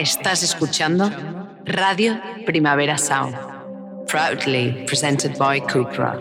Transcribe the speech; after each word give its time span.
Estás 0.00 0.42
escuchando 0.42 1.10
Radio 1.66 2.18
Primavera 2.46 2.96
Sound, 2.96 3.36
proudly 4.06 4.86
presented 4.86 5.36
by 5.36 5.60
Cupra. 5.60 6.18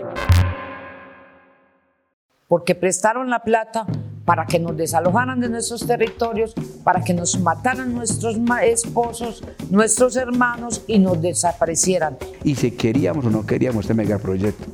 Porque 2.50 2.76
prestaron 2.76 3.30
la 3.30 3.40
plata 3.40 3.86
para 4.26 4.46
que 4.46 4.60
nos 4.60 4.76
desalojaran 4.76 5.40
de 5.40 5.48
nuestros 5.48 5.88
territorios, 5.88 6.54
para 6.84 7.02
que 7.02 7.14
nos 7.14 7.40
mataran 7.40 7.94
nuestros 7.94 8.36
esposos, 8.64 9.46
nuestros 9.70 10.18
hermanos 10.18 10.84
y 10.86 11.00
nos 11.00 11.21
desaparecieran. 11.21 12.18
Y 12.43 12.55
si 12.55 12.71
queríamos 12.71 13.27
o 13.27 13.30
no 13.30 13.46
queríamos 13.46 13.86
este 13.86 13.93
megaproyecto, 13.93 14.66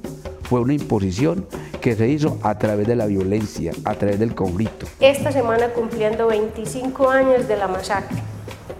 fue 0.41 0.61
una 0.61 0.73
imposición 0.73 1.45
que 1.79 1.95
se 1.95 2.07
hizo 2.07 2.39
a 2.41 2.57
través 2.57 2.87
de 2.87 2.95
la 2.95 3.05
violencia, 3.05 3.71
a 3.83 3.93
través 3.93 4.17
del 4.17 4.33
conflicto. 4.33 4.87
Esta 4.99 5.31
semana 5.31 5.67
cumpliendo 5.69 6.25
25 6.25 7.07
años 7.07 7.47
de 7.47 7.55
la 7.55 7.67
masacre 7.67 8.17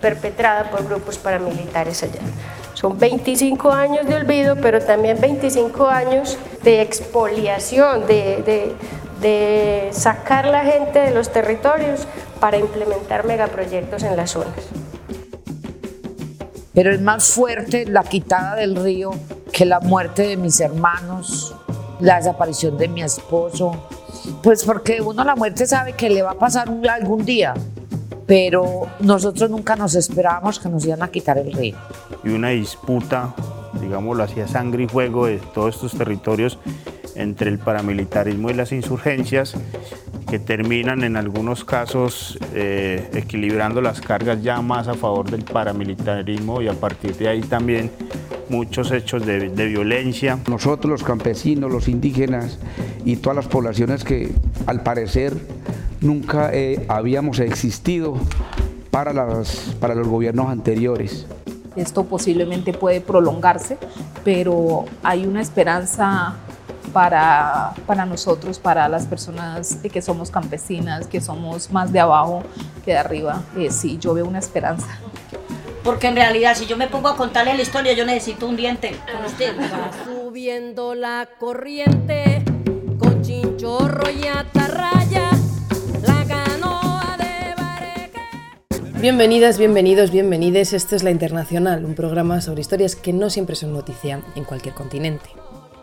perpetrada 0.05 0.69
por 0.69 0.85
grupos 0.85 1.17
paramilitares 1.17 2.03
allá. 2.03 2.19
Son 2.75 2.95
25 2.99 3.71
años 3.71 4.05
de 4.05 4.13
olvido, 4.13 4.55
pero 4.55 4.79
también 4.79 5.19
25 5.19 5.87
años 5.87 6.37
de 6.61 6.83
expoliación, 6.83 8.05
de, 8.05 8.75
de, 9.19 9.89
sacar 9.91 10.45
la 10.45 10.63
gente 10.63 10.99
de 10.99 11.09
los 11.09 11.31
territorios 11.31 12.05
para 12.39 12.57
implementar 12.57 13.25
megaproyectos 13.25 14.03
en 14.03 14.15
las 14.15 14.29
zonas. 14.29 14.53
Pero 16.75 16.93
es 16.93 17.01
más 17.01 17.29
fuerte 17.29 17.87
la 17.87 18.03
quitada 18.03 18.57
del 18.57 18.75
río 18.75 19.09
que 19.51 19.65
la 19.65 19.79
muerte 19.79 20.27
de 20.27 20.37
mis 20.37 20.59
hermanos, 20.59 21.55
la 21.99 22.17
desaparición 22.17 22.77
de 22.77 22.89
mi 22.89 23.01
esposo. 23.01 23.87
Pues 24.43 24.63
porque 24.63 25.01
uno 25.01 25.23
la 25.23 25.35
muerte 25.35 25.65
sabe 25.65 25.93
que 25.93 26.11
le 26.11 26.21
va 26.21 26.31
a 26.31 26.37
pasar 26.37 26.69
algún 26.87 27.25
día, 27.25 27.55
pero 28.25 28.87
nosotros 28.99 29.49
nunca 29.49 29.75
nos 29.75 29.95
esperábamos 29.95 30.59
que 30.59 30.69
nos 30.69 30.85
iban 30.85 31.03
a 31.03 31.09
quitar 31.09 31.37
el 31.37 31.53
río. 31.53 31.75
Y 32.23 32.29
una 32.29 32.49
disputa, 32.49 33.35
digámoslo 33.79 34.23
hacía 34.23 34.47
sangre 34.47 34.83
y 34.83 34.87
fuego 34.87 35.27
de 35.27 35.37
todos 35.37 35.75
estos 35.75 35.93
territorios 35.93 36.57
entre 37.15 37.49
el 37.49 37.59
paramilitarismo 37.59 38.49
y 38.49 38.53
las 38.53 38.71
insurgencias, 38.71 39.55
que 40.27 40.39
terminan 40.39 41.03
en 41.03 41.17
algunos 41.17 41.63
casos 41.63 42.37
eh, 42.53 43.09
equilibrando 43.13 43.79
las 43.79 44.01
cargas 44.01 44.41
ya 44.41 44.59
más 44.61 44.87
a 44.87 44.95
favor 44.95 45.29
del 45.29 45.43
paramilitarismo 45.43 46.61
y 46.61 46.67
a 46.67 46.73
partir 46.73 47.15
de 47.15 47.27
ahí 47.27 47.41
también 47.41 47.91
muchos 48.49 48.91
hechos 48.91 49.25
de, 49.25 49.49
de 49.49 49.65
violencia. 49.67 50.39
Nosotros 50.49 50.89
los 50.89 51.03
campesinos, 51.03 51.71
los 51.71 51.87
indígenas 51.87 52.57
y 53.05 53.17
todas 53.17 53.35
las 53.35 53.47
poblaciones 53.47 54.03
que 54.03 54.31
al 54.65 54.81
parecer 54.81 55.33
nunca 56.01 56.49
eh, 56.53 56.85
habíamos 56.87 57.39
existido 57.39 58.15
para, 58.91 59.13
las, 59.13 59.75
para 59.79 59.95
los 59.95 60.07
gobiernos 60.07 60.49
anteriores. 60.49 61.25
Esto 61.75 62.05
posiblemente 62.05 62.73
puede 62.73 63.01
prolongarse, 63.01 63.77
pero 64.23 64.85
hay 65.03 65.25
una 65.25 65.41
esperanza 65.41 66.35
para, 66.93 67.73
para, 67.85 68.05
nosotros, 68.05 68.57
para 68.59 68.87
las 68.87 69.05
personas 69.05 69.79
que 69.91 70.01
somos 70.01 70.31
campesinas, 70.31 71.07
que 71.07 71.19
somos 71.19 71.69
más 71.71 71.91
de 71.91 71.99
abajo 71.99 72.43
que 72.85 72.91
de 72.91 72.97
arriba. 72.97 73.43
Eh, 73.57 73.69
sí, 73.71 73.97
yo 73.99 74.13
veo 74.13 74.25
una 74.25 74.39
esperanza. 74.39 74.87
Porque 75.83 76.07
en 76.07 76.15
realidad, 76.15 76.55
si 76.55 76.65
yo 76.65 76.77
me 76.77 76.87
pongo 76.87 77.09
a 77.09 77.17
contarle 77.17 77.53
la 77.53 77.61
historia, 77.61 77.91
yo 77.93 78.05
necesito 78.05 78.47
un 78.47 78.55
diente 78.55 78.95
con 79.11 79.25
usted. 79.25 79.53
subiendo 80.05 80.95
la 80.95 81.27
corriente 81.37 82.43
con 82.97 83.21
chinchorro 83.21 84.09
y 84.09 84.27
atarraya. 84.27 85.34
Bienvenidas, 89.05 89.59
bienvenidos, 89.59 90.09
bienvenides. 90.09 90.73
Esto 90.73 90.95
es 90.95 91.03
La 91.03 91.11
Internacional, 91.11 91.85
un 91.85 91.93
programa 91.93 92.41
sobre 92.41 92.61
historias 92.61 92.95
que 92.95 93.13
no 93.13 93.29
siempre 93.29 93.55
son 93.55 93.71
noticia 93.71 94.23
en 94.35 94.43
cualquier 94.45 94.73
continente. 94.73 95.29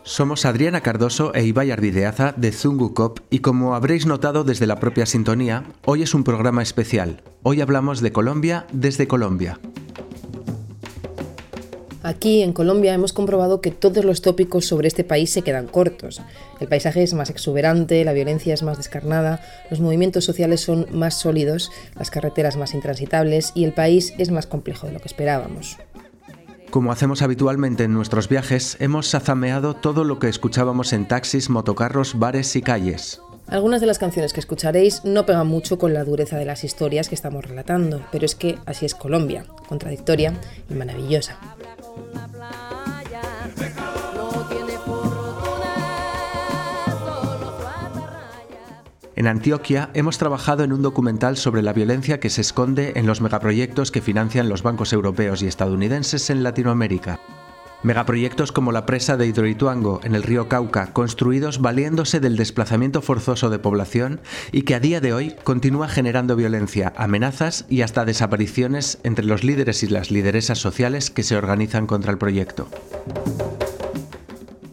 Somos 0.02 0.44
Adriana 0.44 0.80
Cardoso 0.80 1.32
e 1.32 1.44
Ibai 1.44 1.70
Ardideaza 1.70 2.34
de 2.36 2.50
Zungu 2.50 2.94
Cop 2.94 3.20
y 3.30 3.38
como 3.38 3.76
habréis 3.76 4.06
notado 4.06 4.42
desde 4.42 4.66
la 4.66 4.80
propia 4.80 5.06
sintonía, 5.06 5.62
hoy 5.84 6.02
es 6.02 6.14
un 6.14 6.24
programa 6.24 6.64
especial. 6.64 7.22
Hoy 7.44 7.60
hablamos 7.60 8.00
de 8.00 8.10
Colombia 8.10 8.66
desde 8.72 9.06
Colombia. 9.06 9.60
Aquí 12.02 12.42
en 12.42 12.52
Colombia 12.52 12.94
hemos 12.94 13.12
comprobado 13.12 13.60
que 13.60 13.70
todos 13.70 14.04
los 14.04 14.22
tópicos 14.22 14.66
sobre 14.66 14.88
este 14.88 15.04
país 15.04 15.30
se 15.30 15.42
quedan 15.42 15.68
cortos. 15.68 16.20
El 16.58 16.68
paisaje 16.68 17.02
es 17.02 17.14
más 17.14 17.30
exuberante, 17.30 18.04
la 18.04 18.12
violencia 18.12 18.54
es 18.54 18.62
más 18.62 18.76
descarnada, 18.76 19.40
los 19.70 19.80
movimientos 19.80 20.24
sociales 20.24 20.60
son 20.60 20.86
más 20.92 21.18
sólidos, 21.18 21.70
las 21.96 22.10
carreteras 22.10 22.56
más 22.56 22.74
intransitables 22.74 23.52
y 23.54 23.64
el 23.64 23.72
país 23.72 24.14
es 24.18 24.30
más 24.30 24.46
complejo 24.46 24.86
de 24.86 24.94
lo 24.94 25.00
que 25.00 25.08
esperábamos. 25.08 25.78
Como 26.70 26.90
hacemos 26.90 27.22
habitualmente 27.22 27.84
en 27.84 27.92
nuestros 27.92 28.28
viajes, 28.28 28.76
hemos 28.80 29.06
sazameado 29.06 29.74
todo 29.74 30.04
lo 30.04 30.18
que 30.18 30.28
escuchábamos 30.28 30.92
en 30.92 31.06
taxis, 31.06 31.50
motocarros, 31.50 32.18
bares 32.18 32.56
y 32.56 32.62
calles. 32.62 33.20
Algunas 33.46 33.80
de 33.82 33.86
las 33.86 33.98
canciones 33.98 34.32
que 34.32 34.40
escucharéis 34.40 35.04
no 35.04 35.26
pegan 35.26 35.46
mucho 35.46 35.78
con 35.78 35.92
la 35.92 36.04
dureza 36.04 36.38
de 36.38 36.46
las 36.46 36.64
historias 36.64 37.08
que 37.08 37.14
estamos 37.14 37.44
relatando, 37.44 38.00
pero 38.10 38.24
es 38.24 38.34
que 38.34 38.58
así 38.64 38.86
es 38.86 38.94
Colombia, 38.94 39.44
contradictoria 39.68 40.32
y 40.70 40.74
maravillosa. 40.74 41.38
En 49.22 49.28
Antioquia 49.28 49.90
hemos 49.94 50.18
trabajado 50.18 50.64
en 50.64 50.72
un 50.72 50.82
documental 50.82 51.36
sobre 51.36 51.62
la 51.62 51.72
violencia 51.72 52.18
que 52.18 52.28
se 52.28 52.40
esconde 52.40 52.94
en 52.96 53.06
los 53.06 53.20
megaproyectos 53.20 53.92
que 53.92 54.00
financian 54.00 54.48
los 54.48 54.64
bancos 54.64 54.92
europeos 54.92 55.42
y 55.42 55.46
estadounidenses 55.46 56.28
en 56.30 56.42
Latinoamérica. 56.42 57.20
Megaproyectos 57.82 58.52
como 58.52 58.70
la 58.70 58.86
presa 58.86 59.16
de 59.16 59.26
Hidroituango 59.26 60.00
en 60.04 60.14
el 60.14 60.22
río 60.22 60.48
Cauca, 60.48 60.92
construidos 60.92 61.60
valiéndose 61.60 62.20
del 62.20 62.36
desplazamiento 62.36 63.02
forzoso 63.02 63.50
de 63.50 63.58
población 63.58 64.20
y 64.52 64.62
que 64.62 64.76
a 64.76 64.80
día 64.80 65.00
de 65.00 65.12
hoy 65.12 65.34
continúa 65.42 65.88
generando 65.88 66.36
violencia, 66.36 66.92
amenazas 66.96 67.64
y 67.68 67.82
hasta 67.82 68.04
desapariciones 68.04 68.98
entre 69.02 69.24
los 69.24 69.42
líderes 69.42 69.82
y 69.82 69.88
las 69.88 70.10
lideresas 70.12 70.58
sociales 70.58 71.10
que 71.10 71.24
se 71.24 71.36
organizan 71.36 71.86
contra 71.86 72.12
el 72.12 72.18
proyecto. 72.18 72.68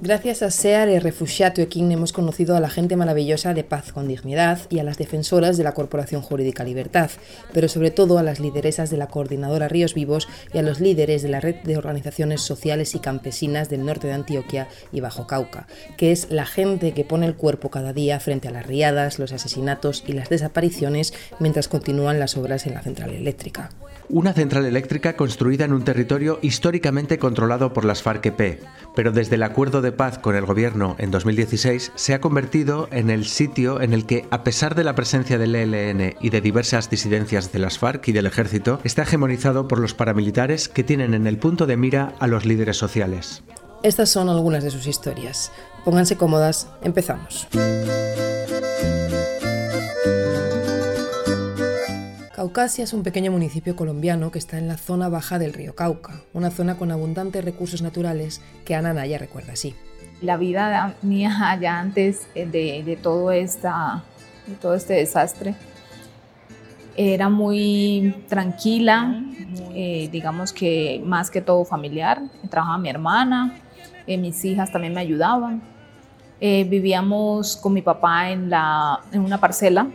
Gracias 0.02 0.44
a 0.44 0.50
SEAR 0.50 0.88
y 0.88 0.98
Refugiato 0.98 1.60
Equin 1.62 1.92
hemos 1.92 2.14
conocido 2.14 2.56
a 2.56 2.62
la 2.62 2.70
gente 2.70 2.96
maravillosa 2.96 3.54
de 3.54 3.66
Paz 3.66 3.92
con 3.92 4.08
Dignidad 4.08 4.62
y 4.70 4.80
a 4.80 4.84
las 4.86 4.98
defensoras 4.98 5.58
de 5.58 5.66
la 5.66 5.74
Corporación 5.74 6.22
Jurídica 6.22 6.64
Libertad, 6.64 7.12
pero 7.52 7.68
sobre 7.68 7.92
todo 7.92 8.18
a 8.18 8.24
las 8.24 8.40
lideresas 8.40 8.90
de 8.92 8.96
la 8.96 9.08
Coordinadora 9.08 9.68
Ríos 9.68 9.94
Vivos 9.94 10.30
y 10.54 10.58
a 10.58 10.62
los 10.62 10.80
líderes 10.80 11.22
de 11.22 11.28
la 11.28 11.42
Red 11.42 11.64
de 11.66 11.76
Organizaciones 11.76 12.40
Sociales 12.40 12.96
y 12.96 13.00
Campesinas 13.00 13.70
del 13.70 13.84
norte 13.84 14.08
de 14.08 14.14
Antioquia 14.14 14.70
y 14.94 15.02
Bajo 15.02 15.28
Cauca, 15.28 15.68
que 15.98 16.14
es 16.14 16.32
la 16.32 16.46
gente 16.46 16.94
que 16.94 17.04
pone 17.04 17.26
el 17.26 17.36
cuerpo 17.36 17.70
cada 17.70 17.92
día 17.92 18.22
frente 18.22 18.48
a 18.48 18.52
las 18.52 18.66
riadas, 18.66 19.20
los 19.20 19.34
asesinatos 19.34 20.06
y 20.08 20.14
las 20.14 20.30
desapariciones 20.30 21.14
mientras 21.40 21.68
continúan 21.68 22.22
las 22.22 22.38
obras 22.38 22.66
en 22.68 22.76
la 22.76 22.84
central 22.84 23.10
eléctrica 23.10 23.70
una 24.10 24.34
central 24.34 24.66
eléctrica 24.66 25.16
construida 25.16 25.66
en 25.66 25.74
un 25.74 25.84
territorio 25.84 26.40
históricamente 26.42 27.20
controlado 27.20 27.74
por 27.74 27.86
las 27.86 28.04
FARC-EP, 28.04 28.60
pero 28.96 29.12
desde 29.12 29.36
el 29.36 29.44
acuerdo 29.44 29.82
de 29.82 29.92
paz 29.92 30.18
con 30.18 30.36
el 30.36 30.46
gobierno 30.46 30.96
en 30.98 31.12
2016 31.12 31.92
se 31.96 32.14
ha 32.14 32.22
convertido 32.22 32.90
en 32.92 33.10
el 33.10 33.26
sitio 33.26 33.82
en 33.82 33.94
el 33.94 34.06
que, 34.06 34.26
a 34.32 34.44
pesar 34.44 34.76
de 34.76 34.84
la 34.84 34.96
presencia 34.96 35.38
del 35.38 35.56
ELN 35.56 36.16
y 36.20 36.30
de 36.30 36.42
diversas 36.42 36.90
disidencias 36.90 37.52
de 37.52 37.60
las 37.60 37.78
FARC 37.78 38.08
y 38.08 38.12
del 38.12 38.26
ejército, 38.26 38.80
está 38.84 39.04
hegemonizado 39.04 39.68
por 39.68 39.80
los 39.80 39.94
paramilitares 39.94 40.70
que 40.70 40.84
tienen 40.84 41.14
en 41.14 41.28
el 41.28 41.38
punto 41.38 41.66
de 41.66 41.78
mira 41.78 42.14
a 42.20 42.28
los 42.28 42.46
líderes 42.46 42.78
sociales. 42.78 43.44
Estas 43.84 44.10
son 44.10 44.28
algunas 44.28 44.64
de 44.64 44.72
sus 44.72 44.88
historias. 44.88 45.52
Pónganse 45.86 46.18
cómodas, 46.18 46.68
empezamos. 46.82 47.48
Caucasia 52.40 52.86
es 52.86 52.94
un 52.94 53.04
pequeño 53.04 53.34
municipio 53.34 53.76
colombiano 53.76 54.32
que 54.32 54.40
está 54.40 54.58
en 54.58 54.70
la 54.70 54.78
zona 54.78 55.10
baja 55.10 55.40
del 55.40 55.52
río 55.52 55.76
Cauca, 55.76 56.22
una 56.32 56.52
zona 56.52 56.78
con 56.78 56.90
abundantes 56.90 57.44
recursos 57.44 57.82
naturales 57.82 58.42
que 58.64 58.76
Ana 58.76 58.94
Naya 58.94 59.18
recuerda 59.18 59.52
así. 59.52 59.76
La 60.22 60.38
vida 60.38 60.96
mía 61.02 61.36
allá 61.50 61.78
antes 61.78 62.30
eh, 62.36 62.46
de, 62.46 62.96
todo, 62.96 63.34
esta, 63.34 64.06
de 64.48 64.56
todo 64.56 64.74
este 64.74 64.94
desastre 64.94 65.54
era 66.96 67.28
muy 67.28 68.24
tranquila, 68.30 69.22
eh, 69.76 70.08
digamos 70.10 70.54
que 70.54 71.02
más 71.04 71.30
que 71.30 71.42
todo 71.42 71.66
familiar. 71.66 72.22
Trabajaba 72.50 72.78
mi 72.78 72.90
hermana, 72.90 73.60
eh, 74.08 74.18
mis 74.18 74.46
hijas 74.46 74.72
también 74.72 74.94
me 74.94 75.02
ayudaban. 75.02 75.62
vivíamos 76.40 77.58
con 77.58 77.74
mi 77.74 77.82
papá 77.82 78.32
en 78.32 78.50
una 79.14 79.42
parcela 79.42 79.90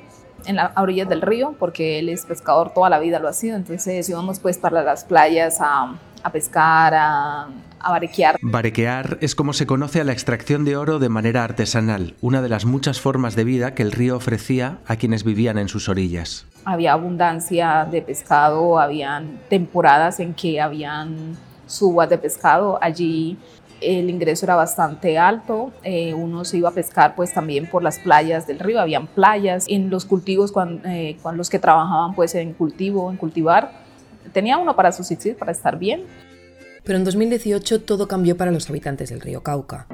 en 0.46 0.56
las 0.56 0.76
orillas 0.76 1.08
del 1.08 1.22
río, 1.22 1.54
porque 1.58 1.98
él 1.98 2.08
es 2.08 2.24
pescador 2.24 2.72
toda 2.72 2.90
la 2.90 2.98
vida, 2.98 3.18
lo 3.18 3.28
ha 3.28 3.32
sido, 3.32 3.56
entonces 3.56 4.08
íbamos 4.08 4.40
pues 4.40 4.58
para 4.58 4.82
las 4.82 5.04
playas 5.04 5.60
a, 5.60 5.94
a 6.22 6.32
pescar, 6.32 6.94
a, 6.94 7.48
a 7.80 7.90
barequear. 7.90 8.38
Barequear 8.40 9.18
es 9.20 9.34
como 9.34 9.52
se 9.52 9.66
conoce 9.66 10.00
a 10.00 10.04
la 10.04 10.12
extracción 10.12 10.64
de 10.64 10.76
oro 10.76 10.98
de 10.98 11.08
manera 11.08 11.44
artesanal, 11.44 12.14
una 12.20 12.42
de 12.42 12.48
las 12.48 12.64
muchas 12.64 13.00
formas 13.00 13.36
de 13.36 13.44
vida 13.44 13.74
que 13.74 13.82
el 13.82 13.92
río 13.92 14.16
ofrecía 14.16 14.78
a 14.86 14.96
quienes 14.96 15.24
vivían 15.24 15.58
en 15.58 15.68
sus 15.68 15.88
orillas. 15.88 16.46
Había 16.64 16.94
abundancia 16.94 17.86
de 17.90 18.00
pescado, 18.00 18.78
habían 18.78 19.38
temporadas 19.50 20.18
en 20.20 20.32
que 20.34 20.60
habían 20.60 21.36
subas 21.66 22.08
de 22.08 22.18
pescado. 22.18 22.78
Allí 22.80 23.36
el 23.84 24.10
ingreso 24.10 24.46
era 24.46 24.56
bastante 24.56 25.18
alto, 25.18 25.72
eh, 25.82 26.14
uno 26.14 26.44
se 26.44 26.58
iba 26.58 26.68
a 26.68 26.72
pescar 26.72 27.14
pues 27.14 27.32
también 27.32 27.68
por 27.68 27.82
las 27.82 27.98
playas 27.98 28.46
del 28.46 28.58
río, 28.58 28.80
habían 28.80 29.06
playas, 29.06 29.66
en 29.68 29.90
los 29.90 30.04
cultivos 30.04 30.52
cuando, 30.52 30.88
eh, 30.88 31.16
los 31.34 31.50
que 31.50 31.58
trabajaban 31.58 32.14
pues 32.14 32.34
en 32.34 32.52
cultivo, 32.52 33.10
en 33.10 33.16
cultivar, 33.16 33.72
tenía 34.32 34.58
uno 34.58 34.74
para 34.76 34.92
subsistir, 34.92 35.36
para 35.36 35.52
estar 35.52 35.78
bien. 35.78 36.04
Pero 36.82 36.98
en 36.98 37.04
2018 37.04 37.82
todo 37.82 38.08
cambió 38.08 38.36
para 38.36 38.50
los 38.50 38.68
habitantes 38.68 39.10
del 39.10 39.20
río 39.20 39.42
Cauca. 39.42 39.86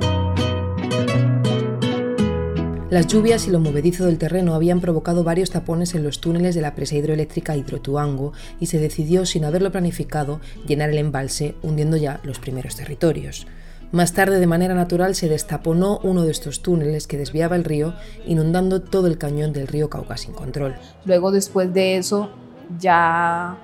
Las 2.91 3.07
lluvias 3.07 3.47
y 3.47 3.51
lo 3.51 3.61
movedizo 3.61 4.05
del 4.07 4.19
terreno 4.19 4.53
habían 4.53 4.81
provocado 4.81 5.23
varios 5.23 5.51
tapones 5.51 5.95
en 5.95 6.03
los 6.03 6.21
túneles 6.21 6.57
de 6.57 6.61
la 6.61 6.75
presa 6.75 6.97
hidroeléctrica 6.97 7.57
Hidrotuango 7.57 8.33
y 8.59 8.67
se 8.67 8.81
decidió, 8.81 9.27
sin 9.27 9.45
haberlo 9.45 9.71
planificado, 9.71 10.41
llenar 10.67 10.91
el 10.91 10.99
embalse, 10.99 11.55
hundiendo 11.63 11.97
ya 11.97 12.19
los 12.25 12.41
primeros 12.41 12.75
territorios. 12.75 13.47
Más 13.93 14.13
tarde, 14.13 14.39
de 14.39 14.47
manera 14.47 14.75
natural, 14.75 15.17
se 15.17 15.29
destaponó 15.29 15.99
uno 16.05 16.23
de 16.23 16.31
estos 16.31 16.63
túneles 16.63 17.09
que 17.09 17.19
desviaba 17.19 17.57
el 17.57 17.65
río, 17.65 17.95
inundando 18.25 18.81
todo 18.81 19.09
el 19.09 19.19
cañón 19.19 19.53
del 19.53 19.67
río 19.67 19.91
Cauca 19.91 20.17
sin 20.17 20.33
control. 20.33 20.77
Luego, 21.05 21.33
después 21.33 21.75
de 21.75 21.97
eso, 21.97 22.31
ya 22.79 23.59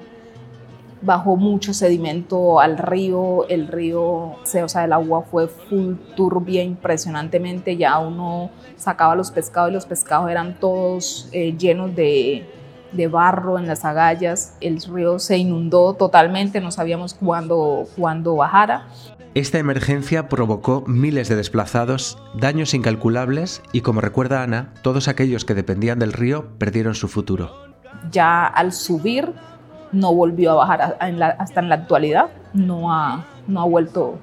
bajó 1.02 1.36
mucho 1.36 1.72
sedimento 1.72 2.58
al 2.58 2.76
río, 2.76 3.46
el 3.48 3.68
río, 3.68 4.02
o 4.02 4.38
sea, 4.44 4.84
el 4.84 4.92
agua 4.92 5.22
fue 5.22 5.46
full 5.46 5.94
turbia 6.16 6.62
impresionantemente, 6.62 7.76
ya 7.76 7.98
uno 7.98 8.50
sacaba 8.76 9.14
los 9.14 9.30
pescados 9.30 9.70
y 9.70 9.74
los 9.74 9.86
pescados 9.86 10.28
eran 10.30 10.58
todos 10.58 11.28
eh, 11.32 11.54
llenos 11.56 11.94
de, 11.94 12.44
barro 13.10 13.58
en 13.58 13.66
las 13.66 13.84
agallas, 13.84 14.56
el 14.60 14.80
río 14.80 15.18
se 15.18 15.36
inundó 15.36 15.92
totalmente, 15.92 16.60
no 16.60 16.70
sabíamos 16.70 17.12
cuándo, 17.14 17.86
cuándo 17.94 18.36
bajara. 18.36 18.86
Esta 19.36 19.58
emergencia 19.58 20.30
provocó 20.30 20.82
miles 20.86 21.28
de 21.28 21.36
desplazados, 21.36 22.16
daños 22.32 22.72
incalculables 22.72 23.60
y, 23.70 23.82
como 23.82 24.00
recuerda 24.00 24.42
Ana, 24.42 24.72
todos 24.80 25.08
aquellos 25.08 25.44
que 25.44 25.52
dependían 25.52 25.98
del 25.98 26.14
río 26.14 26.56
perdieron 26.56 26.94
su 26.94 27.06
futuro. 27.06 27.54
Ya 28.10 28.46
al 28.46 28.72
subir 28.72 29.34
no 29.92 30.14
volvió 30.14 30.52
a 30.52 30.54
bajar 30.54 30.96
hasta 31.38 31.60
en 31.60 31.68
la 31.68 31.74
actualidad, 31.74 32.30
no 32.54 32.90
ha, 32.90 33.26
no 33.46 33.60
ha 33.60 33.66
vuelto 33.66 34.18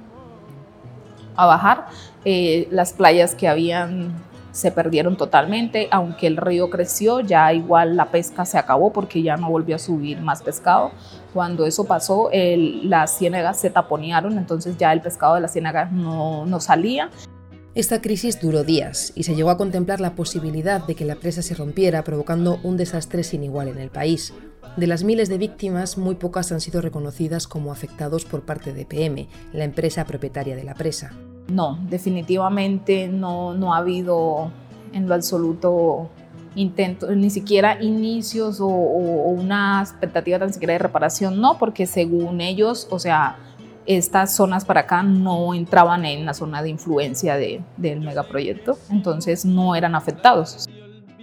a 1.36 1.45
bajar. 1.45 1.86
Eh, 2.25 2.68
las 2.71 2.94
playas 2.94 3.36
que 3.36 3.48
habían 3.48 4.15
se 4.51 4.71
perdieron 4.71 5.15
totalmente, 5.15 5.89
aunque 5.92 6.25
el 6.25 6.38
río 6.38 6.71
creció, 6.71 7.19
ya 7.19 7.54
igual 7.54 7.98
la 7.98 8.06
pesca 8.06 8.45
se 8.45 8.57
acabó 8.57 8.92
porque 8.92 9.21
ya 9.21 9.38
no 9.38 9.51
volvió 9.51 9.75
a 9.75 9.80
subir 9.80 10.21
más 10.21 10.42
pescado. 10.42 10.89
Cuando 11.33 11.65
eso 11.65 11.85
pasó, 11.85 12.30
las 12.31 13.18
ciénagas 13.18 13.59
se 13.59 13.69
taponearon, 13.69 14.38
entonces 14.38 14.77
ya 14.77 14.94
el 14.94 15.01
pescado 15.01 15.35
de 15.35 15.41
las 15.41 15.53
ciénagas 15.53 15.91
no, 15.91 16.45
no 16.45 16.59
salía. 16.59 17.09
Esta 17.75 18.01
crisis 18.01 18.39
duró 18.39 18.63
días 18.63 19.12
y 19.15 19.24
se 19.24 19.33
llegó 19.33 19.50
a 19.50 19.57
contemplar 19.57 20.00
la 20.00 20.13
posibilidad 20.13 20.85
de 20.85 20.94
que 20.94 21.06
la 21.06 21.15
presa 21.15 21.41
se 21.41 21.56
rompiera, 21.56 22.03
provocando 22.03 22.59
un 22.62 22.77
desastre 22.77 23.24
sin 23.24 23.44
igual 23.44 23.68
en 23.68 23.80
el 23.80 23.89
país. 23.89 24.31
De 24.77 24.85
las 24.85 25.03
miles 25.03 25.27
de 25.27 25.39
víctimas, 25.39 25.97
muy 25.97 26.13
pocas 26.13 26.51
han 26.51 26.62
sido 26.62 26.81
reconocidas 26.81 27.47
como 27.47 27.71
afectados 27.71 28.25
por 28.25 28.41
parte 28.41 28.74
de 28.74 28.86
PM, 28.86 29.27
la 29.53 29.63
empresa 29.63 30.06
propietaria 30.06 30.56
de 30.56 30.63
la 30.63 30.75
presa. 30.75 31.13
No, 31.47 31.79
definitivamente 31.89 33.07
no, 33.07 33.56
no 33.56 33.74
ha 33.74 33.77
habido 33.77 34.51
en 34.94 35.07
lo 35.07 35.15
absoluto 35.15 36.09
intentos, 36.55 37.09
ni 37.15 37.29
siquiera 37.29 37.81
inicios 37.81 38.59
o, 38.59 38.67
una 38.67 39.81
expectativa 39.81 40.39
tan 40.39 40.53
siquiera 40.53 40.73
de 40.73 40.79
reparación, 40.79 41.41
no, 41.41 41.57
porque 41.57 41.85
según 41.85 42.41
ellos, 42.41 42.88
o 42.89 43.00
sea, 43.00 43.38
estas 43.85 44.35
zonas 44.35 44.65
para 44.65 44.81
acá 44.81 45.03
no 45.03 45.53
entraban 45.53 46.05
en 46.05 46.25
la 46.25 46.33
zona 46.33 46.61
de 46.61 46.69
influencia 46.69 47.35
del 47.35 48.00
megaproyecto, 48.01 48.77
entonces 48.89 49.45
no 49.45 49.75
eran 49.75 49.95
afectados. 49.95 50.67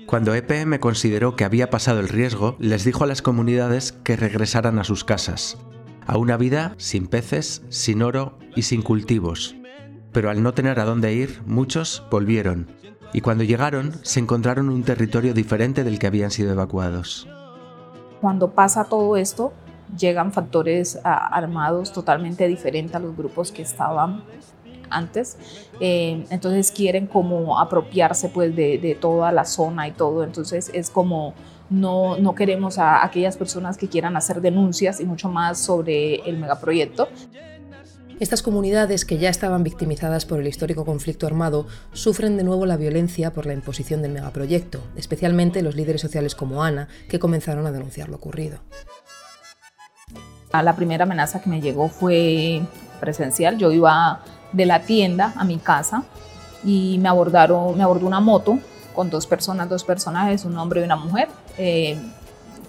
Cuando 0.07 0.35
EPM 0.35 0.81
consideró 0.81 1.37
que 1.37 1.45
había 1.45 1.71
pasado 1.71 2.01
el 2.01 2.09
riesgo, 2.09 2.57
les 2.59 2.85
dijo 2.85 3.05
a 3.05 3.07
las 3.07 3.23
comunidades 3.23 3.93
que 3.93 4.17
regresaran 4.17 4.79
a 4.79 4.85
sus 4.85 5.05
casas, 5.05 5.57
a 6.05 6.19
una 6.19 6.37
vida 6.37 6.75
sin 6.79 7.07
peces, 7.07 7.63
sin 7.69 8.03
oro 8.03 8.37
y 8.57 8.63
sin 8.63 8.83
cultivos. 8.83 9.55
Pero 10.13 10.29
al 10.29 10.43
no 10.43 10.53
tener 10.53 10.81
a 10.81 10.85
dónde 10.85 11.15
ir, 11.15 11.41
muchos 11.47 12.03
volvieron, 12.11 12.67
y 13.13 13.21
cuando 13.21 13.45
llegaron 13.45 13.93
se 14.03 14.21
encontraron 14.21 14.69
un 14.69 14.83
territorio 14.83 15.35
diferente 15.35 15.85
del 15.85 15.99
que 15.99 16.07
habían 16.07 16.31
sido 16.31 16.53
evacuados. 16.53 17.29
Cuando 18.21 18.51
pasa 18.51 18.85
todo 18.85 19.17
esto, 19.17 19.53
llegan 19.99 20.33
factores 20.33 20.99
ah, 21.05 21.29
armados 21.33 21.93
totalmente 21.93 22.47
diferentes 22.47 22.95
a 22.95 22.99
los 22.99 23.17
grupos 23.17 23.51
que 23.51 23.63
estaban 23.63 24.23
antes, 24.91 25.39
eh, 25.81 26.25
entonces 26.31 26.73
quieren 26.73 27.07
como 27.07 27.59
apropiarse 27.59 28.29
pues 28.29 28.55
de, 28.55 28.99
toda 29.01 29.31
la 29.31 29.45
zona 29.45 29.87
y 29.87 29.93
todo, 29.93 30.25
entonces 30.25 30.71
es 30.75 30.91
como 30.91 31.35
no, 31.71 32.19
no 32.19 32.35
queremos 32.35 32.79
a 32.79 33.05
aquellas 33.05 33.37
personas 33.37 33.79
que 33.79 33.89
quieran 33.89 34.17
hacer 34.17 34.41
denuncias 34.41 35.01
y 35.01 35.05
mucho 35.05 35.29
más 35.29 35.59
sobre 35.59 36.17
el 36.29 36.37
megaproyecto. 36.39 37.09
Estas 38.21 38.43
comunidades 38.43 39.07
que 39.07 39.17
ya 39.17 39.31
estaban 39.31 39.65
victimizadas 39.65 40.27
por 40.27 40.41
el 40.41 40.47
histórico 40.47 40.85
conflicto 40.85 41.27
armado 41.27 41.67
sufren 41.95 42.37
de 42.37 42.45
nuevo 42.45 42.67
la 42.67 42.77
violencia 42.77 43.33
por 43.33 43.47
la 43.47 43.55
imposición 43.55 44.03
del 44.03 44.13
megaproyecto, 44.13 44.79
especialmente 44.95 45.63
los 45.63 45.75
líderes 45.75 46.03
sociales 46.03 46.35
como 46.35 46.63
Ana, 46.63 46.89
que 47.09 47.19
comenzaron 47.19 47.67
a 47.67 47.73
denunciar 47.73 48.11
lo 48.11 48.17
ocurrido. 48.17 48.59
La 50.53 50.77
primera 50.77 51.05
amenaza 51.05 51.41
que 51.41 51.49
me 51.49 51.63
llegó 51.63 51.89
fue 51.89 52.61
presencial. 53.01 53.57
Yo 53.57 53.73
iba 53.73 54.21
de 54.53 54.67
la 54.67 54.81
tienda 54.81 55.33
a 55.35 55.45
mi 55.45 55.57
casa 55.57 56.05
y 56.63 56.99
me 56.99 57.09
abordaron, 57.09 57.81
abordó 57.81 58.07
una 58.07 58.21
moto 58.21 58.59
con 58.95 59.09
dos 59.09 59.27
personas, 59.27 59.71
dos 59.71 59.83
personajes, 59.83 60.45
un 60.45 60.59
hombre 60.59 60.83
y 60.83 60.85
una 60.85 60.97
mujer, 60.97 61.29
eh, 61.57 61.99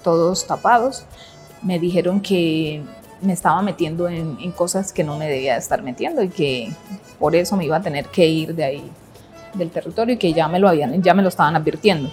todos 0.02 0.48
tapados. 0.48 1.04
Me 1.62 1.78
dijeron 1.78 2.22
que 2.22 2.86
me 3.22 3.34
estaba 3.34 3.62
metiendo 3.62 4.08
en, 4.10 4.52
cosas 4.52 4.92
que 4.94 5.04
no 5.04 5.18
me 5.18 5.28
debía 5.28 5.58
estar 5.58 5.82
metiendo 5.82 6.22
y 6.22 6.30
que 6.30 6.72
por 7.20 7.36
eso 7.36 7.56
me 7.56 7.66
iba 7.66 7.78
a 7.78 7.82
tener 7.82 8.08
que 8.08 8.28
ir 8.28 8.56
de 8.56 8.64
ahí 8.64 8.92
del 9.54 9.70
territorio 9.70 10.16
y 10.16 10.18
que 10.18 10.34
ya 10.34 10.48
me 10.48 10.60
lo 10.60 10.70
habían, 10.70 11.02
ya 11.02 11.14
me 11.14 11.22
lo 11.22 11.30
estaban 11.30 11.56
advirtiendo. 11.56 12.10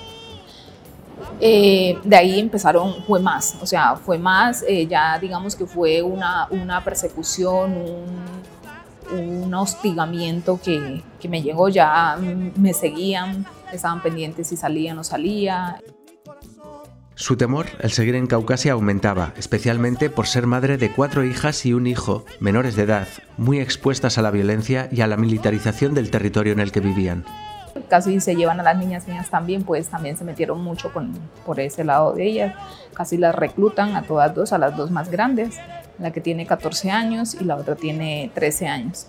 Eh, 1.40 1.98
de 2.02 2.16
ahí 2.16 2.40
empezaron, 2.40 3.02
fue 3.04 3.20
más, 3.20 3.56
o 3.62 3.66
sea, 3.66 3.96
fue 3.96 4.18
más, 4.18 4.64
eh, 4.66 4.86
ya 4.86 5.18
digamos 5.18 5.54
que 5.54 5.66
fue 5.66 6.02
una, 6.02 6.48
una 6.50 6.82
persecución, 6.82 7.74
un, 7.76 9.16
un 9.16 9.54
hostigamiento 9.54 10.60
que, 10.62 11.02
que 11.20 11.28
me 11.28 11.42
llegó, 11.42 11.68
ya 11.68 12.16
me 12.18 12.74
seguían, 12.74 13.46
estaban 13.72 14.02
pendientes 14.02 14.48
si 14.48 14.56
salía 14.56 14.92
o 14.92 14.96
no 14.96 15.04
salía. 15.04 15.80
Su 17.18 17.36
temor 17.36 17.66
al 17.82 17.90
seguir 17.90 18.14
en 18.14 18.28
Caucasia 18.28 18.74
aumentaba, 18.74 19.32
especialmente 19.36 20.08
por 20.08 20.28
ser 20.28 20.46
madre 20.46 20.78
de 20.78 20.92
cuatro 20.92 21.24
hijas 21.24 21.66
y 21.66 21.72
un 21.72 21.88
hijo, 21.88 22.24
menores 22.38 22.76
de 22.76 22.84
edad, 22.84 23.08
muy 23.36 23.58
expuestas 23.58 24.18
a 24.18 24.22
la 24.22 24.30
violencia 24.30 24.88
y 24.92 25.00
a 25.00 25.08
la 25.08 25.16
militarización 25.16 25.94
del 25.94 26.12
territorio 26.12 26.52
en 26.52 26.60
el 26.60 26.70
que 26.70 26.78
vivían. 26.78 27.24
Casi 27.88 28.20
se 28.20 28.36
llevan 28.36 28.60
a 28.60 28.62
las 28.62 28.78
niñas 28.78 29.08
mías 29.08 29.30
también, 29.30 29.64
pues 29.64 29.88
también 29.88 30.16
se 30.16 30.22
metieron 30.22 30.62
mucho 30.62 30.92
con, 30.92 31.12
por 31.44 31.58
ese 31.58 31.82
lado 31.82 32.12
de 32.12 32.24
ellas. 32.24 32.54
Casi 32.94 33.16
las 33.16 33.34
reclutan 33.34 33.96
a 33.96 34.02
todas 34.02 34.32
dos, 34.32 34.52
a 34.52 34.58
las 34.58 34.76
dos 34.76 34.92
más 34.92 35.10
grandes 35.10 35.56
la 35.98 36.12
que 36.12 36.20
tiene 36.20 36.46
14 36.46 36.92
años 36.92 37.34
y 37.34 37.42
la 37.42 37.56
otra 37.56 37.74
tiene 37.74 38.30
13 38.32 38.68
años. 38.68 39.08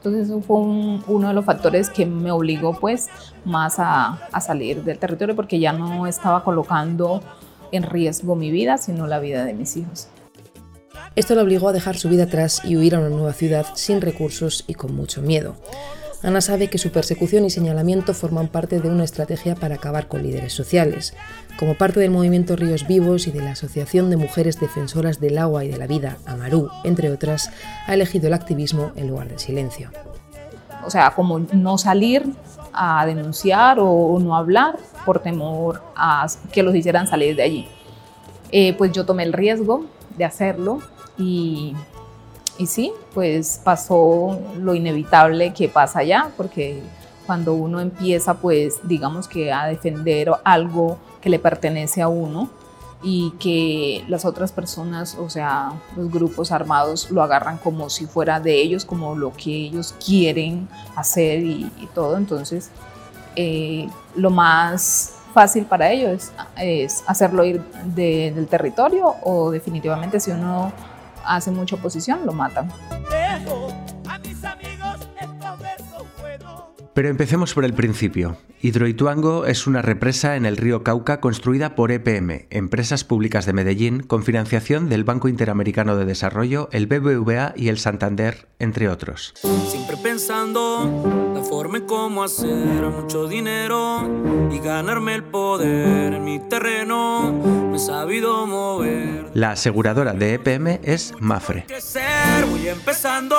Entonces 0.00 0.28
eso 0.28 0.40
fue 0.40 0.56
uno 0.56 1.28
de 1.28 1.34
los 1.34 1.44
factores 1.44 1.90
que 1.90 2.06
me 2.06 2.30
obligó 2.30 2.72
pues 2.72 3.10
más 3.44 3.78
a, 3.78 4.18
a, 4.32 4.40
salir 4.40 4.82
del 4.82 4.98
territorio 4.98 5.36
porque 5.36 5.60
ya 5.60 5.74
no 5.74 6.06
estaba 6.06 6.42
colocando 6.42 7.22
en 7.70 7.82
riesgo 7.82 8.34
mi 8.34 8.50
vida, 8.50 8.78
sino 8.78 9.06
la 9.06 9.18
vida 9.18 9.44
de 9.44 9.52
mis 9.52 9.76
hijos. 9.76 10.08
Esto 11.16 11.34
lo 11.34 11.42
obligó 11.42 11.68
a 11.68 11.74
dejar 11.74 11.98
su 11.98 12.08
vida 12.08 12.24
atrás 12.24 12.62
y 12.64 12.78
huir 12.78 12.94
a 12.94 13.00
una 13.00 13.10
nueva 13.10 13.34
ciudad 13.34 13.66
sin 13.74 14.00
recursos 14.00 14.64
y 14.66 14.72
con 14.72 14.94
mucho 14.96 15.20
miedo. 15.20 15.54
Ana 16.22 16.42
sabe 16.42 16.68
que 16.68 16.76
su 16.76 16.92
persecución 16.92 17.46
y 17.46 17.50
señalamiento 17.50 18.12
forman 18.12 18.48
parte 18.48 18.78
de 18.78 18.90
una 18.90 19.04
estrategia 19.04 19.54
para 19.54 19.76
acabar 19.76 20.06
con 20.06 20.22
líderes 20.22 20.52
sociales. 20.52 21.14
Como 21.58 21.76
parte 21.76 21.98
del 21.98 22.10
movimiento 22.10 22.56
Ríos 22.56 22.86
Vivos 22.86 23.26
y 23.26 23.30
de 23.30 23.40
la 23.40 23.52
Asociación 23.52 24.10
de 24.10 24.18
Mujeres 24.18 24.60
Defensoras 24.60 25.18
del 25.18 25.38
Agua 25.38 25.64
y 25.64 25.68
de 25.68 25.78
la 25.78 25.86
Vida, 25.86 26.18
Amarú, 26.26 26.68
entre 26.84 27.10
otras, 27.10 27.50
ha 27.86 27.94
elegido 27.94 28.26
el 28.26 28.34
activismo 28.34 28.92
en 28.96 29.08
lugar 29.08 29.28
del 29.28 29.38
silencio. 29.38 29.90
O 30.84 30.90
sea, 30.90 31.10
como 31.12 31.38
no 31.38 31.78
salir 31.78 32.30
a 32.72 33.06
denunciar 33.06 33.78
o 33.80 34.18
no 34.20 34.36
hablar 34.36 34.76
por 35.06 35.20
temor 35.20 35.82
a 35.96 36.26
que 36.52 36.62
los 36.62 36.74
hicieran 36.74 37.06
salir 37.06 37.34
de 37.34 37.42
allí. 37.42 37.68
Eh, 38.52 38.74
pues 38.76 38.92
yo 38.92 39.06
tomé 39.06 39.22
el 39.22 39.32
riesgo 39.32 39.86
de 40.16 40.24
hacerlo 40.24 40.80
y 41.16 41.74
y 42.60 42.66
sí, 42.66 42.92
pues 43.14 43.58
pasó 43.64 44.38
lo 44.58 44.74
inevitable 44.74 45.54
que 45.54 45.70
pasa 45.70 46.00
allá, 46.00 46.30
porque 46.36 46.82
cuando 47.24 47.54
uno 47.54 47.80
empieza, 47.80 48.34
pues 48.34 48.80
digamos 48.82 49.28
que 49.28 49.50
a 49.50 49.64
defender 49.64 50.30
algo 50.44 50.98
que 51.22 51.30
le 51.30 51.38
pertenece 51.38 52.02
a 52.02 52.08
uno 52.08 52.50
y 53.02 53.30
que 53.40 54.04
las 54.08 54.26
otras 54.26 54.52
personas, 54.52 55.16
o 55.18 55.30
sea, 55.30 55.72
los 55.96 56.12
grupos 56.12 56.52
armados 56.52 57.10
lo 57.10 57.22
agarran 57.22 57.56
como 57.56 57.88
si 57.88 58.04
fuera 58.04 58.40
de 58.40 58.60
ellos, 58.60 58.84
como 58.84 59.14
lo 59.14 59.32
que 59.32 59.50
ellos 59.50 59.94
quieren 60.04 60.68
hacer 60.96 61.42
y, 61.42 61.88
todo, 61.94 62.18
entonces 62.18 62.70
eh, 63.36 63.88
lo 64.14 64.28
más 64.28 65.14
fácil 65.32 65.64
para 65.64 65.90
ellos 65.90 66.30
es, 66.58 67.04
hacerlo 67.06 67.42
ir 67.42 67.62
del 67.86 68.46
territorio 68.48 69.14
o 69.22 69.50
definitivamente 69.50 70.20
si 70.20 70.30
uno 70.30 70.72
hace 71.24 71.50
mucha 71.50 71.76
oposición 71.76 72.26
lo 72.26 72.32
matan. 72.32 72.70
Pero 76.94 77.08
empecemos 77.08 77.54
por 77.54 77.64
el 77.64 77.72
principio. 77.72 78.36
Hidroituango 78.62 79.46
es 79.46 79.66
una 79.66 79.80
represa 79.80 80.36
en 80.36 80.44
el 80.44 80.56
río 80.56 80.82
Cauca 80.82 81.20
construida 81.20 81.74
por 81.74 81.92
EPM, 81.92 82.46
Empresas 82.50 83.04
Públicas 83.04 83.46
de 83.46 83.52
Medellín, 83.52 84.02
con 84.02 84.22
financiación 84.22 84.88
del 84.88 85.04
Banco 85.04 85.28
Interamericano 85.28 85.96
de 85.96 86.04
Desarrollo, 86.04 86.68
el 86.72 86.86
BBVA 86.86 87.54
y 87.56 87.68
el 87.68 87.78
Santander, 87.78 88.48
entre 88.58 88.88
otros. 88.88 89.32
Siempre 89.68 89.96
pensando 89.96 91.32
la 91.34 91.42
forma 91.42 91.78
en 91.78 91.86
cómo 91.86 92.22
hacer 92.22 92.84
mucho 92.84 93.28
dinero 93.28 94.02
y 94.52 94.58
ganarme 94.58 95.14
el 95.14 95.24
poder 95.24 96.12
en 96.12 96.24
mi 96.24 96.38
terreno, 96.40 97.32
me 97.70 97.76
he 97.76 97.80
sabido 97.80 98.46
mover. 98.46 99.30
La 99.32 99.52
aseguradora 99.52 100.12
de 100.12 100.34
EPM 100.34 100.80
es 100.82 101.14
Mafre. 101.18 101.66
Voy 102.50 102.68
empezando 102.68 103.36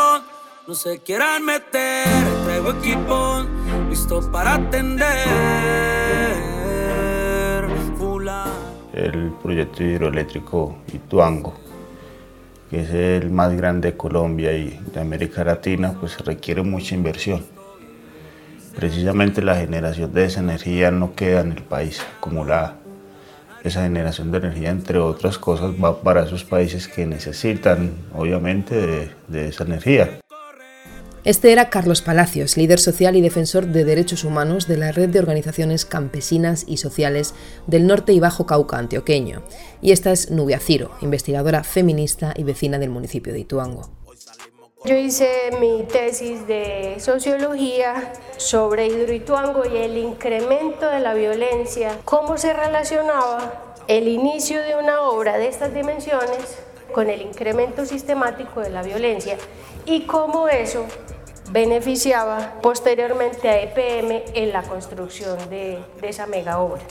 no 0.68 0.76
se 0.76 1.00
quieran 1.00 1.46
meter. 1.46 2.06
Traigo 2.46 2.72
equipo 2.72 3.46
listo 3.90 4.32
para 4.32 4.56
atender. 4.56 5.28
El 8.94 9.32
proyecto 9.42 9.84
hidroeléctrico 9.84 10.78
Ituango, 10.94 11.54
que 12.70 12.82
es 12.82 12.90
el 12.92 13.32
más 13.32 13.56
grande 13.56 13.92
de 13.92 13.98
Colombia 13.98 14.54
y 14.54 14.80
de 14.94 15.00
América 15.00 15.44
Latina, 15.44 15.96
pues 16.00 16.20
requiere 16.20 16.62
mucha 16.62 16.94
inversión. 16.94 17.44
Precisamente 18.76 19.42
la 19.42 19.56
generación 19.56 20.14
de 20.14 20.26
esa 20.26 20.42
energía 20.42 20.92
no 20.92 21.16
queda 21.16 21.42
en 21.42 21.54
el 21.54 21.64
país 21.64 22.02
acumulada. 22.18 22.78
Esa 23.64 23.84
generación 23.84 24.32
de 24.32 24.40
energía, 24.40 24.70
entre 24.70 24.98
otras 25.00 25.38
cosas, 25.38 25.72
va 25.72 26.02
para 26.02 26.24
esos 26.24 26.44
países 26.44 26.88
que 26.88 27.06
necesitan, 27.06 27.92
obviamente, 28.14 29.12
de 29.28 29.48
esa 29.48 29.64
energía. 29.64 30.21
Este 31.24 31.52
era 31.52 31.70
Carlos 31.70 32.02
Palacios, 32.02 32.58
líder 32.58 32.80
social 32.80 33.16
y 33.16 33.22
defensor 33.22 33.68
de 33.68 33.86
derechos 33.86 34.24
humanos 34.24 34.68
de 34.68 34.78
la 34.78 34.92
red 34.92 35.10
de 35.10 35.20
organizaciones 35.20 35.86
campesinas 35.86 36.64
y 36.68 36.78
sociales 36.78 37.36
del 37.68 37.86
norte 37.86 38.12
y 38.12 38.20
bajo 38.20 38.48
Cauca 38.48 38.80
antioqueño. 38.80 39.44
Y 39.84 39.92
esta 39.92 40.12
es 40.12 40.32
Nubia 40.32 40.58
Ciro, 40.58 40.90
investigadora 41.02 41.64
feminista 41.64 42.34
y 42.36 42.44
vecina 42.44 42.80
del 42.80 42.90
municipio 42.90 43.34
de 43.34 43.40
Ituango. 43.40 43.92
Yo 44.84 44.96
hice 44.96 45.30
mi 45.60 45.84
tesis 45.84 46.48
de 46.48 46.96
sociología 46.98 48.14
sobre 48.38 48.88
Hidroituango 48.88 49.62
y 49.72 49.78
el 49.78 49.98
incremento 50.00 50.90
de 50.90 51.02
la 51.02 51.14
violencia, 51.14 52.00
cómo 52.04 52.40
se 52.40 52.52
relacionaba 52.52 53.76
el 53.88 54.08
inicio 54.08 54.60
de 54.64 54.76
una 54.76 55.02
obra 55.02 55.38
de 55.38 55.50
estas 55.50 55.72
dimensiones 55.72 56.58
con 56.92 57.10
el 57.10 57.22
incremento 57.22 57.86
sistemático 57.86 58.62
de 58.62 58.70
la 58.70 58.84
violencia 58.84 59.38
y 59.86 60.02
cómo 60.02 60.48
eso 60.48 60.86
beneficiaba 61.52 62.60
posteriormente 62.62 63.50
a 63.50 63.62
EPM 63.62 64.24
en 64.34 64.54
la 64.54 64.64
construcción 64.64 65.38
de, 65.50 65.80
esa 66.02 66.26
mega 66.26 66.60
obra. 66.60 66.82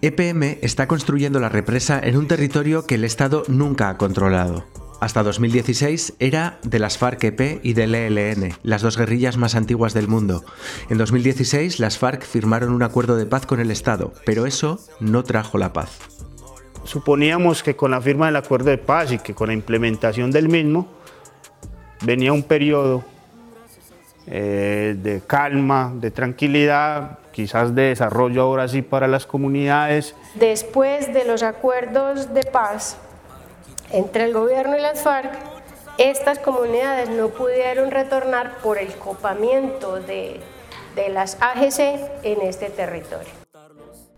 EPM 0.00 0.58
está 0.62 0.88
construyendo 0.88 1.38
la 1.38 1.48
represa 1.48 2.00
en 2.02 2.16
un 2.16 2.26
territorio 2.26 2.86
que 2.86 2.96
el 2.96 3.04
Estado 3.04 3.44
nunca 3.48 3.88
ha 3.88 3.96
controlado. 3.96 4.64
Hasta 5.00 5.24
2016 5.24 6.14
era 6.20 6.60
de 6.62 6.78
las 6.78 6.96
FARC-EP 6.96 7.60
y 7.64 7.72
del 7.72 7.94
ELN, 7.94 8.54
las 8.62 8.82
dos 8.82 8.96
guerrillas 8.96 9.36
más 9.36 9.56
antiguas 9.56 9.94
del 9.94 10.06
mundo. 10.06 10.44
En 10.90 10.98
2016 10.98 11.80
las 11.80 11.98
FARC 11.98 12.22
firmaron 12.22 12.72
un 12.72 12.84
acuerdo 12.84 13.16
de 13.16 13.26
paz 13.26 13.44
con 13.44 13.58
el 13.58 13.72
Estado, 13.72 14.12
pero 14.24 14.46
eso 14.46 14.78
no 15.00 15.24
trajo 15.24 15.58
la 15.58 15.72
paz. 15.72 15.98
Suponíamos 16.84 17.62
que 17.62 17.76
con 17.76 17.90
la 17.90 18.00
firma 18.00 18.26
del 18.26 18.36
acuerdo 18.36 18.70
de 18.70 18.78
paz 18.78 19.12
y 19.12 19.18
que 19.18 19.34
con 19.34 19.48
la 19.48 19.54
implementación 19.54 20.30
del 20.30 20.48
mismo, 20.48 20.88
venía 22.02 22.32
un 22.32 22.42
periodo 22.42 23.04
eh, 24.26 24.94
de 24.98 25.20
calma, 25.20 25.92
de 25.94 26.10
tranquilidad, 26.10 27.18
quizás 27.32 27.74
de 27.74 27.82
desarrollo 27.82 28.42
ahora 28.42 28.68
sí 28.68 28.82
para 28.82 29.08
las 29.08 29.26
comunidades. 29.26 30.14
Después 30.34 31.12
de 31.12 31.24
los 31.24 31.42
acuerdos 31.42 32.32
de 32.32 32.42
paz 32.44 32.96
entre 33.90 34.24
el 34.24 34.32
gobierno 34.32 34.76
y 34.76 34.80
las 34.80 35.02
FARC, 35.02 35.32
estas 35.98 36.38
comunidades 36.38 37.08
no 37.10 37.28
pudieron 37.28 37.90
retornar 37.90 38.58
por 38.62 38.78
el 38.78 38.94
copamiento 38.94 39.96
de, 40.00 40.40
de 40.94 41.08
las 41.08 41.36
AGC 41.40 41.78
en 42.22 42.42
este 42.42 42.70
territorio. 42.70 43.41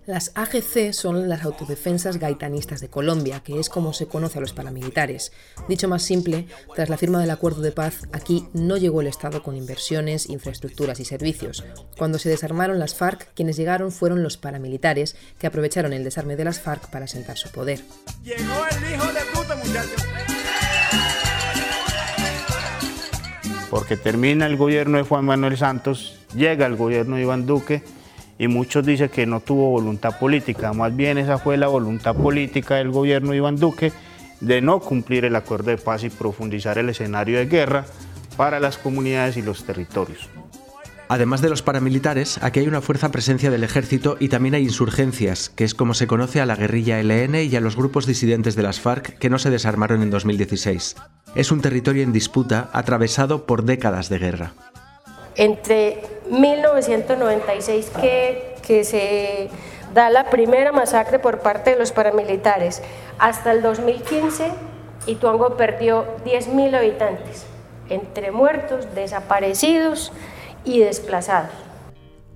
Las 0.06 0.32
AGC 0.34 0.92
son 0.92 1.30
las 1.30 1.44
autodefensas 1.44 2.18
gaitanistas 2.18 2.82
de 2.82 2.90
Colombia, 2.90 3.40
que 3.40 3.58
es 3.58 3.70
como 3.70 3.94
se 3.94 4.06
conoce 4.06 4.36
a 4.36 4.42
los 4.42 4.52
paramilitares. 4.52 5.32
Dicho 5.66 5.88
más 5.88 6.02
simple, 6.02 6.46
tras 6.74 6.90
la 6.90 6.98
firma 6.98 7.22
del 7.22 7.30
acuerdo 7.30 7.62
de 7.62 7.72
paz, 7.72 8.06
aquí 8.12 8.46
no 8.52 8.76
llegó 8.76 9.00
el 9.00 9.06
Estado 9.06 9.42
con 9.42 9.56
inversiones, 9.56 10.28
infraestructuras 10.28 11.00
y 11.00 11.06
servicios. 11.06 11.64
Cuando 11.96 12.18
se 12.18 12.28
desarmaron 12.28 12.78
las 12.78 12.94
FARC, 12.94 13.32
quienes 13.32 13.56
llegaron 13.56 13.92
fueron 13.92 14.22
los 14.22 14.36
paramilitares, 14.36 15.16
que 15.38 15.46
aprovecharon 15.46 15.94
el 15.94 16.04
desarme 16.04 16.36
de 16.36 16.44
las 16.44 16.60
FARC 16.60 16.90
para 16.90 17.06
sentar 17.06 17.38
su 17.38 17.48
poder. 17.48 17.80
Llegó 18.22 18.66
el 18.70 18.94
hijo 18.94 19.06
de 19.10 19.20
puta, 19.32 19.56
Porque 23.70 23.96
termina 23.96 24.44
el 24.44 24.58
gobierno 24.58 24.98
de 24.98 25.04
Juan 25.04 25.24
Manuel 25.24 25.56
Santos, 25.56 26.18
llega 26.36 26.66
el 26.66 26.76
gobierno 26.76 27.16
de 27.16 27.22
Iván 27.22 27.46
Duque, 27.46 27.82
y 28.38 28.48
muchos 28.48 28.84
dicen 28.84 29.08
que 29.08 29.26
no 29.26 29.40
tuvo 29.40 29.70
voluntad 29.70 30.18
política, 30.18 30.72
más 30.72 30.94
bien 30.94 31.18
esa 31.18 31.38
fue 31.38 31.56
la 31.56 31.68
voluntad 31.68 32.14
política 32.14 32.76
del 32.76 32.90
gobierno 32.90 33.30
de 33.30 33.36
Iván 33.38 33.56
Duque 33.56 33.92
de 34.40 34.60
no 34.60 34.80
cumplir 34.80 35.24
el 35.24 35.36
acuerdo 35.36 35.70
de 35.70 35.78
paz 35.78 36.04
y 36.04 36.10
profundizar 36.10 36.78
el 36.78 36.88
escenario 36.88 37.38
de 37.38 37.46
guerra 37.46 37.86
para 38.36 38.60
las 38.60 38.78
comunidades 38.78 39.36
y 39.36 39.42
los 39.42 39.64
territorios. 39.64 40.28
Además 41.08 41.42
de 41.42 41.50
los 41.50 41.62
paramilitares, 41.62 42.42
aquí 42.42 42.60
hay 42.60 42.66
una 42.66 42.80
fuerza 42.80 43.10
presencia 43.10 43.50
del 43.50 43.62
ejército 43.62 44.16
y 44.18 44.28
también 44.28 44.54
hay 44.54 44.62
insurgencias, 44.62 45.50
que 45.50 45.64
es 45.64 45.74
como 45.74 45.94
se 45.94 46.06
conoce 46.06 46.40
a 46.40 46.46
la 46.46 46.56
guerrilla 46.56 47.00
LN 47.02 47.44
y 47.44 47.54
a 47.54 47.60
los 47.60 47.76
grupos 47.76 48.06
disidentes 48.06 48.56
de 48.56 48.62
las 48.62 48.80
FARC 48.80 49.18
que 49.18 49.30
no 49.30 49.38
se 49.38 49.50
desarmaron 49.50 50.02
en 50.02 50.10
2016. 50.10 50.96
Es 51.34 51.52
un 51.52 51.60
territorio 51.60 52.02
en 52.02 52.12
disputa 52.12 52.70
atravesado 52.72 53.44
por 53.44 53.64
décadas 53.64 54.08
de 54.08 54.18
guerra. 54.18 54.54
Entre 55.36 56.00
1996 56.30 57.90
que, 58.00 58.56
que 58.62 58.84
se 58.84 59.50
da 59.92 60.10
la 60.10 60.24
primera 60.24 60.72
masacre 60.72 61.18
por 61.18 61.40
parte 61.40 61.70
de 61.70 61.78
los 61.78 61.92
paramilitares 61.92 62.82
hasta 63.18 63.52
el 63.52 63.62
2015, 63.62 64.50
Ituango 65.06 65.56
perdió 65.56 66.04
10.000 66.24 66.76
habitantes, 66.76 67.46
entre 67.88 68.30
muertos, 68.30 68.94
desaparecidos 68.94 70.12
y 70.64 70.80
desplazados. 70.80 71.63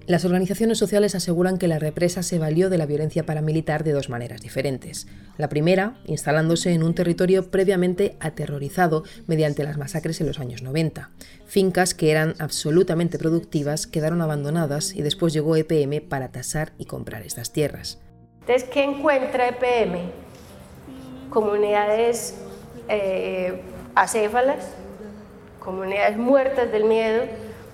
Las 0.08 0.24
organizaciones 0.24 0.78
sociales 0.78 1.14
aseguran 1.14 1.58
que 1.58 1.68
la 1.68 1.78
represa 1.78 2.22
se 2.22 2.38
valió 2.38 2.70
de 2.70 2.78
la 2.78 2.86
violencia 2.86 3.26
paramilitar 3.26 3.84
de 3.84 3.92
dos 3.92 4.08
maneras 4.08 4.40
diferentes. 4.40 5.06
La 5.36 5.50
primera, 5.50 5.98
instalándose 6.06 6.72
en 6.72 6.82
un 6.82 6.94
territorio 6.94 7.50
previamente 7.50 8.16
aterrorizado 8.18 9.04
mediante 9.26 9.64
las 9.64 9.76
masacres 9.76 10.18
en 10.22 10.26
los 10.26 10.40
años 10.40 10.62
90. 10.62 11.10
Fincas 11.44 11.92
que 11.92 12.10
eran 12.10 12.34
absolutamente 12.38 13.18
productivas 13.18 13.86
quedaron 13.86 14.22
abandonadas 14.22 14.94
y 14.94 15.02
después 15.02 15.34
llegó 15.34 15.56
EPM 15.56 16.00
para 16.00 16.32
tasar 16.32 16.72
y 16.78 16.86
comprar 16.86 17.20
estas 17.20 17.52
tierras. 17.52 17.98
Entonces, 18.40 18.66
¿qué 18.70 18.84
encuentra 18.84 19.48
EPM? 19.48 20.10
Comunidades 21.28 22.34
eh, 22.88 23.60
acéfalas, 23.94 24.70
comunidades 25.60 26.16
muertas 26.16 26.72
del 26.72 26.84
miedo, 26.84 27.24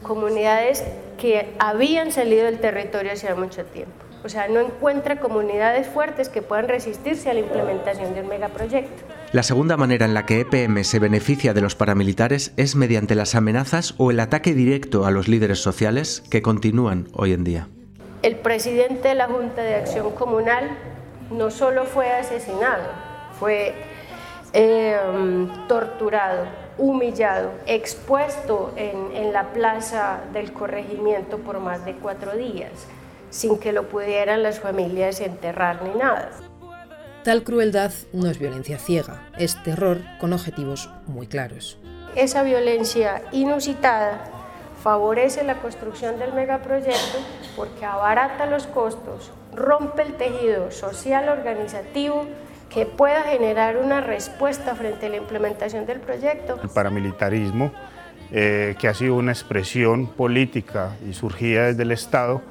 comunidades 0.02 0.82
que 1.18 1.54
habían 1.58 2.12
salido 2.12 2.44
del 2.44 2.58
territorio 2.58 3.12
hacía 3.12 3.34
mucho 3.34 3.64
tiempo. 3.64 4.04
O 4.24 4.28
sea, 4.30 4.48
no 4.48 4.60
encuentra 4.60 5.20
comunidades 5.20 5.86
fuertes 5.86 6.30
que 6.30 6.40
puedan 6.40 6.66
resistirse 6.66 7.28
a 7.28 7.34
la 7.34 7.40
implementación 7.40 8.14
de 8.14 8.22
un 8.22 8.28
megaproyecto. 8.28 9.02
La 9.32 9.42
segunda 9.42 9.76
manera 9.76 10.06
en 10.06 10.14
la 10.14 10.24
que 10.24 10.40
EPM 10.40 10.82
se 10.82 10.98
beneficia 10.98 11.52
de 11.52 11.60
los 11.60 11.74
paramilitares 11.74 12.52
es 12.56 12.74
mediante 12.74 13.16
las 13.16 13.34
amenazas 13.34 13.94
o 13.98 14.10
el 14.10 14.20
ataque 14.20 14.54
directo 14.54 15.04
a 15.04 15.10
los 15.10 15.28
líderes 15.28 15.58
sociales 15.58 16.22
que 16.30 16.40
continúan 16.40 17.08
hoy 17.12 17.34
en 17.34 17.44
día. 17.44 17.68
El 18.22 18.36
presidente 18.36 19.08
de 19.08 19.14
la 19.14 19.26
Junta 19.26 19.62
de 19.62 19.74
Acción 19.74 20.12
Comunal 20.12 20.70
no 21.30 21.50
solo 21.50 21.84
fue 21.84 22.08
asesinado, 22.10 22.84
fue 23.38 23.74
eh, 24.54 24.96
torturado, 25.68 26.46
humillado, 26.78 27.50
expuesto 27.66 28.72
en, 28.76 29.14
en 29.14 29.32
la 29.32 29.52
plaza 29.52 30.20
del 30.32 30.52
corregimiento 30.52 31.38
por 31.38 31.60
más 31.60 31.84
de 31.84 31.94
cuatro 31.94 32.36
días, 32.36 32.72
sin 33.30 33.58
que 33.58 33.72
lo 33.72 33.88
pudieran 33.88 34.42
las 34.42 34.60
familias 34.60 35.20
enterrar 35.20 35.82
ni 35.82 35.98
nada. 35.98 36.30
Tal 37.24 37.42
crueldad 37.42 37.92
no 38.12 38.28
es 38.28 38.38
violencia 38.38 38.78
ciega, 38.78 39.28
es 39.38 39.62
terror 39.62 40.02
con 40.20 40.32
objetivos 40.32 40.90
muy 41.06 41.26
claros. 41.26 41.78
Esa 42.14 42.42
violencia 42.42 43.22
inusitada 43.32 44.24
favorece 44.82 45.42
la 45.42 45.56
construcción 45.56 46.18
del 46.18 46.34
megaproyecto 46.34 47.18
porque 47.56 47.86
abarata 47.86 48.44
los 48.44 48.66
costos, 48.66 49.30
rompe 49.54 50.02
el 50.02 50.14
tejido 50.14 50.70
social 50.70 51.30
organizativo 51.30 52.26
que 52.74 52.86
pueda 52.86 53.22
generar 53.22 53.76
una 53.76 54.00
respuesta 54.00 54.74
frente 54.74 55.06
a 55.06 55.08
la 55.08 55.16
implementación 55.16 55.86
del 55.86 56.00
proyecto. 56.00 56.58
El 56.60 56.70
paramilitarismo, 56.70 57.72
eh, 58.32 58.74
que 58.80 58.88
ha 58.88 58.94
sido 58.94 59.14
una 59.14 59.30
expresión 59.30 60.08
política 60.08 60.96
y 61.08 61.14
surgida 61.14 61.66
desde 61.66 61.84
el 61.84 61.92
Estado 61.92 62.42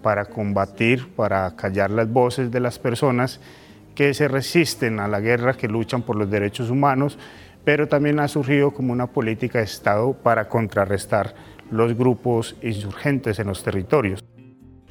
para 0.00 0.26
combatir, 0.26 1.12
para 1.16 1.56
callar 1.56 1.90
las 1.90 2.08
voces 2.08 2.52
de 2.52 2.60
las 2.60 2.78
personas 2.78 3.40
que 3.96 4.14
se 4.14 4.28
resisten 4.28 5.00
a 5.00 5.08
la 5.08 5.18
guerra, 5.18 5.54
que 5.54 5.66
luchan 5.66 6.02
por 6.02 6.14
los 6.14 6.30
derechos 6.30 6.70
humanos, 6.70 7.18
pero 7.64 7.88
también 7.88 8.20
ha 8.20 8.28
surgido 8.28 8.70
como 8.70 8.92
una 8.92 9.08
política 9.08 9.58
de 9.58 9.64
Estado 9.64 10.12
para 10.12 10.48
contrarrestar 10.48 11.34
los 11.72 11.94
grupos 11.96 12.54
insurgentes 12.62 13.40
en 13.40 13.48
los 13.48 13.64
territorios. 13.64 14.24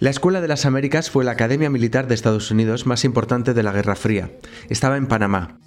La 0.01 0.09
Escuela 0.09 0.41
de 0.41 0.47
las 0.47 0.65
Américas 0.65 1.11
fue 1.11 1.23
la 1.23 1.29
academia 1.29 1.69
militar 1.69 2.07
de 2.07 2.15
Estados 2.15 2.49
Unidos 2.49 2.87
más 2.87 3.05
importante 3.05 3.53
de 3.53 3.61
la 3.61 3.71
Guerra 3.71 3.95
Fría. 3.95 4.31
Estaba 4.67 4.97
en 4.97 5.05
Panamá. 5.05 5.59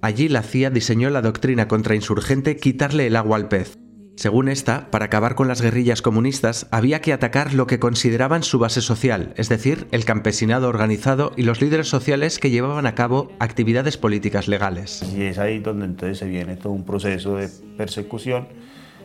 Allí 0.00 0.28
la 0.28 0.42
CIA 0.42 0.70
diseñó 0.70 1.10
la 1.10 1.22
doctrina 1.22 1.68
contrainsurgente 1.68 2.56
quitarle 2.56 3.06
el 3.06 3.14
agua 3.14 3.36
al 3.36 3.46
pez. 3.46 3.78
Según 4.16 4.48
esta, 4.48 4.90
para 4.90 5.04
acabar 5.04 5.36
con 5.36 5.46
las 5.46 5.62
guerrillas 5.62 6.02
comunistas 6.02 6.66
había 6.72 7.00
que 7.00 7.12
atacar 7.12 7.54
lo 7.54 7.68
que 7.68 7.78
consideraban 7.78 8.42
su 8.42 8.58
base 8.58 8.80
social, 8.80 9.32
es 9.36 9.48
decir, 9.48 9.86
el 9.92 10.04
campesinado 10.04 10.68
organizado 10.68 11.30
y 11.36 11.42
los 11.42 11.60
líderes 11.60 11.86
sociales 11.86 12.40
que 12.40 12.50
llevaban 12.50 12.86
a 12.86 12.96
cabo 12.96 13.30
actividades 13.38 13.96
políticas 13.96 14.48
legales. 14.48 15.04
Y 15.16 15.22
es 15.22 15.38
ahí 15.38 15.60
donde 15.60 15.84
entonces 15.84 16.18
se 16.18 16.26
viene 16.26 16.56
todo 16.56 16.72
un 16.72 16.84
proceso 16.84 17.36
de 17.36 17.48
persecución 17.78 18.48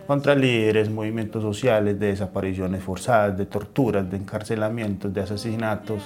contra 0.07 0.33
líderes, 0.33 0.89
movimientos 0.89 1.43
sociales, 1.43 1.99
de 1.99 2.07
desapariciones 2.07 2.81
forzadas, 2.81 3.37
de 3.37 3.45
torturas, 3.45 4.09
de 4.09 4.15
encarcelamientos, 4.15 5.13
de 5.13 5.21
asesinatos. 5.21 6.01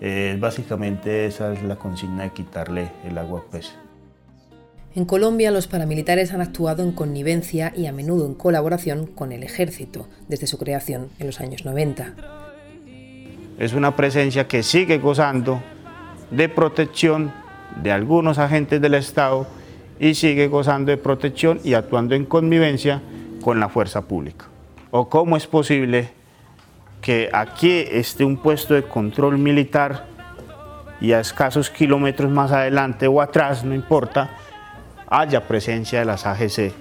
Eh, 0.00 0.36
básicamente 0.40 1.26
esa 1.26 1.52
es 1.52 1.62
la 1.62 1.76
consigna 1.76 2.22
de 2.22 2.30
quitarle 2.30 2.90
el 3.04 3.18
agua 3.18 3.44
a 3.46 3.50
pez. 3.50 3.74
En 4.94 5.04
Colombia 5.04 5.50
los 5.50 5.68
paramilitares 5.68 6.32
han 6.32 6.40
actuado 6.40 6.82
en 6.82 6.92
connivencia 6.92 7.72
y 7.76 7.86
a 7.86 7.92
menudo 7.92 8.26
en 8.26 8.34
colaboración 8.34 9.06
con 9.06 9.32
el 9.32 9.42
ejército 9.42 10.08
desde 10.28 10.46
su 10.46 10.56
creación 10.58 11.10
en 11.18 11.26
los 11.26 11.40
años 11.40 11.66
90. 11.66 12.14
Es 13.58 13.74
una 13.74 13.94
presencia 13.94 14.48
que 14.48 14.62
sigue 14.62 14.98
gozando 14.98 15.62
de 16.30 16.48
protección 16.48 17.32
de 17.82 17.92
algunos 17.92 18.38
agentes 18.38 18.80
del 18.80 18.94
Estado 18.94 19.46
y 20.00 20.14
sigue 20.14 20.48
gozando 20.48 20.90
de 20.90 20.96
protección 20.96 21.60
y 21.62 21.74
actuando 21.74 22.14
en 22.14 22.24
connivencia 22.24 23.02
con 23.48 23.60
la 23.60 23.70
fuerza 23.70 24.02
pública. 24.02 24.44
¿O 24.90 25.08
cómo 25.08 25.34
es 25.34 25.46
posible 25.46 26.10
que 27.00 27.30
aquí 27.32 27.70
esté 27.90 28.22
un 28.22 28.36
puesto 28.36 28.74
de 28.74 28.82
control 28.82 29.38
militar 29.38 30.04
y 31.00 31.12
a 31.12 31.20
escasos 31.20 31.70
kilómetros 31.70 32.30
más 32.30 32.52
adelante 32.52 33.06
o 33.06 33.22
atrás, 33.22 33.64
no 33.64 33.74
importa, 33.74 34.36
haya 35.08 35.48
presencia 35.48 36.00
de 36.00 36.04
las 36.04 36.26
AGC? 36.26 36.74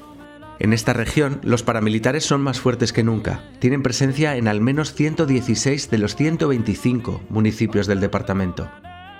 En 0.59 0.73
esta 0.73 0.91
región, 0.91 1.39
los 1.41 1.63
paramilitares 1.63 2.25
son 2.25 2.41
más 2.41 2.59
fuertes 2.59 2.91
que 2.91 3.05
nunca. 3.05 3.39
Tienen 3.59 3.81
presencia 3.81 4.35
en 4.35 4.49
al 4.49 4.59
menos 4.59 4.93
116 4.93 5.89
de 5.89 5.97
los 5.99 6.17
125 6.17 7.21
municipios 7.29 7.87
del 7.87 8.01
departamento. 8.01 8.69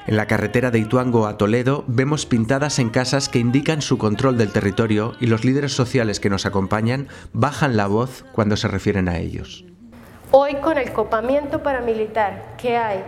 En 0.07 0.15
la 0.15 0.25
carretera 0.25 0.71
de 0.71 0.79
Ituango 0.79 1.27
a 1.27 1.37
Toledo 1.37 1.83
vemos 1.85 2.25
pintadas 2.25 2.79
en 2.79 2.89
casas 2.89 3.27
que 3.27 3.39
indican 3.39 3.81
su 3.81 3.97
control 3.97 4.37
del 4.37 4.53
territorio 4.53 5.11
y 5.19 5.27
los 5.27 5.43
líderes 5.43 5.73
sociales 5.73 6.21
que 6.21 6.29
nos 6.29 6.45
acompañan 6.45 7.09
bajan 7.33 7.75
la 7.75 7.87
voz 7.87 8.23
cuando 8.31 8.55
se 8.55 8.69
refieren 8.69 9.09
a 9.09 9.17
ellos. 9.17 9.65
Hoy 10.31 10.55
con 10.55 10.77
el 10.77 10.93
copamiento 10.93 11.61
paramilitar 11.61 12.55
que 12.57 12.77
hay, 12.77 13.03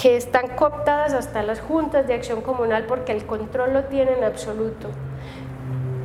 que 0.00 0.16
están 0.16 0.46
cooptadas 0.54 1.12
hasta 1.12 1.42
las 1.42 1.58
juntas 1.58 2.06
de 2.06 2.14
acción 2.14 2.40
comunal 2.40 2.84
porque 2.86 3.10
el 3.10 3.26
control 3.26 3.72
lo 3.72 3.84
tienen 3.86 4.22
absoluto. 4.22 4.90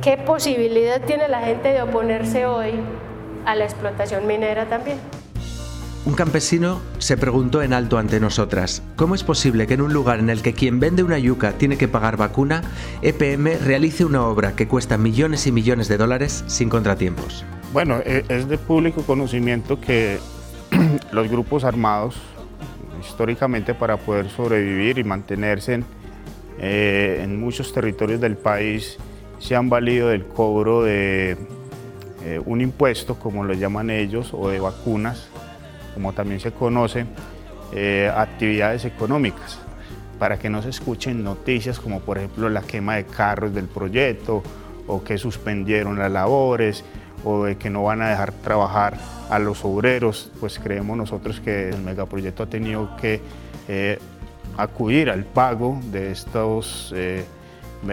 ¿Qué 0.02 0.16
posibilidad 0.16 1.00
tiene 1.00 1.28
la 1.28 1.42
gente 1.42 1.68
de 1.68 1.82
oponerse 1.82 2.44
hoy 2.44 2.72
a 3.46 3.54
la 3.54 3.66
explotación 3.66 4.26
minera 4.26 4.66
también? 4.66 4.98
Un 6.06 6.12
campesino 6.12 6.82
se 6.98 7.16
preguntó 7.16 7.62
en 7.62 7.72
alto 7.72 7.96
ante 7.96 8.20
nosotras, 8.20 8.82
¿cómo 8.94 9.14
es 9.14 9.24
posible 9.24 9.66
que 9.66 9.72
en 9.72 9.80
un 9.80 9.94
lugar 9.94 10.18
en 10.18 10.28
el 10.28 10.42
que 10.42 10.52
quien 10.52 10.78
vende 10.78 11.02
una 11.02 11.18
yuca 11.18 11.52
tiene 11.52 11.78
que 11.78 11.88
pagar 11.88 12.18
vacuna, 12.18 12.62
EPM 13.00 13.58
realice 13.64 14.04
una 14.04 14.26
obra 14.26 14.54
que 14.54 14.68
cuesta 14.68 14.98
millones 14.98 15.46
y 15.46 15.52
millones 15.52 15.88
de 15.88 15.96
dólares 15.96 16.44
sin 16.46 16.68
contratiempos? 16.68 17.46
Bueno, 17.72 18.00
e, 18.04 18.22
es 18.28 18.48
de 18.48 18.58
público 18.58 19.02
conocimiento 19.02 19.80
que 19.80 20.18
los 21.12 21.30
grupos 21.30 21.64
armados, 21.64 22.16
históricamente 23.00 23.72
para 23.72 23.96
poder 23.96 24.28
sobrevivir 24.28 24.98
y 24.98 25.04
mantenerse 25.04 25.72
en, 25.72 25.84
eh, 26.58 27.20
en 27.22 27.40
muchos 27.40 27.72
territorios 27.72 28.20
del 28.20 28.36
país, 28.36 28.98
se 29.38 29.56
han 29.56 29.70
valido 29.70 30.08
del 30.08 30.26
cobro 30.26 30.82
de 30.82 31.38
eh, 32.24 32.40
un 32.44 32.60
impuesto, 32.60 33.18
como 33.18 33.42
lo 33.42 33.54
llaman 33.54 33.88
ellos, 33.88 34.34
o 34.34 34.50
de 34.50 34.60
vacunas, 34.60 35.30
como 35.94 36.12
también 36.12 36.40
se 36.40 36.52
conoce, 36.52 37.06
eh, 37.72 38.12
actividades 38.14 38.84
económicas, 38.84 39.58
para 40.18 40.38
que 40.38 40.50
no 40.50 40.62
se 40.62 40.68
escuchen 40.68 41.24
noticias 41.24 41.80
como 41.80 42.00
por 42.00 42.18
ejemplo 42.18 42.48
la 42.48 42.62
quema 42.62 42.96
de 42.96 43.04
carros 43.04 43.54
del 43.54 43.66
proyecto, 43.66 44.42
o 44.86 45.02
que 45.02 45.16
suspendieron 45.16 45.98
las 45.98 46.12
labores, 46.12 46.84
o 47.24 47.44
de 47.44 47.56
que 47.56 47.70
no 47.70 47.84
van 47.84 48.02
a 48.02 48.10
dejar 48.10 48.32
trabajar 48.32 48.98
a 49.30 49.38
los 49.38 49.64
obreros, 49.64 50.30
pues 50.40 50.58
creemos 50.58 50.96
nosotros 50.96 51.40
que 51.40 51.70
el 51.70 51.80
megaproyecto 51.80 52.42
ha 52.42 52.46
tenido 52.46 52.96
que 52.96 53.20
eh, 53.68 53.98
acudir 54.56 55.10
al 55.10 55.24
pago 55.24 55.80
de 55.90 56.12
estos 56.12 56.92
eh, 56.94 57.24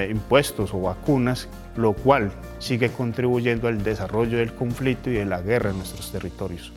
impuestos 0.09 0.73
o 0.73 0.81
vacunas, 0.81 1.47
lo 1.75 1.93
cual 1.93 2.31
sigue 2.59 2.89
contribuyendo 2.89 3.67
al 3.67 3.83
desarrollo 3.83 4.37
del 4.37 4.53
conflicto 4.53 5.09
y 5.09 5.13
de 5.13 5.25
la 5.25 5.41
guerra 5.41 5.71
en 5.71 5.77
nuestros 5.77 6.11
territorios. 6.11 6.73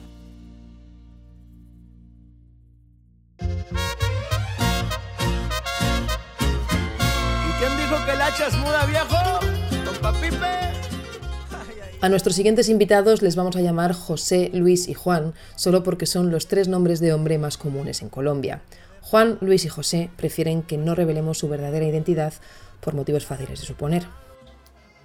A 12.01 12.09
nuestros 12.11 12.37
siguientes 12.37 12.69
invitados 12.69 13.23
les 13.23 13.35
vamos 13.35 13.57
a 13.57 13.63
llamar 13.63 13.95
José, 13.95 14.51
Luis 14.53 14.89
y 14.89 14.95
Juan, 14.95 15.33
solo 15.57 15.83
porque 15.83 16.05
son 16.05 16.31
los 16.31 16.47
tres 16.47 16.69
nombres 16.69 17.01
de 17.01 17.15
hombre 17.15 17.39
más 17.39 17.57
comunes 17.57 18.03
en 18.03 18.11
Colombia. 18.11 18.61
Juan, 19.01 19.39
Luis 19.41 19.65
y 19.65 19.69
José 19.69 20.11
prefieren 20.17 20.63
que 20.63 20.77
no 20.77 20.95
revelemos 20.95 21.39
su 21.39 21.49
verdadera 21.49 21.87
identidad 21.87 22.35
por 22.81 22.95
motivos 22.95 23.25
fáciles 23.25 23.61
de 23.61 23.67
suponer. 23.67 24.05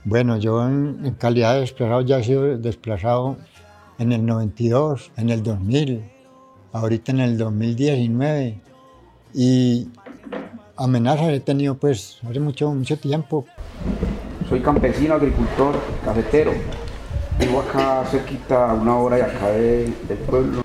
Bueno, 0.03 0.37
yo 0.37 0.65
en, 0.67 1.15
calidad 1.17 1.53
de 1.53 1.61
desplazado 1.61 2.01
ya 2.01 2.19
he 2.19 2.23
sido 2.23 2.57
desplazado 2.57 3.37
en 3.97 4.11
el 4.11 4.25
92, 4.25 5.11
en 5.15 5.29
el 5.29 5.41
2000, 5.41 6.03
ahorita 6.73 7.11
en 7.13 7.19
el 7.21 7.37
2019 7.37 8.61
y 9.33 9.87
amenazas 10.79 11.29
he 11.29 11.39
tenido 11.39 11.75
pues 11.75 12.17
hace 12.27 12.39
mucho, 12.39 12.71
mucho 12.71 12.97
tiempo. 12.97 13.45
Soy 14.47 14.61
campesino, 14.61 15.13
agricultor, 15.13 15.75
cafetero. 16.03 16.53
Vivo 17.39 17.61
acá 17.61 18.03
cerquita, 18.09 18.73
una 18.73 18.97
hora 18.97 19.19
y 19.19 19.21
acá 19.21 19.51
del 19.51 19.93
pueblo. 20.27 20.61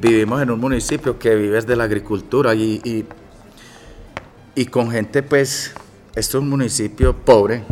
Vivimos 0.00 0.40
en 0.40 0.50
un 0.50 0.60
municipio 0.60 1.18
que 1.18 1.34
vive 1.34 1.60
de 1.60 1.76
la 1.76 1.84
agricultura 1.84 2.54
y, 2.54 2.80
y, 2.84 3.04
y 4.54 4.66
con 4.66 4.90
gente 4.90 5.22
pues, 5.22 5.74
esto 6.14 6.38
es 6.38 6.42
un 6.42 6.48
municipio 6.48 7.16
pobre. 7.16 7.62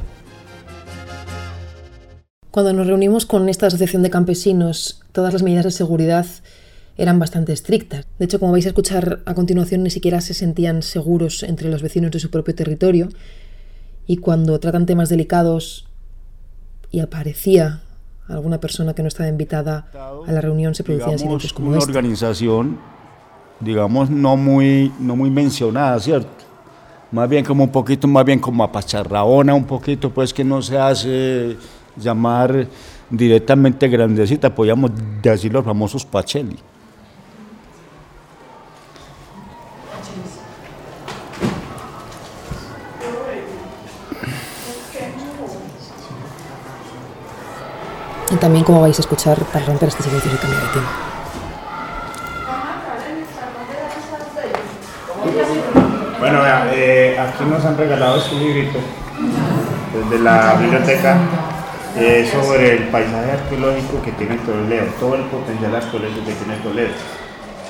Cuando 2.50 2.72
nos 2.72 2.86
reunimos 2.86 3.24
con 3.24 3.48
esta 3.48 3.66
asociación 3.66 4.02
de 4.02 4.10
campesinos, 4.10 5.02
todas 5.12 5.32
las 5.32 5.42
medidas 5.42 5.64
de 5.64 5.70
seguridad 5.70 6.26
eran 6.98 7.18
bastante 7.18 7.52
estrictas. 7.52 8.06
De 8.18 8.24
hecho, 8.26 8.38
como 8.38 8.52
vais 8.52 8.66
a 8.66 8.70
escuchar 8.70 9.20
a 9.24 9.34
continuación, 9.34 9.82
ni 9.82 9.90
siquiera 9.90 10.20
se 10.20 10.34
sentían 10.34 10.82
seguros 10.82 11.42
entre 11.44 11.70
los 11.70 11.80
vecinos 11.80 12.10
de 12.10 12.18
su 12.18 12.30
propio 12.30 12.54
territorio. 12.54 13.08
Y 14.06 14.18
cuando 14.18 14.58
tratan 14.58 14.84
temas 14.84 15.08
delicados 15.08 15.86
y 16.90 17.00
aparecía 17.00 17.82
alguna 18.26 18.60
persona 18.60 18.94
que 18.94 19.02
no 19.02 19.08
estaba 19.08 19.28
invitada 19.28 19.86
a 20.26 20.32
la 20.32 20.40
reunión, 20.40 20.74
se 20.74 20.84
producían 20.84 21.16
digamos, 21.16 21.22
silencios 21.22 21.52
como 21.52 21.68
una 21.68 21.78
este. 21.78 21.90
organización, 21.90 22.78
digamos, 23.60 24.10
no 24.10 24.36
muy, 24.36 24.92
no 24.98 25.16
muy 25.16 25.30
mencionada, 25.30 25.98
¿cierto? 26.00 26.48
más 27.10 27.28
bien 27.28 27.44
como 27.44 27.64
un 27.64 27.70
poquito, 27.70 28.06
más 28.06 28.24
bien 28.24 28.38
como 28.38 28.62
apacharraona 28.62 29.54
un 29.54 29.64
poquito, 29.64 30.10
pues 30.10 30.34
que 30.34 30.44
no 30.44 30.60
se 30.60 30.78
hace 30.78 31.56
llamar 31.96 32.66
directamente 33.10 33.88
grandecita, 33.88 34.54
podríamos 34.54 34.90
decir 35.22 35.52
los 35.52 35.64
famosos 35.64 36.04
Pacheli. 36.04 36.58
Y 48.30 48.36
también 48.36 48.64
cómo 48.64 48.82
vais 48.82 48.98
a 48.98 49.00
escuchar 49.00 49.38
para 49.52 49.64
romper 49.64 49.88
este 49.88 50.02
silencio 50.02 50.30
y 50.32 50.36
cambiar 50.36 50.62
de 50.62 50.68
tema. 50.68 50.88
Bueno, 56.18 56.40
eh, 56.72 57.18
aquí 57.18 57.44
nos 57.44 57.64
han 57.64 57.78
regalado 57.78 58.18
este 58.18 58.34
librito 58.36 58.78
desde 59.94 60.22
la 60.22 60.54
biblioteca 60.54 61.16
eh, 61.96 62.28
sobre 62.30 62.76
el 62.76 62.88
paisaje 62.88 63.32
arqueológico 63.32 64.02
que 64.02 64.12
tiene 64.12 64.36
Toledo, 64.38 64.86
todo 65.00 65.14
el 65.14 65.22
potencial 65.22 65.74
arqueológico 65.74 66.26
que 66.26 66.32
tiene 66.32 66.56
Toledo. 66.62 66.92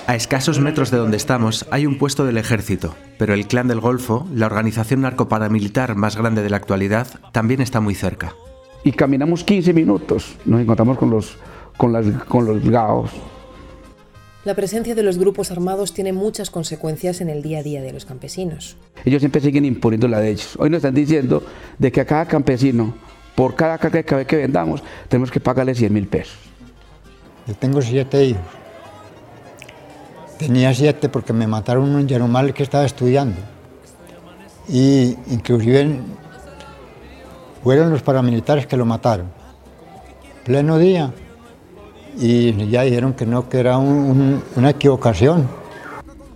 A 0.08 0.16
escasos 0.16 0.58
metros 0.58 0.90
de 0.90 0.96
donde 0.96 1.18
estamos 1.18 1.66
hay 1.70 1.86
un 1.86 1.98
puesto 1.98 2.24
del 2.24 2.38
ejército, 2.38 2.94
pero 3.18 3.34
el 3.34 3.46
Clan 3.46 3.68
del 3.68 3.80
Golfo, 3.80 4.26
la 4.32 4.46
organización 4.46 5.02
narcoparamilitar 5.02 5.94
más 5.94 6.16
grande 6.16 6.42
de 6.42 6.50
la 6.50 6.56
actualidad, 6.56 7.06
también 7.32 7.60
está 7.60 7.80
muy 7.80 7.94
cerca. 7.94 8.32
Y 8.84 8.92
caminamos 8.92 9.44
15 9.44 9.72
minutos, 9.72 10.36
nos 10.44 10.60
encontramos 10.60 10.98
con 10.98 11.10
los, 11.10 11.36
con 11.76 11.92
las, 11.92 12.06
con 12.24 12.44
los 12.46 12.62
gaos. 12.68 13.10
La 14.44 14.54
presencia 14.54 14.94
de 14.94 15.02
los 15.02 15.18
grupos 15.18 15.50
armados 15.50 15.92
tiene 15.92 16.12
muchas 16.12 16.48
consecuencias 16.48 17.20
en 17.20 17.28
el 17.28 17.42
día 17.42 17.58
a 17.58 17.62
día 17.62 17.82
de 17.82 17.92
los 17.92 18.04
campesinos. 18.04 18.76
Ellos 19.04 19.20
siempre 19.20 19.40
siguen 19.40 19.64
imponiendo 19.64 20.08
la 20.08 20.20
de 20.20 20.30
ellos. 20.30 20.54
Hoy 20.58 20.70
nos 20.70 20.78
están 20.78 20.94
diciendo 20.94 21.42
de 21.76 21.92
que 21.92 22.00
a 22.00 22.06
cada 22.06 22.24
campesino, 22.26 22.94
por 23.34 23.54
cada 23.56 23.78
caca 23.78 24.16
de 24.16 24.26
que 24.26 24.36
vendamos, 24.36 24.82
tenemos 25.08 25.30
que 25.30 25.40
pagarle 25.40 25.74
100 25.74 25.92
mil 25.92 26.06
pesos. 26.06 26.38
Yo 27.46 27.54
tengo 27.54 27.82
siete 27.82 28.24
hijos. 28.24 28.42
Tenía 30.38 30.72
siete 30.72 31.08
porque 31.08 31.32
me 31.32 31.46
mataron 31.46 31.94
un 31.94 32.06
Yarumal 32.06 32.54
que 32.54 32.62
estaba 32.62 32.84
estudiando. 32.84 33.40
Y 34.68 35.16
inclusive 35.30 35.98
fueron 37.68 37.90
los 37.90 38.00
paramilitares 38.00 38.66
que 38.66 38.78
lo 38.78 38.86
mataron. 38.86 39.26
Pleno 40.42 40.78
día. 40.78 41.12
Y 42.18 42.66
ya 42.70 42.80
dijeron 42.80 43.12
que 43.12 43.26
no, 43.26 43.46
que 43.50 43.58
era 43.60 43.76
un- 43.76 44.10
un- 44.10 44.42
una 44.56 44.70
equivocación. 44.70 45.46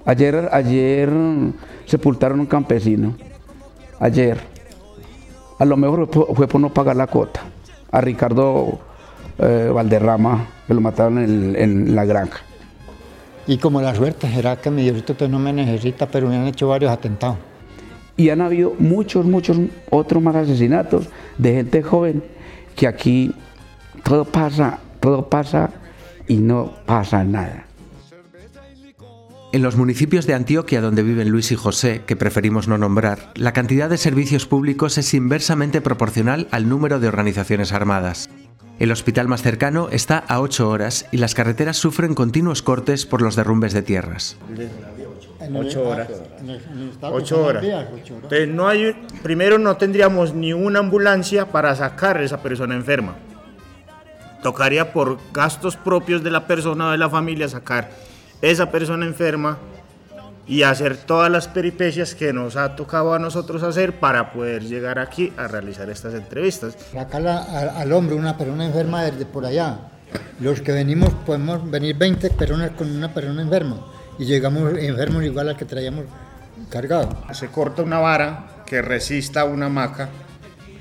Ayer, 0.04 0.50
ayer 0.52 1.10
sepultaron 1.86 2.38
un 2.38 2.44
campesino. 2.44 3.14
Ayer. 3.98 4.36
A 5.58 5.64
lo 5.64 5.78
mejor 5.78 6.06
fue 6.36 6.46
por 6.46 6.60
no 6.60 6.68
pagar 6.68 6.96
la 6.96 7.06
cuota. 7.06 7.40
A 7.90 8.02
Ricardo 8.02 8.80
eh, 9.38 9.70
Valderrama, 9.74 10.46
que 10.66 10.74
lo 10.74 10.82
mataron 10.82 11.16
en, 11.16 11.94
la 11.94 12.04
granja. 12.04 12.40
Y 13.46 13.56
como 13.56 13.80
la 13.80 13.94
suerte 13.94 14.30
será 14.30 14.56
que 14.56 14.70
mi 14.70 14.82
Diosito 14.82 15.14
pues, 15.14 15.30
no 15.30 15.38
me 15.38 15.54
necesita, 15.54 16.04
pero 16.06 16.28
me 16.28 16.36
han 16.36 16.46
hecho 16.46 16.68
varios 16.68 16.92
atentados. 16.92 17.38
Y 18.14 18.28
han 18.28 18.42
habido 18.42 18.74
muchos, 18.78 19.24
muchos 19.24 19.56
otros 19.88 20.22
más 20.22 20.36
asesinatos 20.36 21.08
de 21.38 21.54
gente 21.54 21.82
joven 21.82 22.22
que 22.76 22.86
aquí 22.86 23.34
todo 24.02 24.24
pasa, 24.24 24.78
todo 25.00 25.28
pasa 25.28 25.70
y 26.26 26.36
no 26.36 26.72
pasa 26.86 27.24
nada. 27.24 27.66
En 29.52 29.60
los 29.60 29.76
municipios 29.76 30.26
de 30.26 30.32
Antioquia 30.32 30.80
donde 30.80 31.02
viven 31.02 31.28
Luis 31.28 31.52
y 31.52 31.56
José, 31.56 32.02
que 32.06 32.16
preferimos 32.16 32.68
no 32.68 32.78
nombrar, 32.78 33.32
la 33.34 33.52
cantidad 33.52 33.90
de 33.90 33.98
servicios 33.98 34.46
públicos 34.46 34.96
es 34.96 35.12
inversamente 35.12 35.82
proporcional 35.82 36.48
al 36.50 36.70
número 36.70 37.00
de 37.00 37.08
organizaciones 37.08 37.72
armadas. 37.72 38.30
El 38.78 38.90
hospital 38.90 39.28
más 39.28 39.42
cercano 39.42 39.90
está 39.90 40.18
a 40.18 40.40
8 40.40 40.68
horas 40.68 41.06
y 41.12 41.18
las 41.18 41.34
carreteras 41.34 41.76
sufren 41.76 42.14
continuos 42.14 42.62
cortes 42.62 43.04
por 43.04 43.20
los 43.20 43.36
derrumbes 43.36 43.74
de 43.74 43.82
tierras. 43.82 44.38
Ocho 45.54 45.88
horas. 45.88 46.08
Estado 46.10 47.14
Ocho 47.14 47.44
horas. 47.44 47.62
ocho 47.64 47.72
horas. 48.16 48.22
Entonces, 48.24 48.48
no 48.48 48.68
hay, 48.68 48.92
primero 49.22 49.58
no 49.58 49.76
tendríamos 49.76 50.34
ni 50.34 50.52
una 50.52 50.78
ambulancia 50.80 51.46
para 51.46 51.74
sacar 51.74 52.18
a 52.18 52.22
esa 52.22 52.42
persona 52.42 52.74
enferma. 52.74 53.14
Tocaría 54.42 54.92
por 54.92 55.18
gastos 55.32 55.76
propios 55.76 56.22
de 56.24 56.30
la 56.30 56.46
persona 56.46 56.88
o 56.88 56.90
de 56.90 56.98
la 56.98 57.08
familia 57.08 57.48
sacar 57.48 57.90
esa 58.40 58.70
persona 58.72 59.06
enferma 59.06 59.58
y 60.48 60.64
hacer 60.64 60.96
todas 60.96 61.30
las 61.30 61.46
peripecias 61.46 62.16
que 62.16 62.32
nos 62.32 62.56
ha 62.56 62.74
tocado 62.74 63.14
a 63.14 63.20
nosotros 63.20 63.62
hacer 63.62 64.00
para 64.00 64.32
poder 64.32 64.64
llegar 64.64 64.98
aquí 64.98 65.32
a 65.36 65.46
realizar 65.46 65.88
estas 65.90 66.14
entrevistas. 66.14 66.76
Sacarla 66.92 67.38
a- 67.38 67.80
al 67.80 67.92
hombre 67.92 68.16
una 68.16 68.36
persona 68.36 68.66
enferma 68.66 69.04
desde 69.04 69.24
por 69.26 69.46
allá. 69.46 69.78
Los 70.40 70.60
que 70.60 70.72
venimos 70.72 71.10
podemos 71.24 71.70
venir 71.70 71.96
20 71.96 72.28
personas 72.30 72.72
con 72.72 72.90
una 72.90 73.14
persona 73.14 73.40
enferma 73.42 73.76
y 74.18 74.24
llegamos 74.24 74.72
enfermos 74.78 75.24
igual 75.24 75.48
al 75.48 75.56
que 75.56 75.64
traíamos 75.64 76.04
cargado. 76.70 77.08
Se 77.32 77.48
corta 77.48 77.82
una 77.82 77.98
vara 77.98 78.64
que 78.66 78.82
resista 78.82 79.44
una 79.44 79.66
hamaca, 79.66 80.08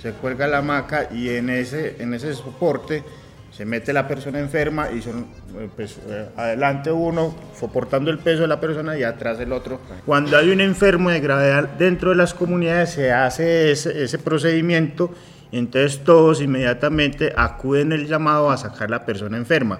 se 0.01 0.11
cuelga 0.13 0.47
la 0.47 0.59
hamaca 0.59 1.09
y 1.11 1.29
en 1.29 1.49
ese, 1.49 1.97
en 1.99 2.13
ese 2.13 2.33
soporte 2.33 3.03
se 3.51 3.65
mete 3.65 3.91
la 3.91 4.07
persona 4.07 4.39
enferma 4.39 4.89
y 4.91 5.01
son 5.01 5.27
eh, 5.59 5.69
pues, 5.75 5.99
eh, 6.07 6.29
adelante 6.37 6.91
uno 6.91 7.35
soportando 7.59 8.09
el 8.09 8.17
peso 8.19 8.43
de 8.43 8.47
la 8.47 8.61
persona 8.61 8.97
y 8.97 9.03
atrás 9.03 9.39
el 9.39 9.51
otro. 9.51 9.81
Cuando 10.05 10.37
hay 10.37 10.49
un 10.49 10.61
enfermo 10.61 11.09
de 11.09 11.19
gravedad 11.19 11.67
dentro 11.77 12.11
de 12.11 12.15
las 12.15 12.33
comunidades 12.33 12.91
se 12.91 13.11
hace 13.11 13.71
ese, 13.71 14.03
ese 14.03 14.17
procedimiento 14.19 15.13
entonces 15.51 16.03
todos 16.03 16.41
inmediatamente 16.41 17.33
acuden 17.35 17.91
el 17.91 18.07
llamado 18.07 18.49
a 18.49 18.57
sacar 18.57 18.89
la 18.89 19.05
persona 19.05 19.37
enferma. 19.37 19.79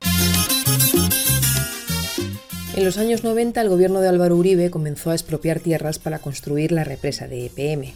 En 2.82 2.86
los 2.86 2.98
años 2.98 3.24
90 3.24 3.62
el 3.62 3.70
gobierno 3.70 4.02
de 4.02 4.10
Álvaro 4.10 4.36
Uribe 4.36 4.72
comenzó 4.72 5.12
a 5.12 5.14
expropiar 5.14 5.60
tierras 5.60 6.00
para 6.00 6.18
construir 6.18 6.72
la 6.72 6.84
represa 6.84 7.28
de 7.28 7.46
EPM. 7.46 7.94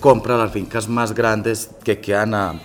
compra 0.00 0.36
las 0.36 0.52
fincas 0.52 0.86
más 0.86 1.14
grandes 1.14 1.70
que 1.82 1.98
quedan 1.98 2.34
a, 2.34 2.60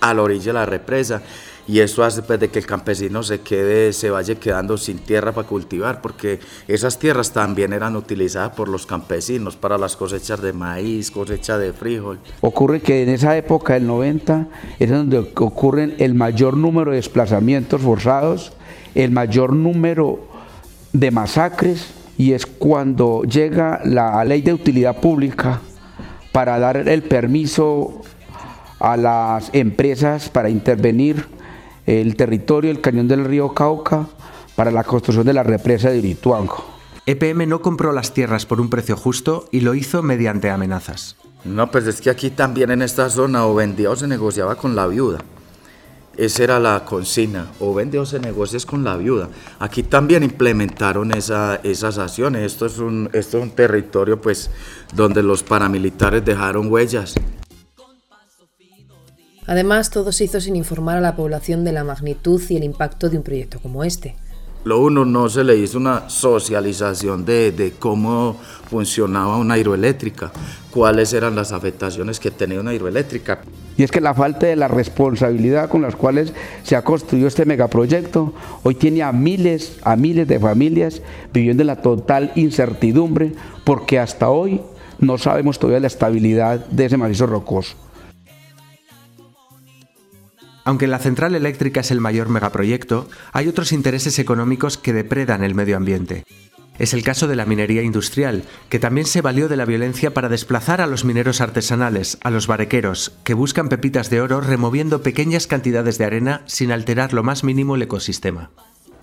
a 0.00 0.14
la 0.14 0.22
orilla 0.22 0.46
de 0.46 0.52
la 0.54 0.64
represa 0.64 1.20
y 1.68 1.80
eso 1.80 2.04
hace 2.04 2.22
pues, 2.22 2.40
de 2.40 2.48
que 2.48 2.58
el 2.58 2.64
campesino 2.64 3.22
se 3.22 3.40
quede, 3.40 3.92
se 3.92 4.08
vaya 4.08 4.34
quedando 4.36 4.78
sin 4.78 4.98
tierra 4.98 5.32
para 5.32 5.46
cultivar, 5.46 6.00
porque 6.00 6.40
esas 6.68 6.98
tierras 6.98 7.32
también 7.32 7.74
eran 7.74 7.94
utilizadas 7.94 8.54
por 8.54 8.68
los 8.68 8.86
campesinos 8.86 9.56
para 9.56 9.76
las 9.76 9.94
cosechas 9.94 10.40
de 10.40 10.54
maíz, 10.54 11.10
cosecha 11.10 11.58
de 11.58 11.74
frijol. 11.74 12.18
Ocurre 12.40 12.80
que 12.80 13.02
en 13.02 13.10
esa 13.10 13.36
época 13.36 13.74
del 13.74 13.86
90 13.86 14.48
es 14.78 14.90
donde 14.90 15.18
ocurren 15.18 15.94
el 15.98 16.14
mayor 16.14 16.56
número 16.56 16.92
de 16.92 16.96
desplazamientos 16.96 17.82
forzados, 17.82 18.52
el 18.94 19.10
mayor 19.10 19.52
número 19.52 20.20
de 20.92 21.10
masacres 21.10 21.92
y 22.16 22.32
es 22.32 22.46
cuando 22.46 23.22
llega 23.22 23.80
la 23.84 24.24
ley 24.24 24.40
de 24.42 24.52
utilidad 24.52 25.00
pública 25.00 25.60
para 26.32 26.58
dar 26.58 26.88
el 26.88 27.02
permiso 27.02 28.02
a 28.78 28.96
las 28.96 29.50
empresas 29.52 30.28
para 30.28 30.50
intervenir 30.50 31.26
el 31.86 32.16
territorio 32.16 32.72
del 32.72 32.80
cañón 32.80 33.08
del 33.08 33.24
río 33.24 33.52
Cauca 33.52 34.06
para 34.56 34.70
la 34.70 34.84
construcción 34.84 35.26
de 35.26 35.32
la 35.32 35.42
represa 35.42 35.90
de 35.90 35.98
Urituango. 35.98 36.64
EPM 37.06 37.46
no 37.46 37.60
compró 37.60 37.92
las 37.92 38.14
tierras 38.14 38.46
por 38.46 38.60
un 38.60 38.70
precio 38.70 38.96
justo 38.96 39.46
y 39.50 39.60
lo 39.60 39.74
hizo 39.74 40.02
mediante 40.02 40.50
amenazas. 40.50 41.16
No, 41.44 41.70
pues 41.70 41.86
es 41.86 42.00
que 42.00 42.08
aquí 42.08 42.30
también 42.30 42.70
en 42.70 42.80
esta 42.80 43.10
zona 43.10 43.46
o 43.46 43.54
vendía 43.54 43.90
o 43.90 43.96
se 43.96 44.06
negociaba 44.06 44.54
con 44.54 44.74
la 44.74 44.86
viuda. 44.86 45.18
Esa 46.16 46.44
era 46.44 46.60
la 46.60 46.84
consigna, 46.84 47.46
o 47.60 47.74
vende 47.74 47.98
o 47.98 48.06
se 48.06 48.20
con 48.66 48.84
la 48.84 48.96
viuda. 48.96 49.28
Aquí 49.58 49.82
también 49.82 50.22
implementaron 50.22 51.12
esa- 51.12 51.56
esas 51.62 51.98
acciones. 51.98 52.42
Esto 52.42 52.66
es, 52.66 52.78
un, 52.78 53.10
esto 53.12 53.38
es 53.38 53.42
un 53.42 53.50
territorio 53.50 54.20
pues, 54.20 54.50
donde 54.94 55.22
los 55.22 55.42
paramilitares 55.42 56.24
dejaron 56.24 56.70
huellas. 56.70 57.14
Además, 59.46 59.90
todo 59.90 60.10
se 60.12 60.24
hizo 60.24 60.40
sin 60.40 60.56
informar 60.56 60.96
a 60.96 61.00
la 61.02 61.16
población 61.16 61.64
de 61.64 61.72
la 61.72 61.84
magnitud 61.84 62.40
y 62.48 62.56
el 62.56 62.64
impacto 62.64 63.10
de 63.10 63.18
un 63.18 63.22
proyecto 63.22 63.60
como 63.60 63.84
este. 63.84 64.16
Lo 64.64 64.80
uno, 64.80 65.04
no 65.04 65.28
se 65.28 65.44
le 65.44 65.56
hizo 65.56 65.76
una 65.76 66.08
socialización 66.08 67.26
de, 67.26 67.52
de 67.52 67.72
cómo 67.72 68.36
funcionaba 68.70 69.36
una 69.36 69.58
hidroeléctrica, 69.58 70.32
cuáles 70.70 71.12
eran 71.12 71.36
las 71.36 71.52
afectaciones 71.52 72.18
que 72.18 72.30
tenía 72.30 72.60
una 72.60 72.72
hidroeléctrica. 72.72 73.40
Y 73.76 73.82
es 73.82 73.90
que 73.90 74.00
la 74.00 74.14
falta 74.14 74.46
de 74.46 74.56
la 74.56 74.68
responsabilidad 74.68 75.68
con 75.68 75.82
las 75.82 75.96
cuales 75.96 76.32
se 76.62 76.76
ha 76.76 76.82
construido 76.82 77.28
este 77.28 77.44
megaproyecto 77.44 78.32
hoy 78.62 78.74
tiene 78.74 79.02
a 79.02 79.12
miles, 79.12 79.78
a 79.82 79.96
miles 79.96 80.28
de 80.28 80.40
familias 80.40 81.02
viviendo 81.32 81.62
en 81.62 81.66
la 81.66 81.82
total 81.82 82.32
incertidumbre 82.34 83.32
porque 83.64 83.98
hasta 83.98 84.30
hoy 84.30 84.62
no 84.98 85.18
sabemos 85.18 85.58
todavía 85.58 85.80
la 85.80 85.88
estabilidad 85.88 86.64
de 86.66 86.86
ese 86.86 86.96
macizo 86.96 87.26
rocoso. 87.26 87.76
Aunque 90.64 90.86
la 90.86 90.98
central 90.98 91.34
eléctrica 91.34 91.80
es 91.80 91.90
el 91.90 92.00
mayor 92.00 92.28
megaproyecto, 92.28 93.08
hay 93.32 93.48
otros 93.48 93.72
intereses 93.72 94.18
económicos 94.18 94.78
que 94.78 94.92
depredan 94.92 95.44
el 95.44 95.54
medio 95.54 95.76
ambiente. 95.76 96.24
Es 96.78 96.92
el 96.92 97.04
caso 97.04 97.28
de 97.28 97.36
la 97.36 97.46
minería 97.46 97.82
industrial, 97.82 98.42
que 98.68 98.80
también 98.80 99.06
se 99.06 99.20
valió 99.20 99.48
de 99.48 99.56
la 99.56 99.64
violencia 99.64 100.12
para 100.12 100.28
desplazar 100.28 100.80
a 100.80 100.88
los 100.88 101.04
mineros 101.04 101.40
artesanales, 101.40 102.18
a 102.22 102.30
los 102.30 102.48
barequeros, 102.48 103.12
que 103.22 103.34
buscan 103.34 103.68
pepitas 103.68 104.10
de 104.10 104.20
oro 104.20 104.40
removiendo 104.40 105.02
pequeñas 105.02 105.46
cantidades 105.46 105.98
de 105.98 106.06
arena 106.06 106.42
sin 106.46 106.72
alterar 106.72 107.12
lo 107.12 107.22
más 107.22 107.44
mínimo 107.44 107.76
el 107.76 107.82
ecosistema 107.82 108.50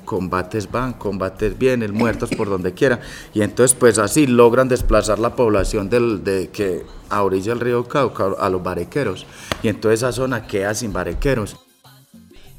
combates 0.06 0.70
van, 0.72 0.94
combates 0.94 1.58
vienen, 1.58 1.94
muertos 1.94 2.30
por 2.30 2.50
donde 2.50 2.74
quiera. 2.74 3.00
Y 3.34 3.42
entonces 3.42 3.76
pues 3.78 3.98
así 3.98 4.28
logran 4.28 4.68
desplazar 4.68 5.20
la 5.20 5.36
población 5.36 5.90
del, 5.90 6.24
de 6.24 6.50
que 6.50 6.86
a 7.10 7.24
orilla 7.24 7.54
del 7.54 7.60
río 7.60 7.88
Cauca 7.88 8.32
a 8.40 8.50
los 8.50 8.64
barequeros. 8.64 9.26
Y 9.64 9.68
entonces 9.68 10.00
esa 10.00 10.12
zona 10.12 10.48
queda 10.48 10.74
sin 10.74 10.94
barequeros. 10.94 11.58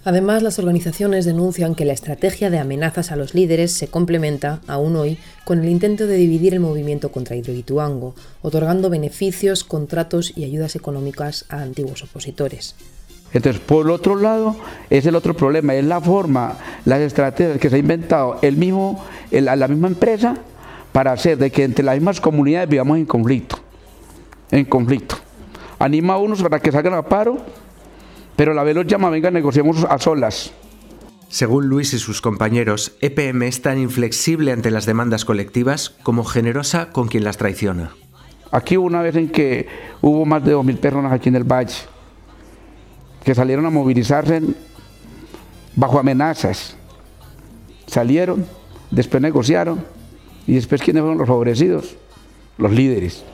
Además, 0.04 0.42
las 0.42 0.58
organizaciones 0.58 1.24
denuncian 1.24 1.76
que 1.76 1.84
la 1.84 1.92
estrategia 1.92 2.50
de 2.50 2.58
amenazas 2.58 3.12
a 3.12 3.16
los 3.16 3.34
líderes 3.34 3.70
se 3.70 3.86
complementa, 3.86 4.60
aún 4.66 4.96
hoy, 4.96 5.18
con 5.44 5.60
el 5.60 5.68
intento 5.68 6.08
de 6.08 6.16
dividir 6.16 6.54
el 6.54 6.60
movimiento 6.60 7.12
contra 7.12 7.36
Hidroituango, 7.36 8.16
otorgando 8.42 8.90
beneficios, 8.90 9.62
contratos 9.62 10.32
y 10.36 10.42
ayudas 10.42 10.74
económicas 10.74 11.44
a 11.50 11.62
antiguos 11.62 12.02
opositores. 12.02 12.74
Entonces, 13.32 13.60
por 13.60 13.86
el 13.86 13.92
otro 13.92 14.16
lado, 14.16 14.56
es 14.90 15.06
el 15.06 15.14
otro 15.14 15.34
problema, 15.34 15.74
es 15.74 15.84
la 15.84 16.00
forma, 16.00 16.58
las 16.84 17.00
estrategias 17.00 17.58
que 17.58 17.70
se 17.70 17.76
ha 17.76 17.78
inventado 17.78 18.38
el 18.42 18.56
mismo, 18.56 19.04
la 19.30 19.68
misma 19.68 19.88
empresa 19.88 20.36
para 20.92 21.12
hacer 21.12 21.38
de 21.38 21.50
que 21.50 21.64
entre 21.64 21.84
las 21.84 21.94
mismas 21.94 22.20
comunidades 22.20 22.68
vivamos 22.68 22.98
en 22.98 23.06
conflicto, 23.06 23.56
en 24.50 24.64
conflicto. 24.66 25.16
Anima 25.78 26.14
a 26.14 26.18
unos 26.18 26.42
para 26.42 26.60
que 26.60 26.70
salgan 26.70 26.94
a 26.94 27.02
paro 27.02 27.38
pero 28.36 28.54
la 28.54 28.62
vez 28.62 28.74
los 28.74 28.86
llama, 28.86 29.10
venga, 29.10 29.30
negociemos 29.30 29.84
a 29.88 29.98
solas. 29.98 30.52
Según 31.28 31.66
Luis 31.66 31.94
y 31.94 31.98
sus 31.98 32.20
compañeros, 32.20 32.96
EPM 33.00 33.42
es 33.42 33.62
tan 33.62 33.78
inflexible 33.78 34.52
ante 34.52 34.70
las 34.70 34.86
demandas 34.86 35.24
colectivas 35.24 35.90
como 36.02 36.24
generosa 36.24 36.90
con 36.90 37.08
quien 37.08 37.24
las 37.24 37.36
traiciona. 37.36 37.92
Aquí 38.50 38.76
hubo 38.76 38.86
una 38.86 39.00
vez 39.00 39.16
en 39.16 39.28
que 39.28 39.66
hubo 40.00 40.26
más 40.26 40.44
de 40.44 40.54
2.000 40.54 40.76
personas 40.78 41.12
aquí 41.12 41.28
en 41.28 41.36
el 41.36 41.44
valle 41.44 41.74
que 43.24 43.34
salieron 43.34 43.66
a 43.66 43.70
movilizarse 43.70 44.42
bajo 45.76 45.98
amenazas. 45.98 46.76
Salieron, 47.86 48.46
después 48.90 49.22
negociaron 49.22 49.84
y 50.46 50.54
después 50.54 50.82
¿quiénes 50.82 51.02
fueron 51.02 51.18
los 51.18 51.28
favorecidos? 51.28 51.96
Los 52.58 52.72
líderes. 52.72 53.24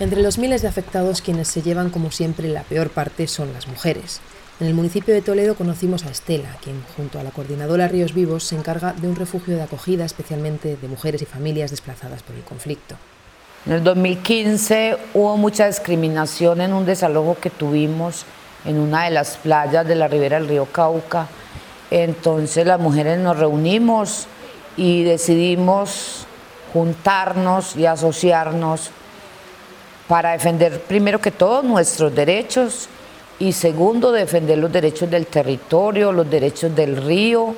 Entre 0.00 0.22
los 0.22 0.38
miles 0.38 0.62
de 0.62 0.68
afectados, 0.68 1.22
quienes 1.22 1.48
se 1.48 1.62
llevan 1.62 1.90
como 1.90 2.12
siempre 2.12 2.48
la 2.48 2.62
peor 2.62 2.90
parte 2.90 3.26
son 3.26 3.52
las 3.52 3.66
mujeres. 3.66 4.20
En 4.60 4.68
el 4.68 4.74
municipio 4.74 5.12
de 5.12 5.22
Toledo 5.22 5.56
conocimos 5.56 6.04
a 6.04 6.10
Estela, 6.10 6.56
quien 6.62 6.82
junto 6.96 7.18
a 7.18 7.24
la 7.24 7.30
coordinadora 7.30 7.88
Ríos 7.88 8.14
Vivos 8.14 8.44
se 8.44 8.56
encarga 8.56 8.92
de 8.92 9.08
un 9.08 9.16
refugio 9.16 9.56
de 9.56 9.62
acogida 9.62 10.04
especialmente 10.04 10.76
de 10.76 10.88
mujeres 10.88 11.22
y 11.22 11.26
familias 11.26 11.70
desplazadas 11.70 12.22
por 12.22 12.36
el 12.36 12.42
conflicto. 12.42 12.96
En 13.68 13.74
el 13.74 13.84
2015 13.84 14.96
hubo 15.12 15.36
mucha 15.36 15.66
discriminación 15.66 16.62
en 16.62 16.72
un 16.72 16.86
desalojo 16.86 17.36
que 17.38 17.50
tuvimos 17.50 18.24
en 18.64 18.78
una 18.78 19.04
de 19.04 19.10
las 19.10 19.36
playas 19.36 19.86
de 19.86 19.94
la 19.94 20.08
ribera 20.08 20.38
del 20.38 20.48
río 20.48 20.64
Cauca. 20.64 21.26
Entonces 21.90 22.66
las 22.66 22.80
mujeres 22.80 23.18
nos 23.18 23.38
reunimos 23.38 24.26
y 24.78 25.02
decidimos 25.02 26.24
juntarnos 26.72 27.76
y 27.76 27.84
asociarnos 27.84 28.90
para 30.08 30.30
defender 30.30 30.80
primero 30.80 31.20
que 31.20 31.30
todo 31.30 31.60
nuestros 31.60 32.14
derechos 32.14 32.88
y 33.38 33.52
segundo 33.52 34.12
defender 34.12 34.56
los 34.56 34.72
derechos 34.72 35.10
del 35.10 35.26
territorio, 35.26 36.10
los 36.10 36.30
derechos 36.30 36.74
del 36.74 36.96
río 36.96 37.54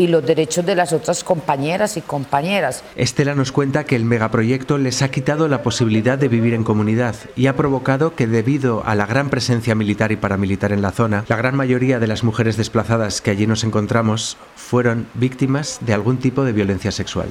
y 0.00 0.06
los 0.06 0.24
derechos 0.24 0.64
de 0.64 0.74
las 0.74 0.94
otras 0.94 1.22
compañeras 1.22 1.98
y 1.98 2.00
compañeras. 2.00 2.82
Estela 2.96 3.34
nos 3.34 3.52
cuenta 3.52 3.84
que 3.84 3.96
el 3.96 4.06
megaproyecto 4.06 4.78
les 4.78 5.02
ha 5.02 5.10
quitado 5.10 5.46
la 5.46 5.62
posibilidad 5.62 6.16
de 6.16 6.28
vivir 6.28 6.54
en 6.54 6.64
comunidad 6.64 7.14
y 7.36 7.48
ha 7.48 7.54
provocado 7.54 8.14
que 8.14 8.26
debido 8.26 8.82
a 8.86 8.94
la 8.94 9.04
gran 9.04 9.28
presencia 9.28 9.74
militar 9.74 10.10
y 10.10 10.16
paramilitar 10.16 10.72
en 10.72 10.80
la 10.80 10.90
zona, 10.90 11.26
la 11.28 11.36
gran 11.36 11.54
mayoría 11.54 11.98
de 11.98 12.06
las 12.06 12.24
mujeres 12.24 12.56
desplazadas 12.56 13.20
que 13.20 13.30
allí 13.30 13.46
nos 13.46 13.62
encontramos 13.62 14.38
fueron 14.56 15.06
víctimas 15.12 15.80
de 15.82 15.92
algún 15.92 16.16
tipo 16.16 16.44
de 16.44 16.52
violencia 16.52 16.92
sexual. 16.92 17.28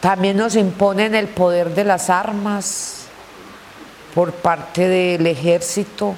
También 0.00 0.38
nos 0.38 0.56
imponen 0.56 1.14
el 1.14 1.28
poder 1.28 1.74
de 1.74 1.84
las 1.84 2.08
armas 2.08 3.08
por 4.14 4.32
parte 4.32 4.88
del 4.88 5.26
ejército, 5.26 6.14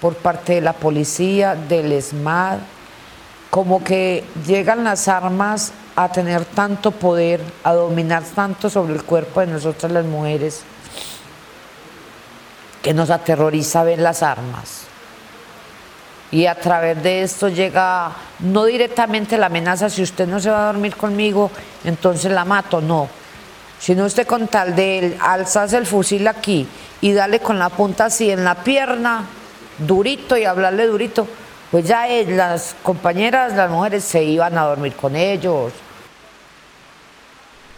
por 0.00 0.14
parte 0.14 0.54
de 0.54 0.60
la 0.60 0.74
policía, 0.74 1.56
del 1.56 1.90
ESMAD, 1.90 2.58
como 3.52 3.84
que 3.84 4.24
llegan 4.46 4.82
las 4.82 5.08
armas 5.08 5.74
a 5.94 6.10
tener 6.10 6.46
tanto 6.46 6.90
poder, 6.90 7.42
a 7.64 7.74
dominar 7.74 8.22
tanto 8.22 8.70
sobre 8.70 8.94
el 8.94 9.02
cuerpo 9.02 9.40
de 9.40 9.48
nosotras 9.48 9.92
las 9.92 10.06
mujeres, 10.06 10.62
que 12.82 12.94
nos 12.94 13.10
aterroriza 13.10 13.84
ver 13.84 13.98
las 13.98 14.22
armas. 14.22 14.84
Y 16.30 16.46
a 16.46 16.54
través 16.54 17.02
de 17.02 17.24
esto 17.24 17.50
llega 17.50 18.12
no 18.38 18.64
directamente 18.64 19.36
la 19.36 19.46
amenaza, 19.48 19.90
si 19.90 20.00
usted 20.02 20.26
no 20.26 20.40
se 20.40 20.48
va 20.48 20.62
a 20.62 20.72
dormir 20.72 20.96
conmigo, 20.96 21.50
entonces 21.84 22.32
la 22.32 22.46
mato, 22.46 22.80
no 22.80 23.06
no 23.90 24.04
usted 24.06 24.26
con 24.26 24.48
tal 24.48 24.74
de 24.74 25.18
alzarse 25.20 25.76
el 25.76 25.86
fusil 25.86 26.26
aquí 26.26 26.66
y 27.02 27.12
darle 27.12 27.40
con 27.40 27.58
la 27.58 27.68
punta 27.68 28.06
así 28.06 28.30
en 28.30 28.44
la 28.44 28.54
pierna, 28.54 29.26
durito 29.76 30.38
y 30.38 30.46
hablarle 30.46 30.86
durito, 30.86 31.26
pues 31.72 31.88
ya 31.88 32.06
las 32.06 32.76
compañeras, 32.82 33.54
las 33.54 33.70
mujeres 33.70 34.04
se 34.04 34.22
iban 34.22 34.58
a 34.58 34.66
dormir 34.66 34.92
con 34.92 35.16
ellos. 35.16 35.72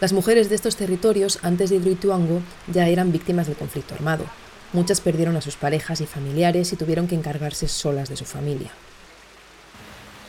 Las 0.01 0.11
mujeres 0.11 0.49
de 0.49 0.55
estos 0.55 0.75
territorios, 0.75 1.39
antes 1.43 1.69
de 1.69 1.77
Hidroituango, 1.77 2.41
ya 2.67 2.89
eran 2.89 3.13
víctimas 3.13 3.47
del 3.47 3.55
conflicto 3.55 3.95
armado. 3.95 4.25
Muchas 4.73 4.99
perdieron 4.99 5.37
a 5.37 5.41
sus 5.41 5.55
parejas 5.55 6.01
y 6.01 6.05
familiares 6.05 6.73
y 6.73 6.75
tuvieron 6.75 7.07
que 7.07 7.15
encargarse 7.15 7.69
solas 7.69 8.09
de 8.09 8.17
su 8.17 8.25
familia. 8.25 8.71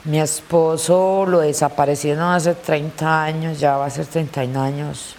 Mi 0.04 0.20
esposo 0.20 1.26
lo 1.26 1.40
desaparecieron 1.40 2.22
hace 2.22 2.54
30 2.54 3.24
años, 3.24 3.58
ya 3.58 3.78
va 3.78 3.86
a 3.86 3.90
ser 3.90 4.06
31 4.06 4.62
años. 4.62 5.16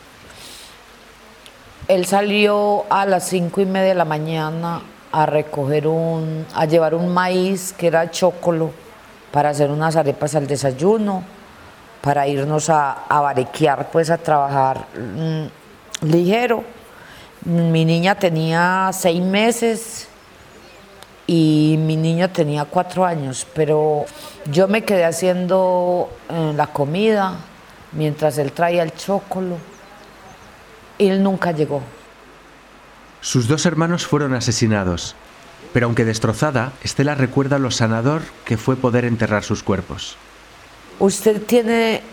Él 1.90 2.06
salió 2.06 2.86
a 2.90 3.06
las 3.06 3.28
cinco 3.28 3.60
y 3.60 3.66
media 3.66 3.90
de 3.90 3.96
la 3.96 4.06
mañana 4.06 4.84
a 5.18 5.26
recoger 5.26 5.88
un, 5.88 6.46
a 6.54 6.66
llevar 6.66 6.94
un 6.94 7.12
maíz 7.14 7.74
que 7.74 7.88
era 7.88 8.12
chocolo 8.12 8.72
para 9.32 9.50
hacer 9.50 9.72
unas 9.72 9.96
arepas 9.96 10.36
al 10.36 10.46
desayuno, 10.46 11.24
para 12.02 12.28
irnos 12.28 12.70
a, 12.70 13.06
a 13.08 13.22
barequear, 13.22 13.90
pues 13.92 14.10
a 14.10 14.18
trabajar 14.18 14.86
mm, 14.96 16.06
ligero. 16.06 16.64
Mi 17.46 17.86
niña 17.86 18.16
tenía 18.16 18.90
seis 18.94 19.22
meses 19.22 20.08
y 21.26 21.76
mi 21.80 21.96
niño 21.96 22.30
tenía 22.30 22.66
cuatro 22.66 23.06
años, 23.06 23.48
pero 23.54 24.06
yo 24.52 24.68
me 24.68 24.84
quedé 24.84 25.06
haciendo 25.06 26.10
eh, 26.30 26.54
la 26.56 26.68
comida 26.68 27.36
mientras 27.94 28.38
él 28.38 28.52
traía 28.52 28.84
el 28.84 28.94
chocolo 28.94 29.58
él 31.00 31.22
nunca 31.22 31.52
llegó. 31.52 31.82
Sus 33.28 33.50
dos 33.50 33.66
hermanos 33.66 34.08
fueron 34.08 34.34
asesinados, 34.34 35.14
pero 35.74 35.88
aunque 35.88 36.06
destrozada, 36.06 36.72
Estela 36.82 37.14
recuerda 37.14 37.60
lo 37.60 37.72
sanador 37.72 38.22
que 38.46 38.56
fue 38.56 38.78
poder 38.78 39.04
enterrar 39.04 39.44
sus 39.44 39.64
cuerpos. 39.64 40.16
Usted 40.98 41.42
tiene 41.42 42.04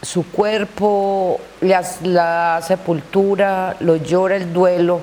su 0.00 0.24
cuerpo, 0.26 1.40
la, 1.62 2.62
sepultura, 2.64 3.76
lo 3.80 3.96
llora 3.96 4.36
el 4.36 4.52
duelo. 4.52 5.00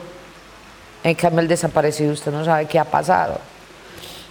En 1.04 1.16
cambio, 1.16 1.42
el 1.42 1.50
desaparecido, 1.50 2.14
usted 2.14 2.32
no 2.32 2.46
sabe 2.46 2.66
qué 2.66 2.80
ha 2.80 2.86
pasado. 2.86 3.42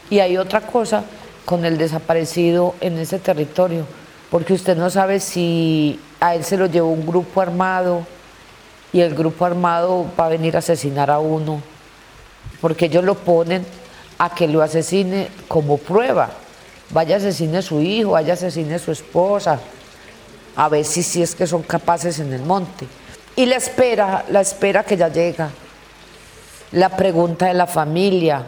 Y 0.08 0.20
hay 0.20 0.38
otra 0.38 0.62
cosa 0.62 1.04
con 1.44 1.66
el 1.66 1.76
desaparecido 1.76 2.74
en 2.80 2.96
ese 2.96 3.18
territorio, 3.18 3.84
porque 4.30 4.54
usted 4.54 4.78
no 4.78 4.88
sabe 4.88 5.20
si 5.20 6.00
a 6.20 6.34
él 6.34 6.42
se 6.42 6.56
lo 6.56 6.64
llevó 6.64 6.88
un 6.88 7.06
grupo 7.06 7.42
armado, 7.42 8.06
y 8.96 9.02
el 9.02 9.14
grupo 9.14 9.44
armado 9.44 10.06
va 10.18 10.24
a 10.24 10.28
venir 10.30 10.56
a 10.56 10.60
asesinar 10.60 11.10
a 11.10 11.18
uno, 11.18 11.60
porque 12.62 12.86
ellos 12.86 13.04
lo 13.04 13.14
ponen 13.14 13.62
a 14.16 14.34
que 14.34 14.48
lo 14.48 14.62
asesine 14.62 15.28
como 15.48 15.76
prueba. 15.76 16.30
Vaya 16.92 17.16
asesine 17.16 17.58
a 17.58 17.62
su 17.62 17.82
hijo, 17.82 18.12
vaya 18.12 18.32
asesine 18.32 18.76
a 18.76 18.78
su 18.78 18.92
esposa, 18.92 19.60
a 20.56 20.68
ver 20.70 20.82
si, 20.86 21.02
si 21.02 21.20
es 21.20 21.34
que 21.34 21.46
son 21.46 21.62
capaces 21.62 22.20
en 22.20 22.32
el 22.32 22.40
monte. 22.40 22.86
Y 23.36 23.44
la 23.44 23.56
espera, 23.56 24.24
la 24.30 24.40
espera 24.40 24.82
que 24.82 24.96
ya 24.96 25.08
llega, 25.08 25.50
la 26.72 26.88
pregunta 26.88 27.48
de 27.48 27.54
la 27.54 27.66
familia. 27.66 28.46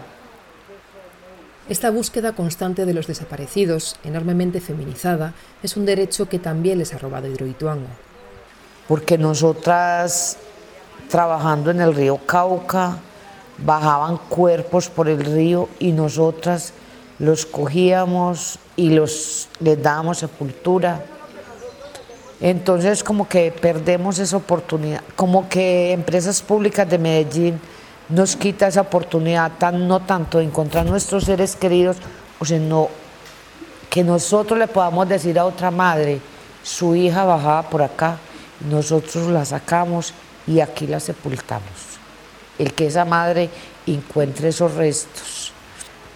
Esta 1.69 1.91
búsqueda 1.91 2.33
constante 2.33 2.87
de 2.87 2.95
los 2.95 3.07
desaparecidos, 3.07 3.97
enormemente 4.03 4.63
feminizada, 4.63 5.35
es 5.63 5.77
un 5.77 5.85
derecho 5.85 6.27
que 6.27 6.39
también 6.39 6.79
les 6.79 6.95
ha 6.95 6.99
robado 6.99 7.29
Hidroituango 7.29 8.08
porque 8.89 9.19
nosotras 9.19 10.39
trabajando 11.09 11.71
en 11.71 11.81
el 11.81 11.95
río 11.95 12.19
Cauca, 12.27 12.99
bajaban 13.59 14.19
cuerpos 14.29 14.89
por 14.89 15.09
el 15.09 15.25
río 15.25 15.69
y 15.79 15.93
nosotras 15.93 16.73
los 17.19 17.45
cogíamos 17.45 18.59
y 18.77 18.91
los, 18.91 19.49
les 19.61 19.83
dábamos 19.83 20.19
sepultura. 20.19 21.05
Entonces 22.41 23.03
como 23.03 23.29
que 23.29 23.51
perdemos 23.51 24.19
esa 24.21 24.37
oportunidad, 24.37 25.03
como 25.17 25.49
que 25.49 25.93
empresas 25.93 26.41
públicas 26.41 26.89
de 26.89 26.99
Medellín 26.99 27.61
nos 28.09 28.37
quita 28.37 28.69
esa 28.69 28.83
oportunidad, 28.83 29.53
tan, 29.59 29.89
no 29.89 30.01
tanto 30.01 30.39
de 30.39 30.45
encontrar 30.45 30.87
nuestros 30.87 31.25
seres 31.25 31.57
queridos, 31.57 31.97
o 32.39 32.45
sea, 32.45 32.61
que 33.91 34.05
nosotros 34.05 34.59
le 34.59 34.69
podamos 34.69 35.09
decir 35.09 35.39
a 35.39 35.45
otra 35.45 35.71
madre, 35.71 36.21
su 36.63 36.95
hija 36.95 37.25
bajaba 37.25 37.69
por 37.69 37.83
acá, 37.83 38.19
nosotros 38.61 39.29
la 39.29 39.45
sacamos 39.45 40.15
y 40.47 40.61
aquí 40.61 40.87
la 40.87 41.01
sepultamos. 41.01 41.99
El 42.59 42.73
que 42.73 42.87
esa 42.87 43.05
madre 43.05 43.51
encuentre 43.87 44.49
esos 44.49 44.75
restos. 44.75 45.53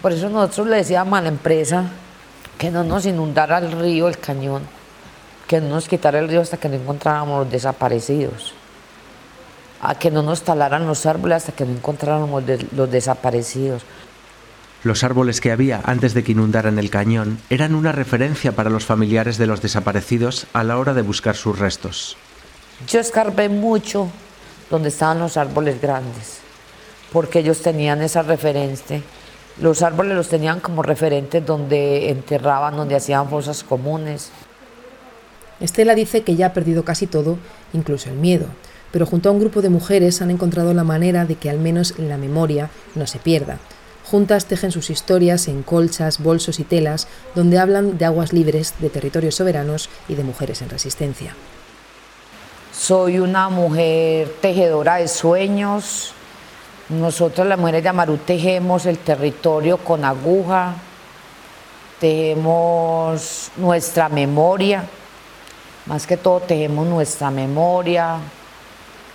Por 0.01 0.11
eso 0.11 0.29
nosotros 0.29 0.67
le 0.67 0.77
decíamos 0.77 1.17
a 1.17 1.21
la 1.21 1.29
empresa 1.29 1.85
que 2.57 2.71
no 2.71 2.83
nos 2.83 3.05
inundara 3.05 3.59
el 3.59 3.71
río, 3.71 4.07
el 4.07 4.17
cañón, 4.17 4.63
que 5.47 5.61
no 5.61 5.69
nos 5.69 5.87
quitara 5.87 6.19
el 6.19 6.27
río 6.27 6.41
hasta 6.41 6.57
que 6.57 6.69
no 6.69 6.75
encontráramos 6.75 7.43
los 7.43 7.51
desaparecidos, 7.51 8.53
a 9.81 9.95
que 9.95 10.11
no 10.11 10.21
nos 10.21 10.43
talaran 10.43 10.87
los 10.87 11.05
árboles 11.05 11.37
hasta 11.37 11.51
que 11.53 11.65
no 11.65 11.71
encontráramos 11.71 12.43
los 12.75 12.91
desaparecidos. 12.91 13.83
Los 14.83 15.05
árboles 15.05 15.39
que 15.39 15.51
había 15.51 15.81
antes 15.85 16.13
de 16.13 16.25
que 16.25 16.33
inundaran 16.33 16.77
el 16.77 16.89
cañón 16.89 17.39
eran 17.49 17.73
una 17.73 17.93
referencia 17.93 18.51
para 18.51 18.69
los 18.69 18.83
familiares 18.83 19.37
de 19.37 19.47
los 19.47 19.61
desaparecidos 19.61 20.47
a 20.51 20.63
la 20.63 20.77
hora 20.77 20.93
de 20.93 21.01
buscar 21.01 21.37
sus 21.37 21.57
restos. 21.57 22.17
Yo 22.87 22.99
escarbé 22.99 23.49
mucho 23.49 24.09
donde 24.69 24.89
estaban 24.89 25.19
los 25.19 25.37
árboles 25.37 25.79
grandes, 25.79 26.39
porque 27.11 27.39
ellos 27.39 27.61
tenían 27.61 28.01
esa 28.01 28.23
referencia. 28.23 29.01
Los 29.61 29.83
árboles 29.83 30.15
los 30.15 30.29
tenían 30.29 30.59
como 30.59 30.81
referentes 30.81 31.45
donde 31.45 32.09
enterraban, 32.09 32.75
donde 32.75 32.95
hacían 32.95 33.29
fosas 33.29 33.63
comunes. 33.63 34.31
Estela 35.59 35.95
dice 35.95 36.23
que 36.23 36.35
ya 36.35 36.47
ha 36.47 36.53
perdido 36.53 36.83
casi 36.83 37.07
todo, 37.07 37.37
incluso 37.71 38.09
el 38.09 38.15
miedo, 38.15 38.47
pero 38.91 39.05
junto 39.05 39.29
a 39.29 39.31
un 39.31 39.39
grupo 39.39 39.61
de 39.61 39.69
mujeres 39.69 40.21
han 40.21 40.31
encontrado 40.31 40.73
la 40.73 40.83
manera 40.83 41.25
de 41.25 41.35
que 41.35 41.49
al 41.49 41.59
menos 41.59 41.97
la 41.99 42.17
memoria 42.17 42.69
no 42.95 43.07
se 43.07 43.19
pierda. 43.19 43.59
Juntas 44.03 44.45
tejen 44.45 44.71
sus 44.71 44.89
historias 44.89 45.47
en 45.47 45.63
colchas, 45.63 46.21
bolsos 46.21 46.59
y 46.59 46.63
telas, 46.63 47.07
donde 47.35 47.59
hablan 47.59 47.97
de 47.97 48.05
aguas 48.05 48.33
libres, 48.33 48.73
de 48.79 48.89
territorios 48.89 49.35
soberanos 49.35 49.89
y 50.09 50.15
de 50.15 50.23
mujeres 50.23 50.61
en 50.61 50.69
resistencia. 50.69 51.35
Soy 52.83 53.17
una 53.17 53.47
mujer 53.47 54.27
tejedora 54.41 54.95
de 54.95 55.07
sueños. 55.07 56.11
Nosotros 56.89 57.47
las 57.47 57.57
mujeres 57.57 57.81
de 57.81 57.87
Amarú 57.87 58.17
tejemos 58.17 58.85
el 58.85 58.97
territorio 58.97 59.77
con 59.77 60.03
aguja, 60.03 60.73
tejemos 62.01 63.51
nuestra 63.55 64.09
memoria, 64.09 64.83
más 65.85 66.05
que 66.05 66.17
todo 66.17 66.41
tejemos 66.41 66.85
nuestra 66.85 67.31
memoria, 67.31 68.17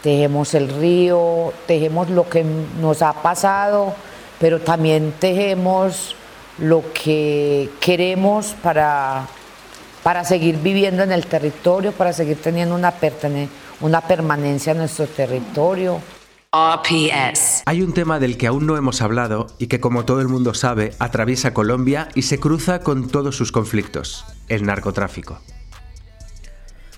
tejemos 0.02 0.54
el 0.54 0.70
río, 0.70 1.52
tejemos 1.66 2.08
lo 2.08 2.26
que 2.26 2.44
nos 2.80 3.02
ha 3.02 3.12
pasado, 3.12 3.92
pero 4.40 4.60
también 4.60 5.12
tejemos 5.20 6.16
lo 6.56 6.82
que 6.94 7.68
queremos 7.80 8.54
para 8.62 9.28
para 10.02 10.24
seguir 10.24 10.58
viviendo 10.58 11.02
en 11.02 11.12
el 11.12 11.26
territorio, 11.26 11.92
para 11.92 12.12
seguir 12.12 12.40
teniendo 12.40 12.74
una, 12.74 12.94
una 13.80 14.00
permanencia 14.00 14.72
en 14.72 14.78
nuestro 14.78 15.06
territorio. 15.06 16.00
RPS. 16.50 17.62
Hay 17.66 17.82
un 17.82 17.92
tema 17.92 18.18
del 18.18 18.38
que 18.38 18.46
aún 18.46 18.66
no 18.66 18.78
hemos 18.78 19.02
hablado 19.02 19.48
y 19.58 19.66
que 19.66 19.80
como 19.80 20.06
todo 20.06 20.22
el 20.22 20.28
mundo 20.28 20.54
sabe 20.54 20.94
atraviesa 20.98 21.52
Colombia 21.52 22.08
y 22.14 22.22
se 22.22 22.40
cruza 22.40 22.80
con 22.80 23.08
todos 23.08 23.36
sus 23.36 23.52
conflictos, 23.52 24.24
el 24.48 24.64
narcotráfico. 24.64 25.40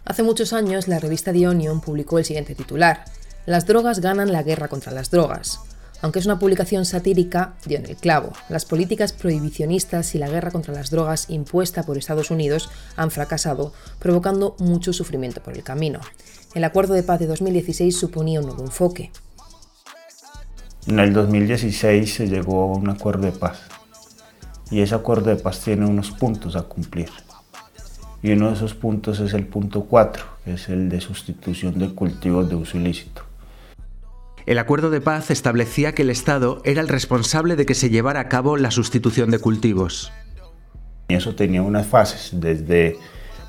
Hace 0.05 0.23
muchos 0.23 0.53
años 0.53 0.87
la 0.87 1.01
revista 1.01 1.33
The 1.33 1.49
Onion 1.49 1.81
publicó 1.81 2.19
el 2.19 2.25
siguiente 2.25 2.55
titular, 2.55 3.05
Las 3.47 3.67
drogas 3.67 4.01
ganan 4.01 4.33
la 4.33 4.43
guerra 4.43 4.69
contra 4.69 4.93
las 4.93 5.11
drogas. 5.11 5.61
Aunque 6.03 6.19
es 6.19 6.27
una 6.27 6.39
publicación 6.39 6.87
satírica, 6.87 7.55
dio 7.67 7.79
en 7.79 7.87
el 7.87 7.97
clavo. 7.97 8.33
Las 8.49 8.65
políticas 8.65 9.13
prohibicionistas 9.13 10.15
y 10.15 10.19
la 10.19 10.29
guerra 10.29 10.51
contra 10.51 10.73
las 10.73 10.91
drogas 10.91 11.29
impuesta 11.29 11.83
por 11.83 11.99
Estados 11.99 12.31
Unidos 12.31 12.71
han 12.97 13.11
fracasado, 13.11 13.73
provocando 13.99 14.57
mucho 14.59 14.93
sufrimiento 14.93 15.43
por 15.43 15.55
el 15.55 15.63
camino. 15.63 16.01
El 16.55 16.65
acuerdo 16.65 16.95
de 16.95 17.03
paz 17.03 17.21
de 17.21 17.27
2016 17.27 17.97
suponía 17.97 18.41
un 18.41 18.47
nuevo 18.47 18.65
enfoque. 18.65 19.13
En 20.87 20.99
el 20.99 21.13
2016 21.13 22.15
se 22.15 22.29
llegó 22.29 22.63
a 22.63 22.77
un 22.79 22.89
acuerdo 22.89 23.27
de 23.27 23.33
paz 23.33 23.61
y 24.71 24.81
ese 24.81 24.95
acuerdo 24.95 25.31
de 25.31 25.37
paz 25.37 25.61
tiene 25.61 25.85
unos 25.85 26.11
puntos 26.11 26.57
a 26.57 26.63
cumplir. 26.63 27.11
Y 28.23 28.33
uno 28.33 28.49
de 28.49 28.55
esos 28.55 28.75
puntos 28.75 29.21
es 29.21 29.35
el 29.35 29.47
punto 29.47 29.85
4, 29.85 30.25
que 30.45 30.55
es 30.55 30.69
el 30.69 30.89
de 30.89 31.01
sustitución 31.01 31.79
de 31.79 31.95
cultivos 31.95 32.49
de 32.49 32.55
uso 32.55 32.77
ilícito. 32.79 33.30
El 34.47 34.59
acuerdo 34.59 34.91
de 34.91 35.01
paz 35.01 35.31
establecía 35.31 35.95
que 35.95 36.03
el 36.03 36.11
Estado 36.11 36.63
era 36.65 36.81
el 36.81 36.89
responsable 36.89 37.57
de 37.57 37.67
que 37.67 37.75
se 37.75 37.91
llevara 37.91 38.21
a 38.21 38.29
cabo 38.29 38.57
la 38.57 38.71
sustitución 38.71 39.31
de 39.31 39.39
cultivos. 39.39 40.13
Y 41.09 41.15
eso 41.15 41.35
tenía 41.35 41.63
unas 41.63 41.87
fases, 41.87 42.31
desde 42.41 42.97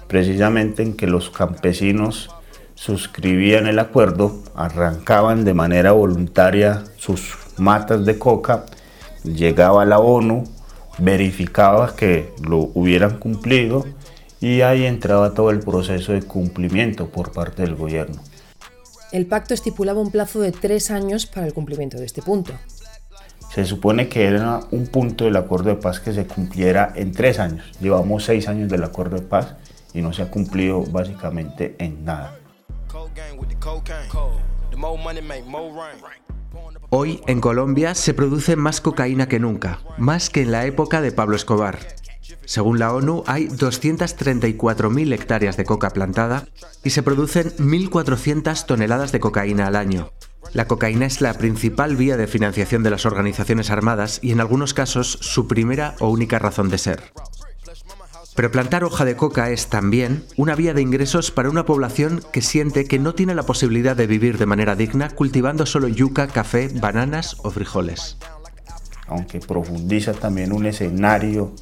precisamente 0.07 0.83
en 0.83 0.93
que 0.95 1.07
los 1.07 1.29
campesinos 1.29 2.29
suscribían 2.75 3.67
el 3.67 3.79
acuerdo, 3.79 4.43
arrancaban 4.55 5.45
de 5.45 5.53
manera 5.53 5.91
voluntaria 5.91 6.83
sus 6.97 7.37
matas 7.57 8.05
de 8.05 8.17
coca, 8.17 8.65
llegaba 9.23 9.85
la 9.85 9.99
ONU, 9.99 10.43
verificaba 10.97 11.95
que 11.95 12.33
lo 12.43 12.71
hubieran 12.73 13.19
cumplido 13.19 13.85
y 14.39 14.61
ahí 14.61 14.85
entraba 14.85 15.33
todo 15.33 15.51
el 15.51 15.59
proceso 15.59 16.11
de 16.13 16.23
cumplimiento 16.23 17.09
por 17.09 17.31
parte 17.31 17.61
del 17.61 17.75
gobierno. 17.75 18.21
El 19.11 19.25
pacto 19.25 19.53
estipulaba 19.53 19.99
un 19.99 20.09
plazo 20.09 20.39
de 20.39 20.53
tres 20.53 20.89
años 20.89 21.25
para 21.25 21.45
el 21.45 21.53
cumplimiento 21.53 21.97
de 21.97 22.05
este 22.05 22.21
punto. 22.21 22.53
Se 23.53 23.65
supone 23.65 24.07
que 24.07 24.23
era 24.23 24.61
un 24.71 24.87
punto 24.87 25.25
del 25.25 25.35
acuerdo 25.35 25.69
de 25.69 25.75
paz 25.75 25.99
que 25.99 26.13
se 26.13 26.25
cumpliera 26.25 26.93
en 26.95 27.11
tres 27.11 27.37
años. 27.37 27.65
Llevamos 27.81 28.23
seis 28.23 28.47
años 28.47 28.69
del 28.69 28.85
acuerdo 28.85 29.17
de 29.17 29.23
paz 29.23 29.55
y 29.93 30.01
no 30.01 30.13
se 30.13 30.21
ha 30.21 30.31
cumplido 30.31 30.83
básicamente 30.83 31.75
en 31.79 32.05
nada. 32.05 32.37
Hoy 36.89 37.21
en 37.27 37.41
Colombia 37.41 37.95
se 37.95 38.13
produce 38.13 38.55
más 38.55 38.79
cocaína 38.79 39.27
que 39.27 39.39
nunca, 39.39 39.79
más 39.97 40.29
que 40.29 40.43
en 40.43 40.51
la 40.51 40.65
época 40.65 41.01
de 41.01 41.11
Pablo 41.11 41.35
Escobar. 41.35 41.79
Según 42.51 42.79
la 42.79 42.93
ONU, 42.93 43.23
hay 43.27 43.47
234.000 43.47 45.13
hectáreas 45.13 45.55
de 45.55 45.63
coca 45.63 45.91
plantada 45.91 46.49
y 46.83 46.89
se 46.89 47.01
producen 47.01 47.55
1.400 47.55 48.65
toneladas 48.65 49.13
de 49.13 49.21
cocaína 49.21 49.67
al 49.67 49.77
año. 49.77 50.11
La 50.51 50.67
cocaína 50.67 51.05
es 51.05 51.21
la 51.21 51.33
principal 51.33 51.95
vía 51.95 52.17
de 52.17 52.27
financiación 52.27 52.83
de 52.83 52.89
las 52.89 53.05
organizaciones 53.05 53.69
armadas 53.69 54.19
y 54.21 54.33
en 54.33 54.41
algunos 54.41 54.73
casos 54.73 55.17
su 55.21 55.47
primera 55.47 55.95
o 56.01 56.09
única 56.09 56.39
razón 56.39 56.67
de 56.67 56.77
ser. 56.77 57.13
Pero 58.35 58.51
plantar 58.51 58.83
hoja 58.83 59.05
de 59.05 59.15
coca 59.15 59.49
es 59.49 59.67
también 59.67 60.25
una 60.35 60.53
vía 60.53 60.73
de 60.73 60.81
ingresos 60.81 61.31
para 61.31 61.49
una 61.49 61.65
población 61.65 62.21
que 62.33 62.41
siente 62.41 62.83
que 62.83 62.99
no 62.99 63.15
tiene 63.15 63.33
la 63.33 63.43
posibilidad 63.43 63.95
de 63.95 64.07
vivir 64.07 64.37
de 64.37 64.45
manera 64.45 64.75
digna 64.75 65.09
cultivando 65.09 65.65
solo 65.65 65.87
yuca, 65.87 66.27
café, 66.27 66.67
bananas 66.67 67.37
o 67.43 67.49
frijoles. 67.49 68.17
Aunque 69.07 69.39
profundiza 69.39 70.11
también 70.11 70.51
un 70.51 70.65
escenario 70.65 71.55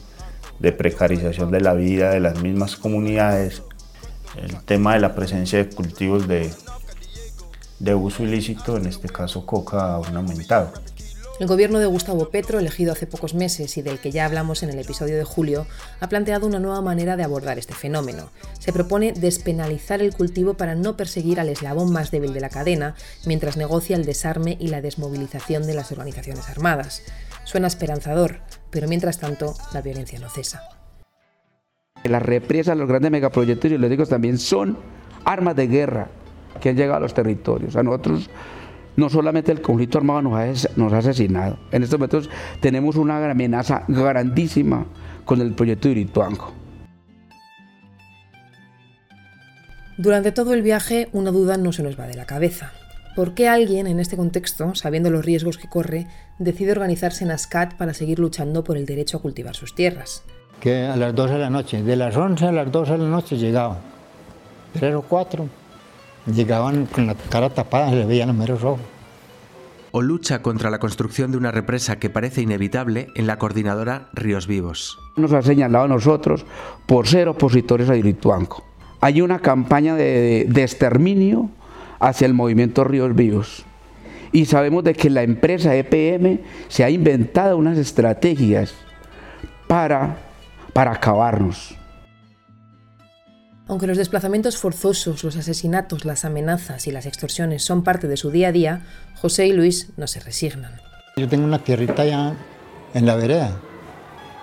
de 0.60 0.72
precarización 0.72 1.52
de 1.52 1.62
la 1.62 1.74
vida 1.74 2.12
de 2.12 2.20
las 2.20 2.42
mismas 2.42 2.76
comunidades, 2.76 3.64
el 4.38 4.60
tema 4.64 4.94
de 4.94 5.00
la 5.00 5.16
presencia 5.16 5.60
de 5.60 5.70
cultivos 5.70 6.28
de, 6.28 6.52
de 7.80 7.96
uso 7.96 8.24
ilícito, 8.24 8.78
en 8.78 8.86
este 8.86 9.10
caso 9.10 9.46
coca, 9.46 9.78
ha 9.78 9.96
aumentado. 9.96 10.72
El 11.40 11.48
gobierno 11.48 11.80
de 11.80 11.86
Gustavo 11.86 12.30
Petro, 12.32 12.60
elegido 12.60 12.92
hace 12.92 13.08
pocos 13.08 13.34
meses 13.34 13.78
y 13.78 13.82
del 13.82 14.00
que 14.00 14.12
ya 14.12 14.26
hablamos 14.26 14.62
en 14.62 14.72
el 14.72 14.80
episodio 14.80 15.16
de 15.16 15.24
julio, 15.24 15.66
ha 16.02 16.10
planteado 16.10 16.46
una 16.46 16.60
nueva 16.60 16.82
manera 16.82 17.16
de 17.16 17.24
abordar 17.24 17.58
este 17.58 17.74
fenómeno. 17.74 18.30
Se 18.60 18.74
propone 18.74 19.14
despenalizar 19.14 20.02
el 20.02 20.14
cultivo 20.14 20.56
para 20.56 20.76
no 20.76 20.98
perseguir 20.98 21.40
al 21.40 21.48
eslabón 21.48 21.94
más 21.94 22.12
débil 22.12 22.34
de 22.34 22.42
la 22.42 22.50
cadena, 22.50 22.96
mientras 23.26 23.56
negocia 23.56 23.96
el 23.96 24.04
desarme 24.04 24.58
y 24.60 24.68
la 24.68 24.82
desmovilización 24.82 25.66
de 25.66 25.76
las 25.76 25.94
organizaciones 25.94 26.50
armadas. 26.50 27.04
Suena 27.46 27.68
esperanzador, 27.68 28.42
pero 28.72 28.88
mientras 28.88 29.20
tanto 29.20 29.56
la 29.74 29.82
violencia 29.82 30.20
no 30.20 30.30
cesa. 30.30 30.62
Las 32.04 32.22
represas, 32.22 32.78
los 32.78 32.88
grandes 32.88 33.12
megaproyectos 33.12 33.72
y 33.72 33.78
digo 33.78 34.06
también 34.06 34.38
son 34.38 34.78
armas 35.26 35.56
de 35.56 35.68
guerra 35.68 36.08
que 36.62 36.70
han 36.70 36.76
llegado 36.76 36.98
a 36.98 37.02
los 37.02 37.14
territorios. 37.14 37.76
A 37.76 37.84
nosotros 37.84 38.30
no 38.96 39.10
solamente 39.10 39.52
el 39.52 39.62
conflicto 39.62 39.98
armado 39.98 40.22
nos 40.22 40.34
ha, 40.34 40.70
nos 40.76 40.94
ha 40.94 40.98
asesinado, 40.98 41.58
en 41.72 41.84
estos 41.84 42.00
momentos 42.00 42.30
tenemos 42.62 42.96
una 42.96 43.30
amenaza 43.30 43.84
grandísima 43.88 44.86
con 45.26 45.42
el 45.42 45.54
proyecto 45.54 45.88
de 45.88 45.94
Irituango. 45.94 46.54
Durante 49.98 50.32
todo 50.32 50.54
el 50.54 50.62
viaje 50.62 51.10
una 51.12 51.32
duda 51.32 51.58
no 51.58 51.74
se 51.74 51.84
nos 51.84 52.00
va 52.00 52.08
de 52.08 52.16
la 52.16 52.26
cabeza. 52.26 52.72
¿Por 53.20 53.34
qué 53.34 53.50
alguien 53.50 53.86
en 53.86 54.00
este 54.00 54.16
contexto, 54.16 54.76
sabiendo 54.76 55.10
los 55.10 55.26
riesgos 55.26 55.58
que 55.58 55.68
corre, 55.68 56.08
decide 56.38 56.72
organizarse 56.72 57.26
en 57.26 57.32
ASCAT 57.32 57.74
para 57.74 57.94
seguir 57.94 58.18
luchando 58.18 58.64
por 58.64 58.78
el 58.78 58.86
derecho 58.86 59.18
a 59.18 59.22
cultivar 59.22 59.58
sus 59.58 59.76
tierras? 59.76 60.24
Que 60.62 60.86
a 60.86 60.96
las 60.96 61.14
12 61.14 61.34
de 61.34 61.40
la 61.40 61.50
noche, 61.50 61.84
de 61.84 61.98
las 61.98 62.16
11 62.16 62.46
a 62.46 62.52
las 62.54 62.72
12 62.72 62.94
de 62.94 62.98
la 62.98 63.10
noche 63.10 63.38
llegaban, 63.38 63.80
tres 64.72 64.96
o 64.96 65.02
cuatro, 65.02 65.50
llegaban 66.34 66.86
con 66.86 67.08
la 67.08 67.16
cara 67.30 67.50
tapada, 67.50 67.90
se 67.90 67.98
les 67.98 68.08
veían 68.08 68.30
los 68.30 68.38
meros 68.38 68.64
ojos. 68.64 68.80
O 69.92 70.02
lucha 70.02 70.42
contra 70.42 70.70
la 70.70 70.80
construcción 70.80 71.32
de 71.32 71.38
una 71.38 71.52
represa 71.52 72.00
que 72.00 72.10
parece 72.10 72.42
inevitable 72.42 73.08
en 73.16 73.28
la 73.28 73.38
coordinadora 73.38 74.08
Ríos 74.14 74.48
Vivos. 74.48 74.98
Nos 75.18 75.34
ha 75.34 75.42
señalado 75.42 75.84
a 75.84 75.90
nosotros 75.90 76.46
por 76.86 77.06
ser 77.06 77.28
opositores 77.28 77.90
a 77.90 77.98
Hidroituango. 77.98 78.64
Hay 79.02 79.20
una 79.20 79.40
campaña 79.40 79.96
de, 79.96 80.46
de 80.48 80.64
exterminio 80.64 81.50
hacia 82.00 82.26
el 82.26 82.34
movimiento 82.34 82.84
Ríos 82.84 83.16
Vivos. 83.16 83.66
Y 84.32 84.46
sabemos 84.46 84.84
de 84.84 84.94
que 84.94 85.10
la 85.10 85.24
empresa 85.24 85.76
EPM 85.76 86.40
se 86.68 86.84
ha 86.84 86.90
inventado 86.90 87.58
unas 87.58 87.78
estrategias 87.78 88.74
para, 89.68 90.18
para 90.74 90.92
acabarnos. 90.92 91.76
Aunque 93.68 93.86
los 93.86 93.98
desplazamientos 93.98 94.58
forzosos, 94.58 95.24
los 95.24 95.36
asesinatos, 95.36 96.04
las 96.04 96.26
amenazas 96.26 96.88
y 96.88 96.92
las 96.92 97.06
extorsiones 97.06 97.64
son 97.64 97.84
parte 97.84 98.08
de 98.08 98.18
su 98.18 98.32
día 98.32 98.48
a 98.48 98.52
día, 98.52 98.86
José 99.22 99.46
y 99.48 99.54
Luis 99.54 99.90
no 99.96 100.08
se 100.08 100.20
resignan. 100.20 100.72
Yo 101.18 101.28
tengo 101.28 101.46
una 101.46 101.60
tierrita 101.60 102.02
allá 102.02 102.34
en 102.96 103.06
la 103.06 103.16
vereda 103.16 103.52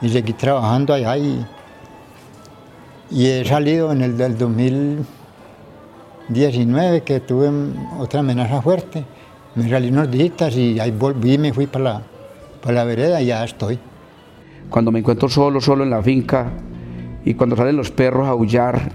y 0.01 0.11
seguí 0.11 0.33
trabajando 0.33 0.95
allá 0.95 1.17
y, 1.17 1.45
y 3.11 3.27
he 3.27 3.45
salido 3.45 3.91
en 3.91 4.03
el 4.03 4.17
del 4.17 4.37
2019 6.29 7.03
que 7.03 7.21
tuve 7.21 7.51
otra 7.99 8.21
amenaza 8.21 8.61
fuerte. 8.61 9.05
Me 9.55 9.69
salí 9.71 9.89
unos 9.89 10.11
días 10.11 10.57
y 10.57 10.79
ahí 10.81 10.91
volví 10.91 11.35
y 11.35 11.39
me 11.39 11.53
fui 11.53 11.67
para 11.67 11.85
la, 11.85 12.03
para 12.61 12.75
la 12.75 12.85
vereda 12.85 13.21
y 13.23 13.27
ya 13.27 13.45
estoy. 13.45 13.79
Cuando 14.69 14.91
me 14.91 14.99
encuentro 14.99 15.29
solo, 15.29 15.61
solo 15.61 15.85
en 15.85 15.91
la 15.91 16.03
finca 16.03 16.51
y 17.25 17.35
cuando 17.35 17.57
salen 17.57 17.77
los 17.77 17.91
perros 17.91 18.27
a 18.27 18.31
aullar, 18.31 18.91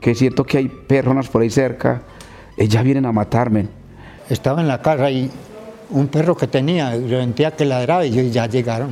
que 0.00 0.14
siento 0.14 0.44
que 0.44 0.58
hay 0.58 0.68
personas 0.68 1.28
por 1.28 1.42
ahí 1.42 1.50
cerca, 1.50 2.02
ellas 2.56 2.82
vienen 2.82 3.06
a 3.06 3.12
matarme. 3.12 3.68
Estaba 4.28 4.60
en 4.60 4.68
la 4.68 4.82
casa 4.82 5.10
y 5.10 5.30
un 5.90 6.08
perro 6.08 6.36
que 6.36 6.46
tenía, 6.46 6.92
sentía 6.92 7.52
que 7.52 7.64
ladraba 7.64 8.04
y 8.06 8.18
ellos 8.18 8.32
ya 8.32 8.46
llegaron. 8.46 8.90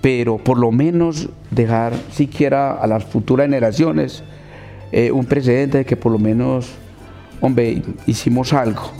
Pero 0.00 0.38
por 0.38 0.58
lo 0.58 0.70
menos 0.70 1.28
dejar 1.50 1.92
siquiera 2.10 2.72
a 2.72 2.86
las 2.86 3.04
futuras 3.04 3.46
generaciones 3.46 4.22
eh, 4.92 5.10
un 5.10 5.26
precedente 5.26 5.78
de 5.78 5.84
que 5.84 5.96
por 5.96 6.12
lo 6.12 6.18
menos, 6.18 6.70
hombre, 7.40 7.82
hicimos 8.06 8.52
algo. 8.52 8.92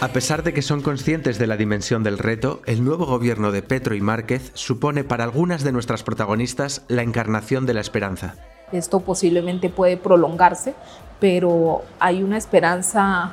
A 0.00 0.08
pesar 0.08 0.42
de 0.42 0.52
que 0.52 0.60
son 0.60 0.82
conscientes 0.82 1.38
de 1.38 1.46
la 1.46 1.56
dimensión 1.56 2.02
del 2.02 2.18
reto, 2.18 2.60
el 2.66 2.84
nuevo 2.84 3.06
gobierno 3.06 3.52
de 3.52 3.62
Petro 3.62 3.94
y 3.94 4.02
Márquez 4.02 4.50
supone 4.52 5.02
para 5.02 5.24
algunas 5.24 5.64
de 5.64 5.72
nuestras 5.72 6.02
protagonistas 6.02 6.82
la 6.88 7.02
encarnación 7.02 7.64
de 7.64 7.72
la 7.72 7.80
esperanza. 7.80 8.34
Esto 8.70 9.00
posiblemente 9.00 9.70
puede 9.70 9.96
prolongarse, 9.96 10.74
pero 11.20 11.82
hay 11.98 12.22
una 12.22 12.36
esperanza 12.36 13.32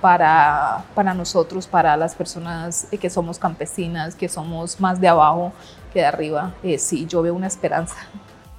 para, 0.00 0.84
para 0.94 1.12
nosotros, 1.12 1.66
para 1.66 1.96
las 1.98 2.14
personas 2.14 2.86
que 2.98 3.10
somos 3.10 3.38
campesinas, 3.38 4.14
que 4.14 4.28
somos 4.28 4.80
más 4.80 5.00
de 5.00 5.08
abajo 5.08 5.52
que 5.92 5.98
de 5.98 6.06
arriba. 6.06 6.54
Eh, 6.62 6.78
sí, 6.78 7.04
yo 7.06 7.20
veo 7.20 7.34
una 7.34 7.46
esperanza. 7.46 7.96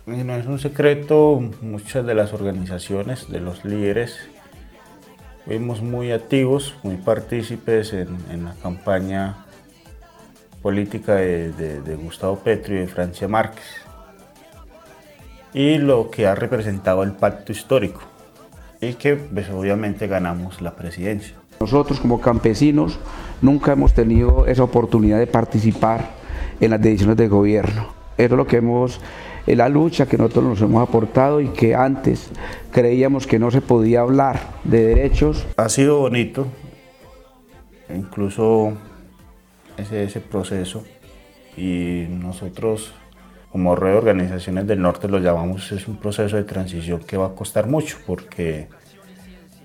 No 0.08 0.36
es 0.36 0.48
un 0.48 0.58
secreto, 0.58 1.40
muchas 1.62 2.06
de 2.06 2.16
las 2.16 2.34
organizaciones, 2.34 3.30
de 3.30 3.42
los 3.42 3.66
líderes 3.66 4.18
Fuimos 5.48 5.82
muy 5.82 6.12
activos, 6.12 6.76
muy 6.84 6.98
partícipes 6.98 7.94
en, 7.94 8.44
la 8.44 8.54
campaña 8.62 9.46
política 10.62 11.16
de, 11.16 11.98
Gustavo 12.04 12.38
Petro 12.40 12.76
y 12.76 12.80
de 12.80 12.88
Francia 12.88 13.30
Márquez 13.30 13.64
y 15.54 15.78
lo 15.78 16.12
que 16.12 16.28
ha 16.28 16.36
representado 16.36 17.02
el 17.04 17.14
pacto 17.14 17.54
histórico 17.54 18.02
y 18.82 18.96
que 18.96 19.16
pues, 19.16 19.50
obviamente 19.50 20.08
ganamos 20.08 20.62
la 20.62 20.76
presidencia. 20.76 21.38
Nosotros 21.62 22.02
como 22.02 22.20
campesinos 22.20 23.00
nunca 23.42 23.72
hemos 23.72 23.94
tenido 23.94 24.48
esa 24.48 24.64
oportunidad 24.64 25.18
de 25.18 25.28
participar 25.28 26.10
en 26.60 26.72
las 26.72 26.82
decisiones 26.82 27.16
de 27.16 27.30
gobierno. 27.30 27.94
Eso 28.18 28.34
es 28.34 28.38
lo 28.38 28.48
que 28.48 28.58
hemos 28.58 29.00
la 29.56 29.70
lucha 29.70 30.06
que 30.06 30.18
nosotros 30.18 30.44
nos 30.44 30.62
hemos 30.62 30.88
aportado 30.88 31.40
y 31.42 31.48
que 31.50 31.74
antes 31.74 32.30
creíamos 32.72 33.26
que 33.28 33.40
no 33.40 33.50
se 33.52 33.62
podía 33.62 34.02
hablar 34.02 34.40
de 34.64 34.84
derechos. 34.88 35.46
Ha 35.58 35.70
sido 35.70 36.00
bonito, 36.00 36.48
incluso 37.94 38.74
ese, 39.78 40.04
ese 40.04 40.20
proceso, 40.20 40.84
y 41.56 42.06
nosotros 42.10 42.94
como 43.52 43.76
reorganizaciones 43.76 44.68
del 44.68 44.82
norte 44.82 45.08
lo 45.08 45.20
llamamos, 45.20 45.72
es 45.72 45.88
un 45.88 45.98
proceso 45.98 46.36
de 46.36 46.44
transición 46.44 47.00
que 47.00 47.18
va 47.18 47.28
a 47.28 47.36
costar 47.36 47.68
mucho, 47.68 47.98
porque 48.06 48.68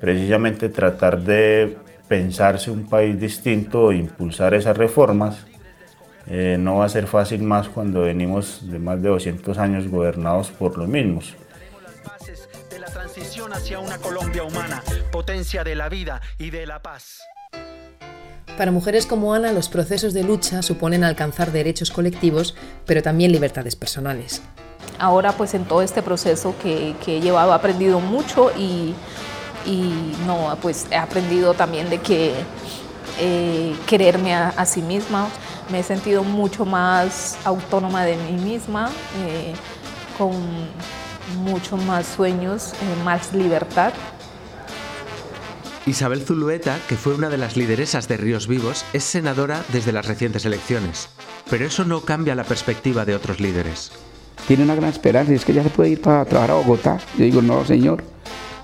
precisamente 0.01 0.69
tratar 0.69 1.21
de 1.21 1.77
pensarse 2.09 2.71
un 2.71 2.87
país 2.87 3.19
distinto 3.19 3.91
e 3.91 3.97
impulsar 3.97 4.55
esas 4.55 4.77
reformas 4.77 5.47
eh, 6.27 6.57
no 6.59 6.77
va 6.77 6.87
a 6.87 6.89
ser 6.89 7.07
fácil 7.07 7.43
más 7.43 7.69
cuando 7.69 8.03
venimos 8.03 8.71
de 8.71 8.79
más 8.79 9.03
de 9.03 9.09
200 9.09 9.59
años 9.59 9.89
gobernados 9.89 10.51
por 10.51 10.79
los 10.79 10.89
mismos. 10.89 11.35
De 12.71 12.79
la 12.79 12.87
transición 12.87 13.53
hacia 13.53 13.79
una 13.79 13.99
Colombia 13.99 14.45
humana, 14.45 14.83
potencia 15.11 15.65
de 15.65 15.75
la 15.75 15.89
vida 15.89 16.21
y 16.39 16.51
de 16.51 16.67
la 16.67 16.81
paz. 16.83 17.21
Para 18.57 18.71
mujeres 18.71 19.07
como 19.07 19.35
Ana, 19.35 19.53
los 19.53 19.69
procesos 19.69 20.13
de 20.13 20.25
lucha 20.25 20.63
suponen 20.63 21.05
alcanzar 21.05 21.53
derechos 21.53 21.91
colectivos, 21.91 22.55
pero 22.85 23.03
también 23.03 23.33
libertades 23.33 23.77
personales. 23.77 24.43
Ahora, 24.99 25.33
pues 25.33 25.55
en 25.55 25.65
todo 25.65 25.83
este 25.83 26.03
proceso 26.03 26.55
que, 26.63 26.95
que 27.05 27.17
he 27.17 27.21
llevado, 27.21 27.53
he 27.53 27.55
aprendido 27.55 27.99
mucho 27.99 28.53
y, 28.57 28.95
y, 29.65 30.15
no, 30.27 30.57
pues 30.61 30.87
he 30.91 30.97
aprendido 30.97 31.55
también 31.55 31.89
de 31.89 31.99
que 31.99 32.35
eh, 33.19 33.75
quererme 33.87 34.35
a, 34.35 34.51
a 34.51 34.67
sí 34.67 34.83
misma 34.83 35.29
me 35.71 35.81
he 35.81 35.83
sentido 35.83 36.25
mucho 36.25 36.65
más 36.65 37.39
autónoma 37.45 38.05
de 38.05 38.17
mí 38.17 38.33
misma, 38.33 38.91
eh, 39.25 39.55
con 40.19 40.33
muchos 41.45 41.83
más 41.85 42.07
sueños, 42.07 42.73
eh, 42.73 43.05
más 43.05 43.33
libertad. 43.33 43.93
Isabel 45.87 46.23
Zulueta, 46.23 46.79
que 46.89 46.97
fue 46.97 47.15
una 47.15 47.29
de 47.29 47.39
las 47.39 47.57
lideresas 47.57 48.07
de 48.07 48.17
Ríos 48.17 48.47
Vivos, 48.47 48.85
es 48.93 49.03
senadora 49.03 49.65
desde 49.73 49.93
las 49.93 50.07
recientes 50.07 50.45
elecciones. 50.45 51.09
Pero 51.51 51.65
eso 51.67 51.85
no 51.85 52.03
cambia 52.03 52.37
la 52.37 52.45
perspectiva 52.45 53.05
de 53.05 53.17
otros 53.17 53.41
líderes. 53.41 53.91
Tiene 54.47 54.63
una 54.63 54.75
gran 54.75 54.91
esperanza 54.91 55.33
y 55.33 55.37
es 55.37 55.45
que 55.45 55.53
ya 55.53 55.63
se 55.63 55.71
puede 55.71 55.91
ir 55.91 56.01
para 56.01 56.25
trabajar 56.25 56.53
a 56.53 56.55
Bogotá. 56.55 56.99
Yo 57.19 57.25
digo, 57.25 57.43
no, 57.43 57.65
señor, 57.65 58.05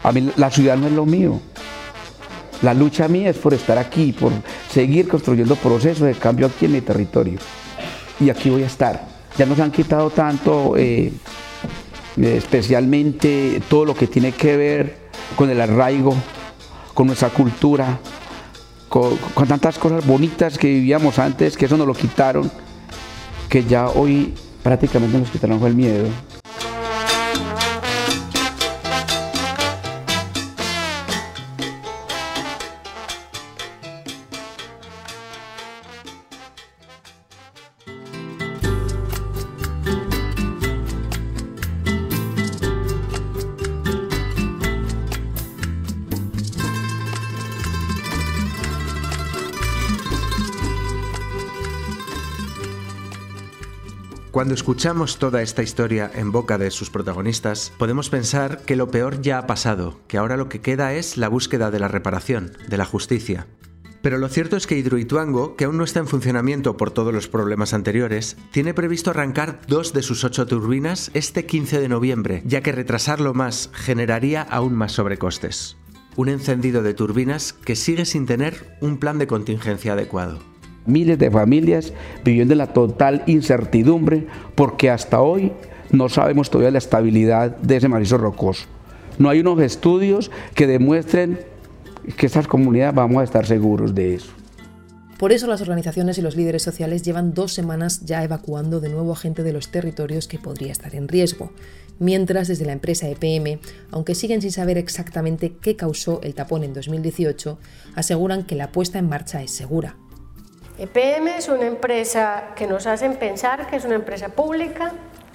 a 0.03 0.13
mí 0.13 0.31
la 0.37 0.51
ciudad 0.51 0.77
no 0.77 0.87
es 0.87 0.93
lo 0.93 1.07
mío. 1.07 1.41
La 2.63 2.75
lucha 2.75 3.07
mía 3.07 3.31
es 3.31 3.37
por 3.37 3.55
estar 3.55 3.79
aquí, 3.79 4.13
por 4.13 4.33
seguir 4.71 5.07
construyendo 5.07 5.55
procesos 5.57 6.07
de 6.07 6.15
cambio 6.15 6.47
aquí 6.47 6.65
en 6.65 6.73
mi 6.73 6.81
territorio. 6.81 7.39
Y 8.21 8.31
aquí 8.31 8.51
voy 8.51 8.65
a 8.65 8.67
estar. 8.67 9.07
Ya 9.37 9.47
nos 9.47 9.61
han 9.61 9.71
quitado 9.71 10.11
tanto, 10.11 10.75
eh, 10.77 11.13
especialmente 12.21 13.63
todo 13.69 13.85
lo 13.85 13.95
que 13.95 14.09
tiene 14.09 14.33
que 14.33 14.57
ver 14.57 14.97
con 15.37 15.51
el 15.51 15.61
arraigo, 15.61 16.15
con 16.95 17.07
nuestra 17.07 17.29
cultura, 17.29 18.01
con, 18.89 19.17
con 19.35 19.47
tantas 19.47 19.79
cosas 19.79 20.05
bonitas 20.05 20.59
que 20.59 20.67
vivíamos 20.67 21.21
antes, 21.21 21.57
que 21.57 21.67
eso 21.67 21.77
nos 21.77 21.87
lo 21.87 21.95
quitaron, 21.95 22.51
que 23.49 23.63
ya 23.63 23.89
hoy 23.89 24.35
prácticamente 24.65 25.17
nos 25.17 25.31
quitaron 25.31 25.65
el 25.65 25.75
miedo. 25.75 26.09
Cuando 54.49 54.63
escuchamos 54.63 55.19
toda 55.19 55.43
esta 55.43 55.63
historia 55.63 56.11
en 56.15 56.33
boca 56.33 56.57
de 56.57 56.71
sus 56.71 56.89
protagonistas, 56.89 57.71
podemos 57.77 58.09
pensar 58.09 58.63
que 58.63 58.77
lo 58.77 58.91
peor 58.91 59.21
ya 59.21 59.37
ha 59.37 59.47
pasado, 59.47 60.01
que 60.09 60.17
ahora 60.17 60.39
lo 60.39 60.49
que 60.49 60.63
queda 60.63 60.95
es 60.95 61.19
la 61.19 61.29
búsqueda 61.29 61.71
de 61.71 61.79
la 61.79 61.89
reparación, 61.89 62.53
de 62.67 62.79
la 62.79 62.87
justicia. 62.87 63.47
Pero 64.01 64.17
lo 64.17 64.27
cierto 64.31 64.57
es 64.57 64.67
que 64.67 64.79
Hidroituango, 64.79 65.55
que 65.55 65.67
aún 65.67 65.77
no 65.77 65.85
está 65.85 66.01
en 66.01 66.07
funcionamiento 66.07 66.79
por 66.79 66.91
todos 66.91 67.13
los 67.13 67.29
problemas 67.29 67.75
anteriores, 67.75 68.39
tiene 68.51 68.73
previsto 68.73 69.11
arrancar 69.11 69.61
dos 69.69 69.93
de 69.93 70.01
sus 70.01 70.25
ocho 70.25 70.47
turbinas 70.47 71.11
este 71.13 71.45
15 71.45 71.79
de 71.79 71.89
noviembre, 71.91 72.43
ya 72.47 72.63
que 72.63 72.73
retrasarlo 72.73 73.35
más 73.35 73.69
generaría 73.75 74.41
aún 74.41 74.75
más 74.75 74.93
sobrecostes. 74.93 75.77
un 76.17 76.31
encendido 76.31 76.83
de 76.83 76.95
turbinas 76.95 77.53
que 77.53 77.77
sigue 77.77 78.07
sin 78.07 78.25
tener 78.25 78.79
un 78.81 78.97
plan 78.97 79.19
de 79.19 79.27
contingencia 79.27 79.93
adecuado. 79.93 80.39
Miles 80.89 81.19
de 81.19 81.31
familias 81.31 81.93
viviendo 82.25 82.55
en 82.55 82.59
la 82.59 82.73
total 82.73 83.23
incertidumbre 83.27 84.27
porque 84.55 84.91
hasta 84.91 85.21
hoy 85.21 85.53
no 85.91 86.09
sabemos 86.09 86.51
todavía 86.51 86.71
la 86.71 86.79
estabilidad 86.79 87.57
de 87.59 87.77
ese 87.77 87.89
macizo 87.89 88.19
rocoso. 88.19 88.67
No 89.19 89.29
hay 89.29 89.41
unos 89.41 89.61
estudios 89.61 90.31
que 90.55 90.67
demuestren 90.67 91.39
que 92.17 92.27
estas 92.27 92.47
comunidades 92.47 92.95
vamos 92.95 93.21
a 93.21 93.25
estar 93.25 93.47
seguros 93.47 93.95
de 93.95 94.15
eso. 94.15 94.33
Por 95.19 95.33
eso 95.33 95.49
las 95.49 95.61
organizaciones 95.61 96.17
y 96.19 96.23
los 96.23 96.37
líderes 96.37 96.63
sociales 96.63 97.03
llevan 97.03 97.35
dos 97.35 97.53
semanas 97.53 98.03
ya 98.05 98.23
evacuando 98.23 98.79
de 98.79 98.89
nuevo 98.89 99.13
a 99.13 99.17
gente 99.17 99.43
de 99.43 99.53
los 99.53 99.69
territorios 99.73 100.29
que 100.29 100.39
podría 100.39 100.71
estar 100.71 100.95
en 100.95 101.09
riesgo. 101.09 101.51
Mientras 101.99 102.47
desde 102.47 102.65
la 102.65 102.73
empresa 102.73 103.09
EPM, 103.09 103.59
aunque 103.91 104.15
siguen 104.15 104.41
sin 104.41 104.53
saber 104.53 104.79
exactamente 104.79 105.57
qué 105.61 105.75
causó 105.75 106.21
el 106.23 106.37
tapón 106.37 106.63
en 106.63 106.73
2018, 106.73 107.59
aseguran 107.97 108.45
que 108.45 108.55
la 108.55 108.71
puesta 108.71 109.01
en 109.01 109.09
marcha 109.09 109.43
es 109.43 109.51
segura. 109.51 109.97
EPM 110.79 111.29
es 111.29 111.49
una 111.49 111.67
empresa 111.67 112.51
que 112.55 112.67
nos 112.67 112.87
hacen 112.87 113.17
pensar 113.17 113.67
que 113.69 113.77
es 113.77 113.85
una 113.85 113.97
empresa 113.97 114.29
pública, 114.29 114.93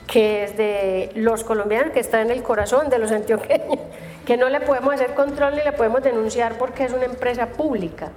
que 0.08 0.44
es 0.44 0.58
de 0.58 1.12
los 1.16 1.44
colombianos, 1.44 1.92
que 1.92 2.00
está 2.00 2.22
en 2.22 2.32
el 2.32 2.44
corazón 2.44 2.90
de 2.90 2.98
los 2.98 3.12
antioqueños, 3.12 3.80
que 4.26 4.38
no 4.38 4.50
le 4.50 4.62
podemos 4.62 4.94
hacer 4.94 5.14
control 5.14 5.56
ni 5.56 5.64
le 5.64 5.74
podemos 5.74 6.02
denunciar 6.02 6.58
porque 6.58 6.86
es 6.86 6.94
una 6.94 7.06
empresa 7.06 7.48
pública. 7.48 8.10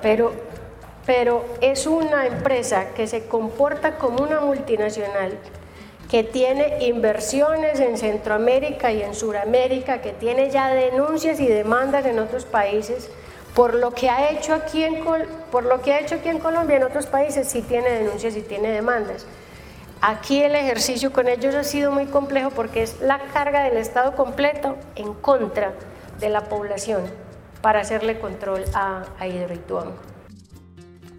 Pero 0.00 0.32
pero 1.06 1.44
es 1.60 1.88
una 1.88 2.26
empresa 2.26 2.90
que 2.94 3.08
se 3.08 3.26
comporta 3.26 3.96
como 3.96 4.22
una 4.22 4.40
multinacional, 4.40 5.32
que 6.08 6.22
tiene 6.22 6.86
inversiones 6.86 7.80
en 7.80 7.98
Centroamérica 7.98 8.92
y 8.92 9.02
en 9.02 9.14
Sudamérica, 9.14 10.00
que 10.02 10.12
tiene 10.12 10.50
ya 10.50 10.68
denuncias 10.68 11.40
y 11.40 11.46
demandas 11.46 12.06
en 12.06 12.20
otros 12.20 12.44
países, 12.44 13.10
por 13.54 13.74
lo 13.74 13.92
que 13.92 14.08
ha 14.08 14.30
hecho 14.30 14.54
aquí 14.54 14.84
en, 14.84 15.02
por 15.50 15.64
lo 15.64 15.80
en 15.84 16.38
Colombia, 16.38 16.76
en 16.76 16.84
otros 16.84 17.06
países 17.06 17.48
sí 17.48 17.62
tiene 17.62 17.90
denuncias 17.90 18.36
y 18.36 18.42
tiene 18.42 18.70
demandas. 18.70 19.26
Aquí 20.00 20.42
el 20.42 20.54
ejercicio 20.54 21.12
con 21.12 21.28
ellos 21.28 21.54
ha 21.54 21.64
sido 21.64 21.92
muy 21.92 22.06
complejo 22.06 22.50
porque 22.50 22.82
es 22.82 23.00
la 23.00 23.18
carga 23.32 23.64
del 23.64 23.76
Estado 23.76 24.14
completo 24.14 24.76
en 24.96 25.12
contra 25.14 25.74
de 26.20 26.28
la 26.30 26.44
población 26.44 27.02
para 27.60 27.80
hacerle 27.80 28.18
control 28.18 28.64
a, 28.72 29.04
a 29.18 29.26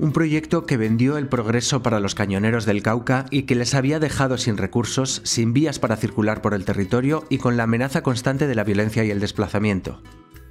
un 0.02 0.14
proyecto 0.14 0.66
que 0.66 0.78
vendió 0.78 1.18
el 1.18 1.28
progreso 1.28 1.84
para 1.84 2.00
los 2.00 2.16
cañoneros 2.16 2.66
del 2.66 2.82
Cauca 2.82 3.28
y 3.30 3.44
que 3.44 3.54
les 3.54 3.76
había 3.76 4.00
dejado 4.00 4.40
sin 4.40 4.58
recursos, 4.58 5.22
sin 5.26 5.54
vías 5.54 5.78
para 5.78 5.96
circular 5.96 6.42
por 6.42 6.56
el 6.56 6.66
territorio 6.66 7.24
y 7.30 7.38
con 7.38 7.56
la 7.56 7.64
amenaza 7.64 8.02
constante 8.02 8.48
de 8.48 8.56
la 8.56 8.64
violencia 8.64 9.04
y 9.04 9.12
el 9.12 9.20
desplazamiento. 9.20 10.02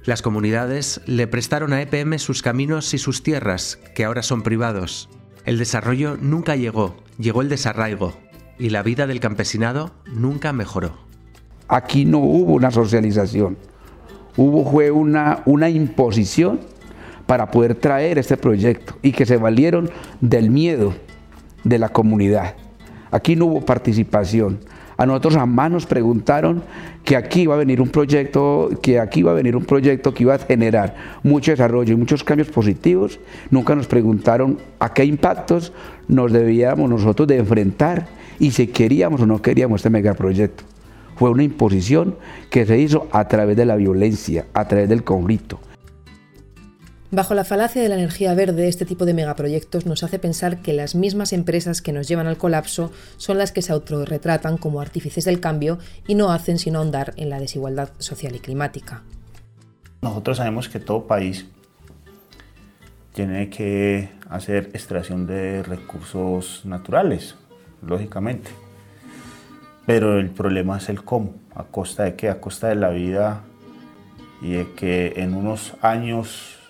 Las 0.03 0.23
comunidades 0.23 0.99
le 1.05 1.27
prestaron 1.27 1.73
a 1.73 1.81
EPM 1.81 2.17
sus 2.17 2.41
caminos 2.41 2.95
y 2.95 2.97
sus 2.97 3.21
tierras, 3.21 3.77
que 3.93 4.03
ahora 4.03 4.23
son 4.23 4.41
privados. 4.41 5.09
El 5.45 5.59
desarrollo 5.59 6.17
nunca 6.19 6.55
llegó, 6.55 6.95
llegó 7.19 7.43
el 7.43 7.49
desarraigo, 7.49 8.17
y 8.57 8.71
la 8.71 8.81
vida 8.81 9.05
del 9.05 9.19
campesinado 9.19 9.91
nunca 10.07 10.53
mejoró. 10.53 10.97
Aquí 11.67 12.05
no 12.05 12.17
hubo 12.17 12.53
una 12.53 12.71
socialización, 12.71 13.59
hubo 14.37 14.69
fue 14.71 14.89
una, 14.89 15.43
una 15.45 15.69
imposición 15.69 16.61
para 17.27 17.51
poder 17.51 17.75
traer 17.75 18.17
este 18.17 18.37
proyecto 18.37 18.97
y 19.03 19.11
que 19.11 19.27
se 19.27 19.37
valieron 19.37 19.91
del 20.19 20.49
miedo 20.49 20.95
de 21.63 21.77
la 21.77 21.89
comunidad. 21.89 22.55
Aquí 23.11 23.35
no 23.35 23.45
hubo 23.45 23.65
participación. 23.65 24.61
A 25.01 25.07
nosotros 25.07 25.33
jamás 25.33 25.71
nos 25.71 25.87
preguntaron 25.87 26.61
que 27.03 27.15
aquí 27.15 27.41
iba 27.41 27.55
a 27.55 27.57
venir 27.57 27.81
un 27.81 27.89
proyecto, 27.89 28.69
que 28.83 28.99
aquí 28.99 29.21
iba 29.21 29.31
a 29.31 29.33
venir 29.33 29.55
un 29.55 29.65
proyecto 29.65 30.13
que 30.13 30.21
iba 30.21 30.35
a 30.35 30.37
generar 30.37 30.95
mucho 31.23 31.49
desarrollo 31.49 31.95
y 31.95 31.97
muchos 31.97 32.23
cambios 32.23 32.49
positivos. 32.49 33.19
Nunca 33.49 33.73
nos 33.73 33.87
preguntaron 33.87 34.59
a 34.77 34.93
qué 34.93 35.03
impactos 35.03 35.73
nos 36.07 36.31
debíamos 36.31 36.87
nosotros 36.87 37.27
de 37.27 37.37
enfrentar 37.37 38.09
y 38.37 38.51
si 38.51 38.67
queríamos 38.67 39.21
o 39.21 39.25
no 39.25 39.41
queríamos 39.41 39.79
este 39.79 39.89
megaproyecto. 39.89 40.65
Fue 41.15 41.31
una 41.31 41.41
imposición 41.41 42.13
que 42.51 42.67
se 42.67 42.77
hizo 42.77 43.07
a 43.11 43.27
través 43.27 43.57
de 43.57 43.65
la 43.65 43.77
violencia, 43.77 44.45
a 44.53 44.67
través 44.67 44.87
del 44.87 45.03
conflicto. 45.03 45.59
Bajo 47.13 47.33
la 47.33 47.43
falacia 47.43 47.81
de 47.81 47.89
la 47.89 47.95
energía 47.95 48.33
verde, 48.35 48.69
este 48.69 48.85
tipo 48.85 49.05
de 49.05 49.13
megaproyectos 49.13 49.85
nos 49.85 50.01
hace 50.01 50.17
pensar 50.17 50.61
que 50.61 50.71
las 50.71 50.95
mismas 50.95 51.33
empresas 51.33 51.81
que 51.81 51.91
nos 51.91 52.07
llevan 52.07 52.25
al 52.25 52.37
colapso 52.37 52.89
son 53.17 53.37
las 53.37 53.51
que 53.51 53.61
se 53.61 53.73
autorretratan 53.73 54.57
como 54.57 54.79
artífices 54.79 55.25
del 55.25 55.41
cambio 55.41 55.77
y 56.07 56.15
no 56.15 56.31
hacen 56.31 56.57
sino 56.57 56.79
ahondar 56.79 57.13
en 57.17 57.29
la 57.29 57.37
desigualdad 57.37 57.89
social 57.97 58.33
y 58.37 58.39
climática. 58.39 59.03
Nosotros 60.01 60.37
sabemos 60.37 60.69
que 60.69 60.79
todo 60.79 61.05
país 61.05 61.47
tiene 63.11 63.49
que 63.49 64.09
hacer 64.29 64.69
extracción 64.73 65.27
de 65.27 65.63
recursos 65.63 66.61
naturales, 66.63 67.35
lógicamente. 67.85 68.51
Pero 69.85 70.17
el 70.17 70.29
problema 70.29 70.77
es 70.77 70.87
el 70.87 71.03
cómo, 71.03 71.35
a 71.53 71.65
costa 71.65 72.03
de 72.03 72.15
qué, 72.15 72.29
a 72.29 72.39
costa 72.39 72.69
de 72.69 72.75
la 72.75 72.87
vida 72.87 73.43
y 74.41 74.51
de 74.51 74.71
que 74.71 75.15
en 75.17 75.33
unos 75.33 75.73
años 75.81 76.60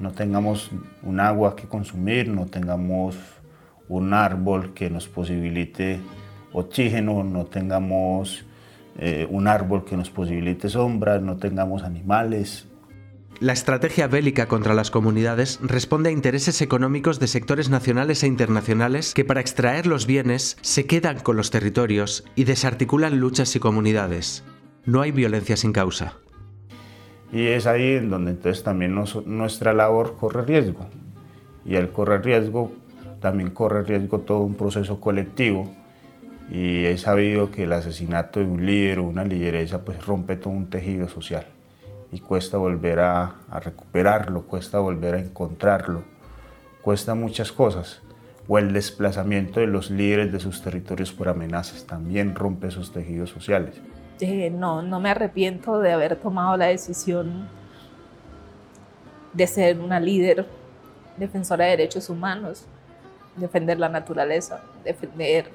no 0.00 0.12
tengamos 0.12 0.70
un 1.02 1.20
agua 1.20 1.54
que 1.54 1.68
consumir, 1.68 2.28
no 2.28 2.46
tengamos 2.46 3.16
un 3.88 4.14
árbol 4.14 4.72
que 4.72 4.88
nos 4.88 5.08
posibilite 5.08 6.00
oxígeno, 6.52 7.22
no 7.22 7.44
tengamos 7.46 8.44
eh, 8.98 9.26
un 9.30 9.46
árbol 9.46 9.84
que 9.84 9.96
nos 9.96 10.10
posibilite 10.10 10.68
sombra, 10.68 11.18
no 11.20 11.36
tengamos 11.36 11.82
animales. 11.82 12.66
La 13.40 13.52
estrategia 13.52 14.06
bélica 14.06 14.46
contra 14.46 14.74
las 14.74 14.90
comunidades 14.90 15.60
responde 15.62 16.10
a 16.10 16.12
intereses 16.12 16.60
económicos 16.60 17.20
de 17.20 17.26
sectores 17.26 17.70
nacionales 17.70 18.22
e 18.22 18.26
internacionales 18.26 19.14
que 19.14 19.24
para 19.24 19.40
extraer 19.40 19.86
los 19.86 20.06
bienes 20.06 20.58
se 20.60 20.86
quedan 20.86 21.20
con 21.20 21.36
los 21.36 21.50
territorios 21.50 22.24
y 22.34 22.44
desarticulan 22.44 23.18
luchas 23.18 23.54
y 23.56 23.60
comunidades. 23.60 24.44
No 24.84 25.00
hay 25.00 25.12
violencia 25.12 25.56
sin 25.56 25.72
causa. 25.72 26.16
Y 27.32 27.46
es 27.46 27.66
ahí 27.66 27.94
en 27.94 28.10
donde 28.10 28.32
entonces 28.32 28.64
también 28.64 28.94
nuestra 29.26 29.72
labor 29.72 30.16
corre 30.18 30.42
riesgo. 30.42 30.86
Y 31.64 31.76
al 31.76 31.92
correr 31.92 32.24
riesgo, 32.24 32.72
también 33.20 33.50
corre 33.50 33.82
riesgo 33.82 34.20
todo 34.20 34.40
un 34.40 34.54
proceso 34.54 35.00
colectivo. 35.00 35.70
Y 36.50 36.86
he 36.86 36.98
sabido 36.98 37.52
que 37.52 37.64
el 37.64 37.72
asesinato 37.72 38.40
de 38.40 38.46
un 38.46 38.66
líder 38.66 38.98
o 38.98 39.04
una 39.04 39.24
lideresa 39.24 39.84
pues 39.84 40.04
rompe 40.04 40.36
todo 40.36 40.52
un 40.52 40.68
tejido 40.68 41.08
social. 41.08 41.46
Y 42.10 42.18
cuesta 42.18 42.56
volver 42.56 42.98
a, 42.98 43.36
a 43.48 43.60
recuperarlo, 43.60 44.42
cuesta 44.42 44.80
volver 44.80 45.14
a 45.14 45.20
encontrarlo, 45.20 46.02
cuesta 46.82 47.14
muchas 47.14 47.52
cosas. 47.52 48.02
O 48.48 48.58
el 48.58 48.72
desplazamiento 48.72 49.60
de 49.60 49.68
los 49.68 49.92
líderes 49.92 50.32
de 50.32 50.40
sus 50.40 50.60
territorios 50.60 51.12
por 51.12 51.28
amenazas 51.28 51.86
también 51.86 52.34
rompe 52.34 52.66
esos 52.66 52.92
tejidos 52.92 53.30
sociales. 53.30 53.80
No, 54.20 54.82
no 54.82 55.00
me 55.00 55.10
arrepiento 55.10 55.78
de 55.78 55.92
haber 55.92 56.16
tomado 56.16 56.56
la 56.56 56.66
decisión 56.66 57.48
de 59.32 59.46
ser 59.46 59.80
una 59.80 59.98
líder 59.98 60.46
defensora 61.16 61.64
de 61.64 61.70
derechos 61.70 62.10
humanos, 62.10 62.66
defender 63.36 63.78
la 63.78 63.88
naturaleza, 63.88 64.62
defender 64.84 65.50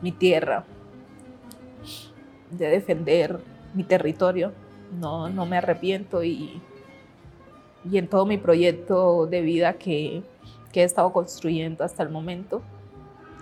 mi 0.00 0.10
tierra, 0.10 0.64
de 2.50 2.68
defender 2.68 3.38
mi 3.74 3.84
territorio. 3.84 4.52
No, 4.98 5.28
no 5.28 5.44
me 5.44 5.58
arrepiento 5.58 6.24
y, 6.24 6.62
y 7.90 7.98
en 7.98 8.08
todo 8.08 8.24
mi 8.24 8.38
proyecto 8.38 9.26
de 9.26 9.42
vida 9.42 9.74
que, 9.74 10.22
que 10.72 10.80
he 10.80 10.84
estado 10.84 11.12
construyendo 11.12 11.84
hasta 11.84 12.02
el 12.02 12.08
momento, 12.08 12.62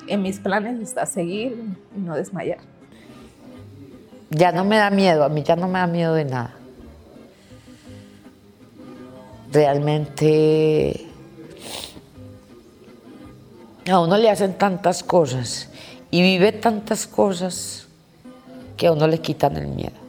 en 0.09 0.23
mis 0.23 0.41
planes 0.41 0.81
está 0.81 1.07
seguir 1.07 1.57
y 1.97 2.01
no 2.01 2.17
desmayar 2.17 2.59
ya 4.31 4.53
no 4.53 4.65
me 4.65 4.79
da 4.79 4.91
miedo, 4.91 5.25
a 5.25 5.29
mí 5.29 5.43
ya 5.43 5.57
no 5.57 5.69
me 5.69 5.81
da 5.81 5.87
miedo 5.87 6.15
de 6.15 6.25
nada. 6.25 6.55
Realmente 9.53 11.07
a 13.91 13.99
uno 13.99 14.17
le 14.17 14.31
hacen 14.31 14.55
tantas 14.55 15.03
cosas 15.03 15.69
y 16.11 16.23
vive 16.23 16.53
tantas 16.53 17.07
cosas 17.07 17.87
que 18.77 18.87
a 18.87 18.93
uno 18.93 19.07
le 19.07 19.19
quitan 19.19 19.57
el 19.57 19.67
miedo. 19.67 20.00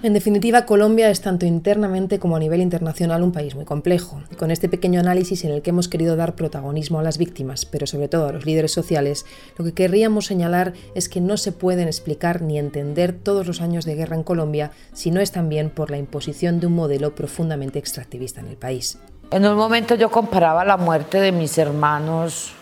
En 0.00 0.12
definitiva, 0.12 0.64
Colombia 0.64 1.10
es 1.10 1.22
tanto 1.22 1.44
internamente 1.44 2.20
como 2.20 2.36
a 2.36 2.38
nivel 2.38 2.60
internacional 2.60 3.24
un 3.24 3.32
país 3.32 3.56
muy 3.56 3.64
complejo. 3.64 4.22
con 4.38 4.52
este 4.52 4.68
pequeño 4.68 5.00
análisis 5.00 5.44
en 5.44 5.50
el 5.50 5.60
que 5.60 5.70
hemos 5.70 5.88
querido 5.88 6.14
dar 6.14 6.36
protagonismo 6.36 7.00
a 7.00 7.02
las 7.02 7.18
víctimas, 7.18 7.66
pero 7.66 7.88
sobre 7.88 8.06
todo 8.06 8.28
a 8.28 8.32
los 8.32 8.46
líderes 8.46 8.70
sociales, 8.70 9.26
lo 9.56 9.64
que 9.64 9.72
querríamos 9.72 10.26
señalar 10.26 10.74
es 10.94 11.08
que 11.08 11.20
no 11.20 11.36
se 11.36 11.50
pueden 11.50 11.88
explicar 11.88 12.42
ni 12.42 12.60
entender 12.60 13.12
todos 13.12 13.48
los 13.48 13.60
años 13.60 13.84
de 13.84 13.96
guerra 13.96 14.14
en 14.14 14.22
Colombia 14.22 14.70
si 14.92 15.10
no 15.10 15.20
es 15.20 15.32
también 15.32 15.68
por 15.68 15.90
la 15.90 15.98
imposición 15.98 16.60
de 16.60 16.68
un 16.68 16.74
modelo 16.74 17.16
profundamente 17.16 17.80
extractivista 17.80 18.40
en 18.40 18.46
el 18.46 18.56
país. 18.56 18.98
En 19.32 19.44
un 19.44 19.56
momento 19.56 19.96
yo 19.96 20.10
comparaba 20.10 20.64
la 20.64 20.76
muerte 20.76 21.20
de 21.20 21.32
mis 21.32 21.58
hermanos 21.58 22.52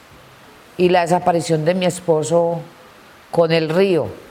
y 0.79 0.89
la 0.89 1.03
desaparición 1.03 1.67
de 1.67 1.75
mi 1.75 1.85
esposo 1.85 2.61
con 3.31 3.53
el 3.53 3.69
río 3.69 4.26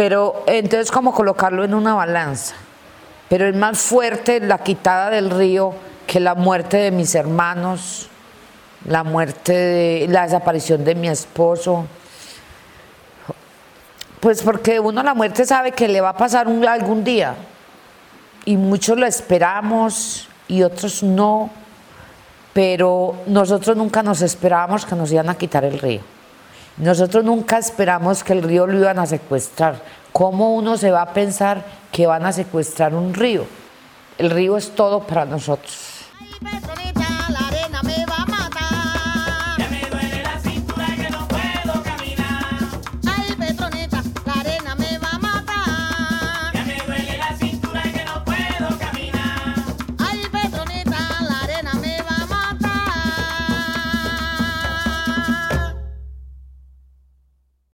Pero 0.00 0.44
entonces, 0.46 0.90
¿cómo 0.90 1.12
colocarlo 1.12 1.62
en 1.62 1.74
una 1.74 1.94
balanza? 1.94 2.54
Pero 3.28 3.46
es 3.46 3.54
más 3.54 3.80
fuerte 3.80 4.40
la 4.40 4.56
quitada 4.56 5.10
del 5.10 5.28
río 5.28 5.74
que 6.06 6.20
la 6.20 6.34
muerte 6.34 6.78
de 6.78 6.90
mis 6.90 7.14
hermanos, 7.14 8.08
la 8.86 9.04
muerte 9.04 9.52
de 9.52 10.06
la 10.08 10.22
desaparición 10.22 10.84
de 10.84 10.94
mi 10.94 11.08
esposo. 11.08 11.84
Pues 14.20 14.42
porque 14.42 14.80
uno 14.80 15.02
la 15.02 15.12
muerte 15.12 15.44
sabe 15.44 15.72
que 15.72 15.86
le 15.86 16.00
va 16.00 16.08
a 16.08 16.16
pasar 16.16 16.46
algún 16.46 17.04
día 17.04 17.34
y 18.46 18.56
muchos 18.56 18.96
lo 18.96 19.04
esperamos 19.04 20.30
y 20.48 20.62
otros 20.62 21.02
no, 21.02 21.50
pero 22.54 23.16
nosotros 23.26 23.76
nunca 23.76 24.02
nos 24.02 24.22
esperábamos 24.22 24.86
que 24.86 24.94
nos 24.94 25.12
iban 25.12 25.28
a 25.28 25.34
quitar 25.34 25.62
el 25.66 25.78
río. 25.78 26.19
Nosotros 26.76 27.24
nunca 27.24 27.58
esperamos 27.58 28.24
que 28.24 28.32
el 28.32 28.42
río 28.42 28.66
lo 28.66 28.78
iban 28.78 28.98
a 28.98 29.06
secuestrar. 29.06 29.82
¿Cómo 30.12 30.54
uno 30.54 30.76
se 30.76 30.90
va 30.90 31.02
a 31.02 31.12
pensar 31.12 31.64
que 31.92 32.06
van 32.06 32.24
a 32.26 32.32
secuestrar 32.32 32.94
un 32.94 33.14
río? 33.14 33.44
El 34.18 34.30
río 34.30 34.56
es 34.56 34.74
todo 34.74 35.00
para 35.00 35.24
nosotros. 35.24 36.00